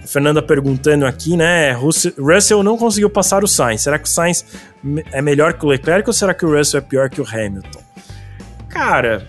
[0.05, 1.71] Fernanda perguntando aqui, né?
[1.71, 3.81] Russell não conseguiu passar o Sainz.
[3.81, 4.45] Será que o Sainz
[5.11, 7.81] é melhor que o Leclerc ou será que o Russell é pior que o Hamilton?
[8.69, 9.27] Cara,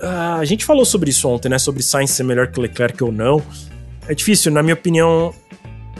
[0.00, 1.58] a gente falou sobre isso ontem, né?
[1.58, 3.42] Sobre Sainz ser melhor que Leclerc ou não.
[4.08, 5.34] É difícil, na minha opinião,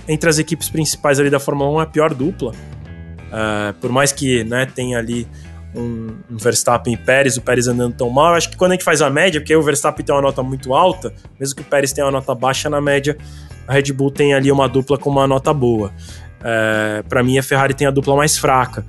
[0.09, 2.53] entre as equipes principais ali da Fórmula 1 é a pior dupla.
[2.53, 5.27] Uh, por mais que né, tenha ali
[5.75, 8.35] um, um, Verstappen e Pérez, o Pérez andando tão mal.
[8.35, 10.75] Acho que quando a gente faz a média, porque o Verstappen tem uma nota muito
[10.75, 13.17] alta, mesmo que o Pérez tenha uma nota baixa na média,
[13.67, 15.93] a Red Bull tem ali uma dupla com uma nota boa.
[16.43, 18.87] É, para mim, a Ferrari tem a dupla mais fraca.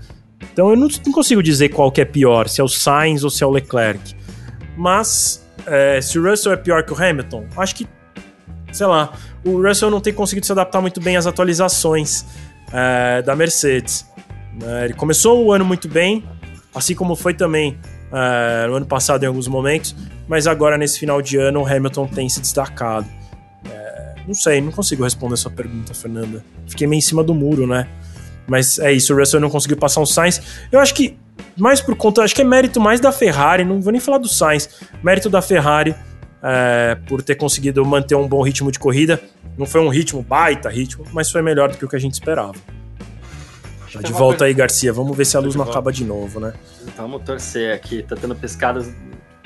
[0.54, 3.30] Então eu não, não, consigo dizer qual que é pior, se é o Sainz ou
[3.30, 4.16] se é o Leclerc.
[4.78, 7.88] Mas é, se o Russell é pior que o Hamilton, acho que,
[8.72, 9.12] sei lá,
[9.44, 12.24] o Russell não tem conseguido se adaptar muito bem às atualizações
[12.72, 14.06] é, da Mercedes.
[14.64, 16.24] É, ele começou o ano muito bem,
[16.74, 17.78] assim como foi também
[18.12, 19.96] é, no ano passado em alguns momentos,
[20.28, 23.08] mas agora nesse final de ano o Hamilton tem se destacado.
[23.70, 26.44] É, não sei, não consigo responder essa pergunta, Fernanda.
[26.68, 27.88] Fiquei meio em cima do muro, né?
[28.48, 30.42] Mas é isso, o Russell não conseguiu passar um Sainz.
[30.72, 31.18] Eu acho que,
[31.56, 34.28] mais por conta, acho que é mérito mais da Ferrari, não vou nem falar do
[34.30, 34.70] Sainz,
[35.04, 35.94] mérito da Ferrari
[36.42, 39.22] é, por ter conseguido manter um bom ritmo de corrida.
[39.58, 42.14] Não foi um ritmo, baita ritmo, mas foi melhor do que o que a gente
[42.14, 42.56] esperava.
[43.92, 44.94] Tá de volta aí, Garcia.
[44.94, 46.54] Vamos ver se a luz não acaba de novo, né?
[46.96, 48.04] Vamos torcer aqui.
[48.04, 48.90] Tá tendo pescadas.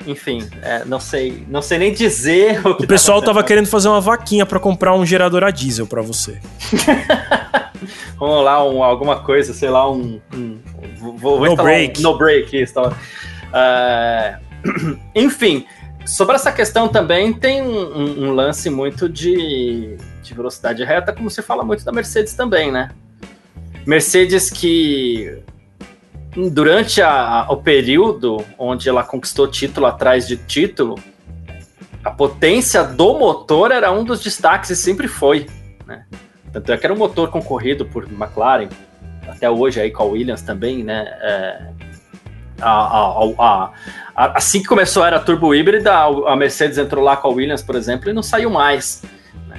[0.06, 2.84] Enfim, é, não sei, não sei nem dizer o que.
[2.84, 6.02] O pessoal tá tava querendo fazer uma vaquinha para comprar um gerador a diesel para
[6.02, 6.40] você.
[8.16, 10.20] Vamos lá, um, alguma coisa, sei lá, um.
[10.32, 10.58] um
[10.98, 12.00] vou, vou no break.
[12.00, 12.80] Um, no break, isso.
[12.80, 12.92] Uh,
[15.14, 15.66] enfim,
[16.04, 21.42] sobre essa questão também tem um, um lance muito de, de velocidade reta, como se
[21.42, 22.90] fala muito da Mercedes também, né?
[23.86, 25.42] Mercedes que
[26.36, 30.98] durante a, o período onde ela conquistou título atrás de título,
[32.02, 35.46] a potência do motor era um dos destaques e sempre foi.
[35.86, 36.04] Né?
[36.52, 38.68] Tanto é que era um motor concorrido por McLaren,
[39.28, 41.06] até hoje aí com a Williams também, né?
[41.20, 41.68] É,
[42.60, 43.72] a, a,
[44.14, 47.62] a, assim que começou a era turbo híbrida, a Mercedes entrou lá com a Williams,
[47.62, 49.02] por exemplo, e não saiu mais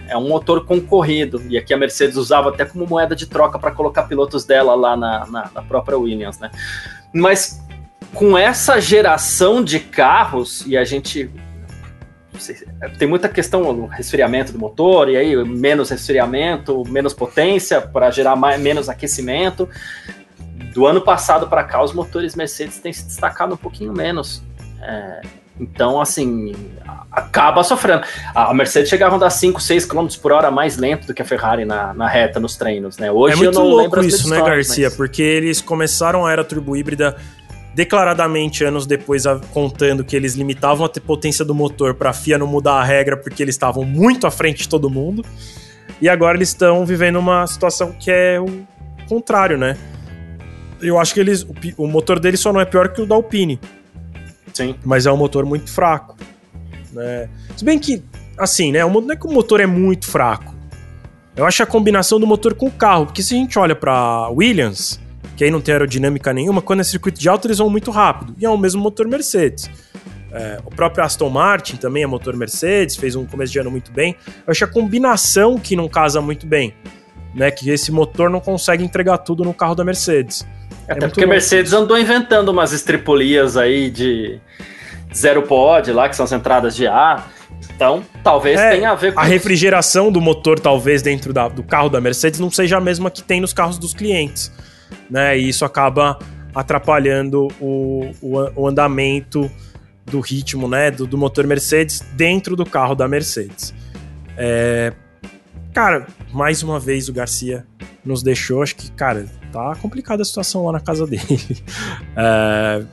[0.07, 1.41] é um motor concorrido.
[1.49, 4.95] E aqui a Mercedes usava até como moeda de troca para colocar pilotos dela lá
[4.95, 6.51] na, na, na, própria Williams, né?
[7.13, 7.61] Mas
[8.13, 11.29] com essa geração de carros, e a gente.
[12.97, 18.35] Tem muita questão no resfriamento do motor, e aí menos resfriamento, menos potência para gerar
[18.35, 19.69] mais, menos aquecimento.
[20.73, 24.43] Do ano passado para cá, os motores Mercedes têm se destacado um pouquinho menos.
[24.81, 25.21] É,
[25.59, 26.53] então, assim,
[27.11, 28.03] acaba sofrendo.
[28.33, 31.25] A Mercedes chegava a dar 5, 6 km por hora mais lento do que a
[31.25, 33.11] Ferrari na, na reta, nos treinos, né?
[33.11, 34.87] Hoje é muito eu não louco isso, né, Garcia?
[34.87, 34.97] Mas...
[34.97, 37.15] Porque eles começaram a era turbo híbrida
[37.75, 42.45] declaradamente anos depois contando que eles limitavam a potência do motor para a FIA não
[42.45, 45.23] mudar a regra porque eles estavam muito à frente de todo mundo.
[46.01, 48.65] E agora eles estão vivendo uma situação que é o
[49.07, 49.77] contrário, né?
[50.81, 53.15] Eu acho que eles o, o motor deles só não é pior que o da
[53.15, 53.59] Alpine.
[54.53, 54.75] Sim.
[54.83, 56.15] Mas é um motor muito fraco.
[56.91, 57.29] Né?
[57.57, 58.03] Se bem que,
[58.37, 58.85] assim, né?
[58.85, 60.53] Não é que o motor é muito fraco.
[61.35, 63.07] Eu acho a combinação do motor com o carro.
[63.07, 64.99] Porque se a gente olha para Williams,
[65.35, 68.35] que aí não tem aerodinâmica nenhuma, quando é circuito de alto eles vão muito rápido.
[68.37, 69.69] E é o mesmo motor Mercedes.
[70.31, 73.91] É, o próprio Aston Martin também é motor Mercedes, fez um começo de ano muito
[73.91, 74.15] bem.
[74.27, 76.73] Eu acho a combinação que não casa muito bem.
[77.35, 80.45] Né, que esse motor não consegue entregar tudo no carro da Mercedes.
[80.87, 84.39] É Até é porque a Mercedes andou inventando umas estripolias aí de
[85.13, 87.31] zero pod lá, que são as entradas de ar.
[87.75, 89.19] Então, talvez é, tenha a ver com.
[89.19, 93.09] A refrigeração do motor, talvez, dentro da, do carro da Mercedes, não seja a mesma
[93.09, 94.51] que tem nos carros dos clientes.
[95.09, 95.37] Né?
[95.37, 96.19] E isso acaba
[96.53, 99.49] atrapalhando o, o, o andamento
[100.05, 100.91] do ritmo né?
[100.91, 103.73] Do, do, motor Mercedes dentro do carro da Mercedes.
[104.37, 104.93] É,
[105.73, 107.65] cara, mais uma vez o Garcia
[108.03, 108.61] nos deixou.
[108.61, 111.23] Acho que, cara, tá complicada a situação lá na casa dele.
[112.17, 112.83] é,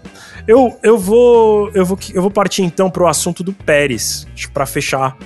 [0.47, 5.17] eu, eu, vou, eu, vou, eu vou partir então pro assunto do Pérez, para fechar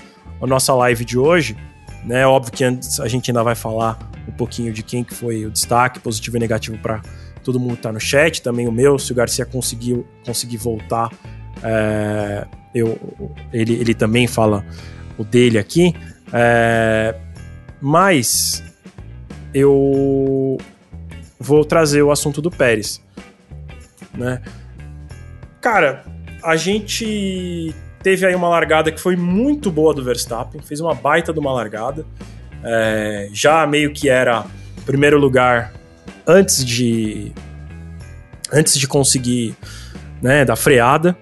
[0.40, 1.56] a nossa live de hoje.
[2.04, 3.98] Né, óbvio que a gente ainda vai falar
[4.28, 7.00] um pouquinho de quem que foi o destaque positivo e negativo para
[7.42, 11.10] todo mundo que tá no chat, também o meu, se o Garcia conseguiu conseguir voltar,
[11.62, 12.98] é, eu,
[13.52, 14.64] ele, ele também fala
[15.16, 15.94] o dele aqui.
[16.30, 17.14] É,
[17.80, 18.62] mas
[19.54, 20.58] eu
[21.44, 23.02] vou trazer o assunto do Pérez,
[24.14, 24.40] né?
[25.60, 26.04] Cara,
[26.42, 31.32] a gente teve aí uma largada que foi muito boa do Verstappen, fez uma baita
[31.32, 32.06] de uma largada,
[32.62, 34.44] é, já meio que era
[34.86, 35.72] primeiro lugar
[36.26, 37.32] antes de
[38.52, 39.56] antes de conseguir
[40.22, 41.16] né, da freada,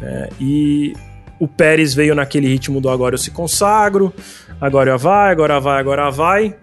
[0.00, 0.94] é, e
[1.38, 4.12] o Pérez veio naquele ritmo do agora eu se consagro,
[4.60, 6.56] agora vai, agora vai, agora vai,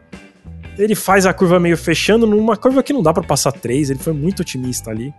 [0.79, 3.99] ele faz a curva meio fechando, numa curva que não dá para passar três, ele
[3.99, 5.13] foi muito otimista ali.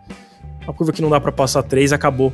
[0.62, 2.32] Uma curva que não dá para passar três, acabou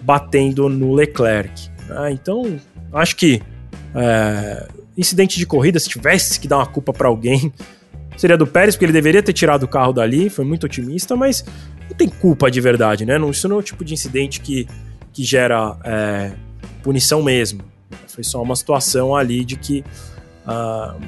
[0.00, 1.70] batendo no Leclerc.
[1.90, 2.58] Ah, então,
[2.92, 3.42] acho que
[3.94, 7.52] é, incidente de corrida, se tivesse que dar uma culpa para alguém,
[8.16, 11.44] seria do Pérez, porque ele deveria ter tirado o carro dali, foi muito otimista, mas
[11.88, 13.18] não tem culpa de verdade, né?
[13.18, 14.68] Não, isso não é o tipo de incidente que,
[15.12, 16.32] que gera é,
[16.82, 17.62] punição mesmo.
[18.06, 19.84] Foi só uma situação ali de que
[20.46, 21.00] uh,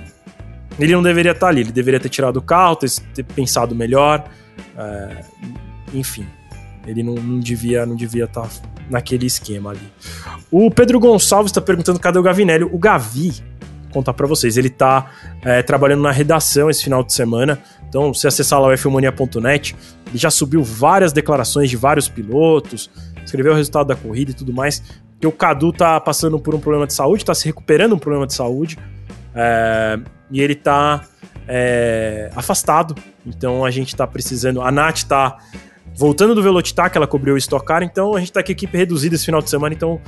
[0.85, 4.25] ele não deveria estar ali, ele deveria ter tirado o carro, ter, ter pensado melhor,
[4.77, 5.25] uh,
[5.93, 6.27] enfim.
[6.87, 8.49] Ele não, não, devia não devia estar
[8.89, 9.93] naquele esquema ali.
[10.51, 12.65] O Pedro Gonçalves está perguntando cadê o Gavinelli.
[12.65, 13.35] O Gavi,
[13.93, 15.11] contar para vocês, ele está
[15.43, 17.61] é, trabalhando na redação esse final de semana.
[17.89, 19.77] Então, se acessar lá o fmonia.net,
[20.07, 22.91] ele já subiu várias declarações de vários pilotos,
[23.25, 24.83] escreveu o resultado da corrida e tudo mais.
[25.21, 28.27] Que o Cadu tá passando por um problema de saúde, tá se recuperando um problema
[28.27, 28.79] de saúde.
[29.35, 29.99] É,
[30.31, 31.05] e ele tá
[31.47, 32.95] é, afastado.
[33.27, 34.63] Então a gente tá precisando.
[34.63, 35.39] A Nath tá
[35.95, 38.53] voltando do Velocitar, que ela cobriu o Stock Car, então a gente tá com a
[38.53, 40.01] equipe reduzida esse final de semana, então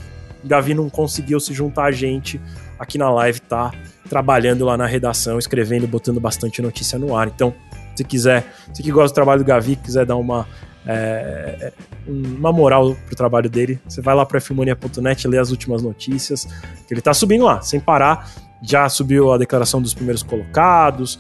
[0.43, 2.41] o Gavi não conseguiu se juntar a gente
[2.79, 3.73] aqui na live, tá
[4.09, 7.29] trabalhando lá na redação, escrevendo, botando bastante notícia no ar.
[7.29, 7.55] Então,
[7.95, 10.47] se quiser, se que gosta do trabalho do Gavi, quiser dar uma
[10.87, 11.73] é,
[12.07, 16.45] uma moral pro trabalho dele, você vai lá para fmonia.net ler as últimas notícias,
[16.89, 18.29] que ele tá subindo lá, sem parar.
[18.63, 21.19] Já subiu a declaração dos primeiros colocados,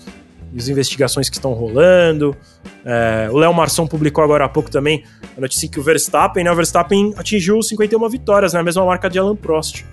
[0.56, 2.36] as investigações que estão rolando.
[2.84, 5.04] É, o Léo Marçom publicou agora há pouco também
[5.36, 9.08] a notícia que o Verstappen, né, o Verstappen atingiu 51 vitórias, né, a mesma marca
[9.08, 9.84] de Alan Prost.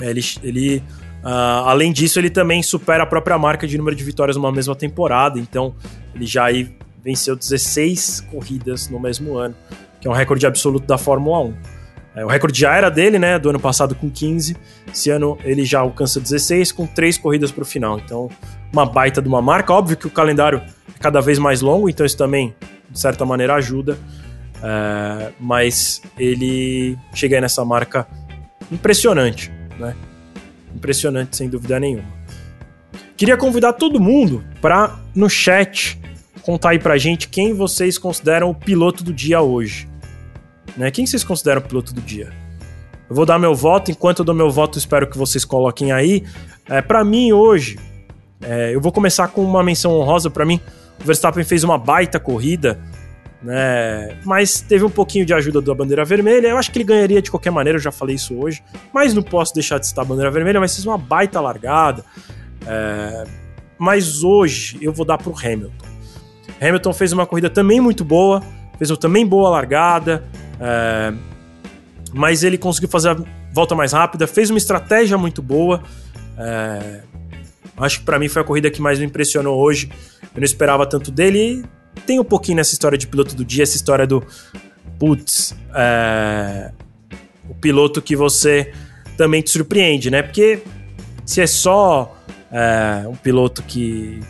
[0.00, 0.82] É, ele, ele
[1.22, 4.74] uh, além disso, ele também supera a própria marca de número de vitórias numa mesma
[4.74, 5.74] temporada, então
[6.14, 6.74] ele já aí
[7.04, 9.54] venceu 16 corridas no mesmo ano,
[10.00, 11.54] que é um recorde absoluto da Fórmula 1.
[12.14, 14.56] É, o recorde já era dele, né, do ano passado com 15.
[14.92, 17.98] Esse ano ele já alcança 16 com três corridas para o final.
[17.98, 18.28] Então,
[18.72, 19.72] uma baita de uma marca.
[19.72, 22.54] Óbvio que o calendário é cada vez mais longo, então isso também,
[22.90, 23.98] de certa maneira, ajuda.
[24.62, 28.06] É, mas ele chega aí nessa marca
[28.70, 29.94] impressionante, né?
[30.74, 32.22] Impressionante, sem dúvida nenhuma.
[33.16, 36.00] Queria convidar todo mundo para no chat
[36.42, 39.88] contar aí pra gente quem vocês consideram o piloto do dia hoje.
[40.76, 40.90] Né?
[40.90, 42.32] Quem vocês consideram piloto do dia?
[43.08, 46.24] Eu vou dar meu voto, enquanto eu dou meu voto, espero que vocês coloquem aí.
[46.68, 47.78] É, para mim, hoje,
[48.40, 50.30] é, eu vou começar com uma menção honrosa.
[50.30, 50.60] para mim,
[51.00, 52.80] o Verstappen fez uma baita corrida,
[53.42, 54.16] né?
[54.24, 56.48] Mas teve um pouquinho de ajuda da bandeira vermelha.
[56.48, 58.62] Eu acho que ele ganharia de qualquer maneira, eu já falei isso hoje.
[58.94, 62.04] Mas não posso deixar de citar a bandeira vermelha, mas fez uma baita largada.
[62.66, 63.24] É,
[63.78, 65.86] mas hoje eu vou dar pro Hamilton.
[66.60, 68.40] Hamilton fez uma corrida também muito boa,
[68.78, 70.24] fez uma também boa largada,
[70.62, 71.12] é,
[72.12, 73.16] mas ele conseguiu fazer a
[73.52, 75.82] volta mais rápida, fez uma estratégia muito boa.
[76.38, 77.02] É,
[77.78, 79.90] acho que para mim foi a corrida que mais me impressionou hoje.
[80.22, 81.64] Eu não esperava tanto dele.
[81.96, 84.24] E tem um pouquinho nessa história de piloto do dia, essa história do
[84.98, 86.70] putz, é,
[87.48, 88.72] o piloto que você
[89.16, 90.22] também te surpreende, né?
[90.22, 90.62] Porque
[91.24, 92.16] se é só
[92.50, 94.20] é, um piloto que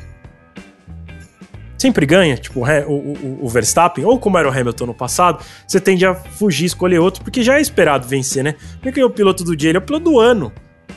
[1.82, 5.80] sempre ganha, tipo o, o, o, Verstappen, ou como era o Hamilton no passado, você
[5.80, 8.54] tende a fugir, escolher outro, porque já é esperado vencer, né?
[8.80, 10.52] Porque é o piloto do dia, ele é o piloto do ano,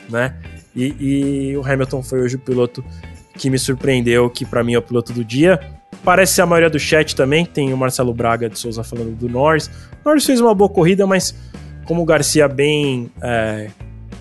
[0.08, 0.36] né?
[0.74, 2.84] E, e o Hamilton foi hoje o piloto
[3.36, 5.58] que me surpreendeu, que para mim é o piloto do dia.
[6.04, 9.66] Parece a maioria do chat também, tem o Marcelo Braga de Souza falando do Norris.
[9.66, 11.34] O Norris fez uma boa corrida, mas
[11.84, 13.68] como o Garcia bem é,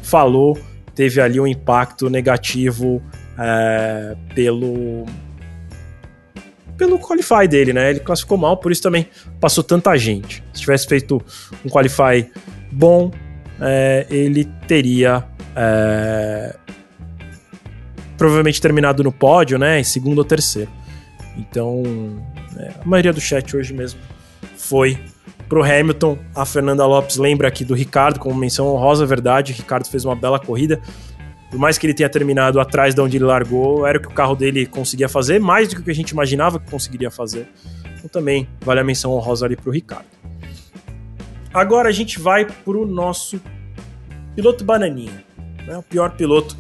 [0.01, 0.57] falou,
[0.95, 3.01] teve ali um impacto negativo
[3.37, 5.05] é, pelo
[6.77, 7.91] pelo qualify dele, né?
[7.91, 9.07] Ele classificou mal, por isso também
[9.39, 10.43] passou tanta gente.
[10.53, 11.21] Se tivesse feito
[11.63, 12.29] um qualify
[12.71, 13.11] bom,
[13.59, 15.23] é, ele teria
[15.55, 16.55] é,
[18.17, 19.79] provavelmente terminado no pódio, né?
[19.79, 20.71] Em segundo ou terceiro.
[21.37, 21.83] Então,
[22.57, 23.99] é, a maioria do chat hoje mesmo
[24.57, 24.97] foi
[25.47, 26.17] pro Hamilton.
[26.33, 29.53] A Fernanda Lopes lembra aqui do Ricardo, como menção honrosa, verdade.
[29.53, 30.81] O Ricardo fez uma bela corrida
[31.49, 34.11] por mais que ele tenha terminado atrás de onde ele largou, era o que o
[34.11, 37.47] carro dele conseguia fazer, mais do que a gente imaginava que conseguiria fazer.
[37.97, 40.05] Então também vale a menção honrosa ali para o Ricardo.
[41.53, 43.39] Agora a gente vai para o nosso
[44.35, 45.23] piloto bananinha,
[45.65, 45.77] né?
[45.77, 46.55] o pior piloto,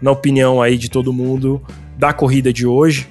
[0.00, 1.60] na opinião aí de todo mundo,
[1.98, 3.08] da corrida de hoje.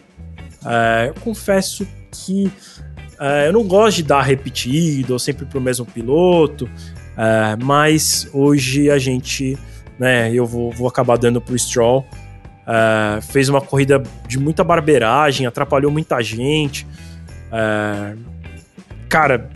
[0.66, 2.52] É, eu confesso que
[3.20, 6.70] é, eu não gosto de dar repetido ou sempre para o mesmo piloto,
[7.18, 9.58] é, mas hoje a gente
[10.00, 10.34] né?
[10.34, 12.06] Eu vou, vou acabar dando pro Stroll.
[12.62, 16.88] Uh, fez uma corrida de muita barbeiragem, atrapalhou muita gente.
[17.52, 18.18] Uh,
[19.10, 19.50] cara,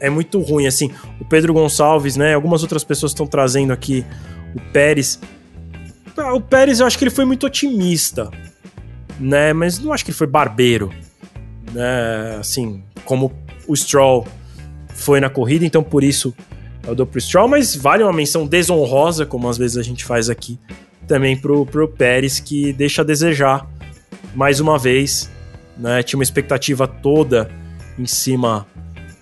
[0.00, 0.90] é muito ruim, assim.
[1.20, 2.34] O Pedro Gonçalves, né?
[2.34, 4.04] Algumas outras pessoas estão trazendo aqui
[4.54, 5.20] o Pérez.
[6.16, 8.30] Ah, o Pérez, eu acho que ele foi muito otimista,
[9.20, 9.52] né?
[9.52, 10.92] Mas não acho que ele foi barbeiro,
[11.72, 12.36] né?
[12.40, 13.32] Assim, como
[13.66, 14.26] o Stroll
[14.88, 16.34] foi na corrida, então por isso
[16.86, 20.28] eu dou pro Stroll, mas vale uma menção desonrosa, como às vezes a gente faz
[20.28, 20.58] aqui,
[21.06, 23.66] também pro, pro Pérez, que deixa a desejar
[24.34, 25.30] mais uma vez.
[25.76, 26.02] Né?
[26.02, 27.50] Tinha uma expectativa toda
[27.98, 28.66] em cima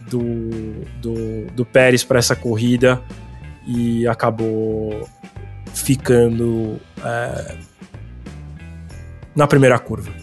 [0.09, 0.51] do,
[1.01, 3.01] do, do Pérez para essa corrida
[3.67, 5.09] e acabou
[5.75, 7.57] ficando é,
[9.35, 10.22] na primeira curva.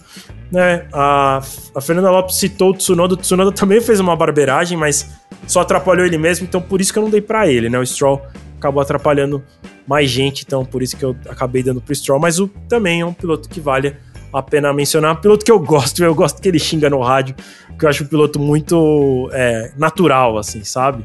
[0.52, 0.88] Né?
[0.92, 1.42] A,
[1.76, 5.10] a Fernanda Lopes citou o Tsunoda, o Tsunoda também fez uma barbeiragem, mas
[5.48, 7.78] só atrapalhou ele mesmo, então por isso que eu não dei para ele, né?
[7.78, 8.22] O Stroll
[8.58, 9.44] acabou atrapalhando
[9.88, 13.06] mais gente, então por isso que eu acabei dando pro Stroll, mas o também é
[13.06, 13.96] um piloto que vale
[14.32, 17.36] a pena mencionar, um piloto que eu gosto, eu gosto que ele xinga no rádio,
[17.78, 21.04] que eu acho um piloto muito é, natural, assim, sabe?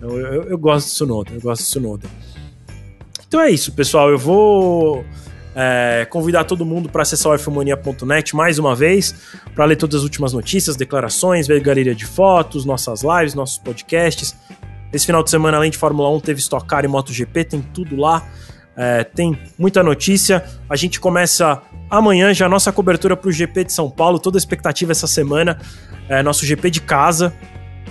[0.00, 2.08] Eu, eu, eu, gosto do Tsunoda, eu gosto do Tsunoda.
[3.28, 5.04] Então é isso, pessoal, eu vou
[5.62, 9.14] é, convidar todo mundo para acessar o fmania.net mais uma vez,
[9.54, 14.34] para ler todas as últimas notícias, declarações, ver galeria de fotos, nossas lives, nossos podcasts.
[14.90, 17.94] Esse final de semana, além de Fórmula 1, teve Stock Car e MotoGP, tem tudo
[17.94, 18.26] lá.
[18.74, 20.42] É, tem muita notícia.
[20.66, 21.60] A gente começa
[21.90, 25.06] amanhã já a nossa cobertura para o GP de São Paulo, toda a expectativa essa
[25.06, 25.60] semana.
[26.08, 27.34] É, nosso GP de casa,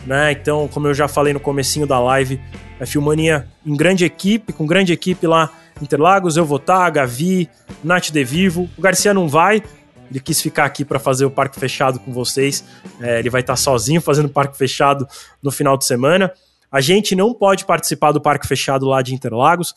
[0.08, 0.32] né?
[0.32, 2.42] Então, como eu já falei no comecinho da live,
[2.80, 5.52] a Filmania em grande equipe, com grande equipe lá
[5.82, 7.50] Interlagos, eu vou estar, Gavi,
[7.84, 8.70] Nath De Vivo.
[8.78, 9.64] O Garcia não vai,
[10.10, 12.64] ele quis ficar aqui para fazer o parque fechado com vocês.
[13.00, 15.08] É, ele vai estar sozinho fazendo o parque fechado
[15.42, 16.32] no final de semana.
[16.72, 19.74] A gente não pode participar do parque fechado lá de Interlagos,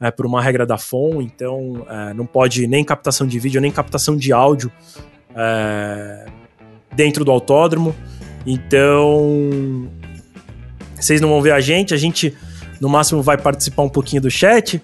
[0.00, 3.70] é, por uma regra da FON, então é, não pode nem captação de vídeo, nem
[3.70, 4.70] captação de áudio
[5.34, 6.26] é,
[6.94, 7.94] dentro do autódromo.
[8.44, 9.90] Então,
[10.94, 12.36] vocês não vão ver a gente, a gente
[12.80, 14.80] no máximo vai participar um pouquinho do chat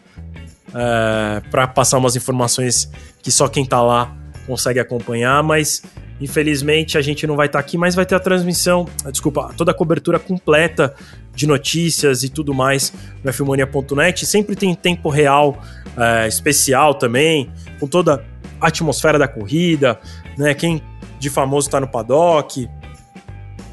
[0.74, 2.90] é, para passar umas informações
[3.22, 4.14] que só quem tá lá
[4.46, 5.82] consegue acompanhar, mas
[6.20, 9.70] infelizmente a gente não vai estar tá aqui, mas vai ter a transmissão, desculpa, toda
[9.70, 10.94] a cobertura completa
[11.34, 12.92] de notícias e tudo mais
[13.22, 14.26] no F-Mania.net.
[14.26, 15.60] Sempre tem tempo real
[15.96, 18.24] é, especial também, com toda
[18.60, 19.98] a atmosfera da corrida,
[20.36, 20.54] né?
[20.54, 20.82] Quem
[21.18, 22.68] de famoso está no paddock.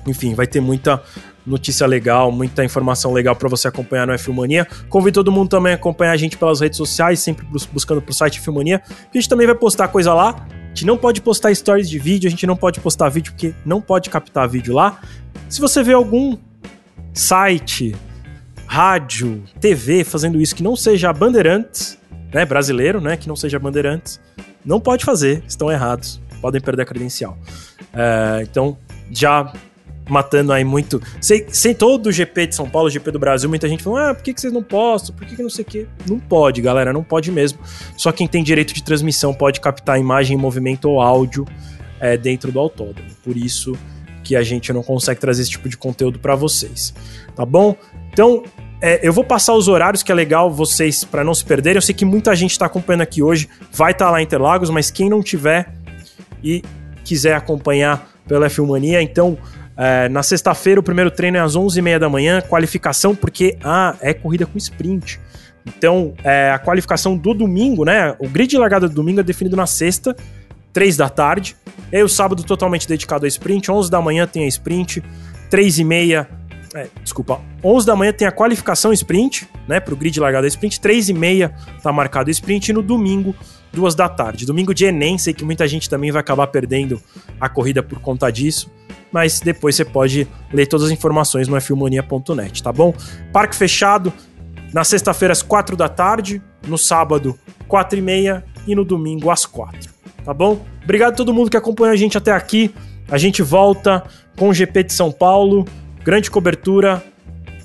[0.08, 1.04] Enfim, vai ter muita
[1.46, 4.68] notícia legal, muita informação legal para você acompanhar no Filmania.
[4.90, 8.40] Convido todo mundo também a acompanhar a gente pelas redes sociais, sempre buscando pro site
[8.40, 8.82] Filmania.
[8.90, 10.46] A gente também vai postar coisa lá.
[10.50, 13.54] A gente não pode postar stories de vídeo, a gente não pode postar vídeo porque
[13.66, 15.00] não pode captar vídeo lá.
[15.48, 16.38] Se você vê algum
[17.14, 17.96] site,
[18.68, 21.98] rádio, TV fazendo isso que não seja Bandeirantes,
[22.32, 24.20] né, brasileiro, né, que não seja Bandeirantes,
[24.64, 27.36] não pode fazer, estão errados, podem perder a credencial.
[27.92, 28.78] É, então,
[29.10, 29.52] já
[30.10, 31.02] matando aí muito.
[31.22, 34.24] Sem, todo o GP de São Paulo, GP do Brasil, muita gente falou: ah, por
[34.24, 35.16] que, que vocês não postam?
[35.16, 35.88] Por que, que não sei o quê?
[36.08, 37.60] Não pode, galera, não pode mesmo.
[37.96, 41.46] Só quem tem direito de transmissão pode captar imagem, movimento ou áudio
[42.00, 43.10] é, dentro do autódromo.
[43.24, 43.78] Por isso
[44.24, 46.94] que a gente não consegue trazer esse tipo de conteúdo para vocês.
[47.36, 47.76] Tá bom?
[48.12, 48.44] Então,
[48.82, 51.78] é, eu vou passar os horários que é legal vocês para não se perderem.
[51.78, 54.70] Eu sei que muita gente está acompanhando aqui hoje, vai estar tá lá em Interlagos,
[54.70, 55.74] mas quem não tiver
[56.44, 56.64] e
[57.04, 59.38] quiser acompanhar pela F1 então
[59.82, 64.14] é, na sexta-feira, o primeiro treino é às 11h30 da manhã, qualificação, porque ah, é
[64.14, 65.22] corrida com sprint.
[65.66, 68.14] Então, é, a qualificação do domingo, né?
[68.20, 70.14] O grid de largada do domingo é definido na sexta,
[70.74, 71.56] 3 da tarde.
[71.94, 73.72] E aí, o sábado totalmente dedicado a sprint.
[73.72, 75.02] 11 da manhã tem a sprint,
[75.50, 76.28] 3 e meia.
[76.76, 79.80] É, desculpa, 11 da manhã tem a qualificação sprint, né?
[79.80, 80.82] Pro grid de largada sprint.
[80.82, 82.68] 3 e meia tá marcado sprint.
[82.68, 83.34] E no domingo,
[83.72, 84.46] 2 da tarde.
[84.46, 87.02] Domingo de Enem, sei que muita gente também vai acabar perdendo
[87.40, 88.70] a corrida por conta disso
[89.12, 92.94] mas depois você pode ler todas as informações no filmonia.net, tá bom?
[93.32, 94.14] Parque fechado
[94.74, 97.38] na sexta-feira às quatro da tarde, no sábado
[97.68, 99.92] quatro e meia e no domingo às quatro,
[100.26, 100.66] tá bom?
[100.84, 102.74] Obrigado a todo mundo que acompanhou a gente até aqui.
[103.10, 104.04] A gente volta
[104.38, 105.66] com o GP de São Paulo,
[106.04, 107.04] grande cobertura.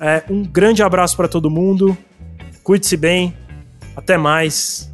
[0.01, 1.97] É, um grande abraço para todo mundo.
[2.63, 3.35] Cuide-se bem.
[3.97, 4.94] Até mais.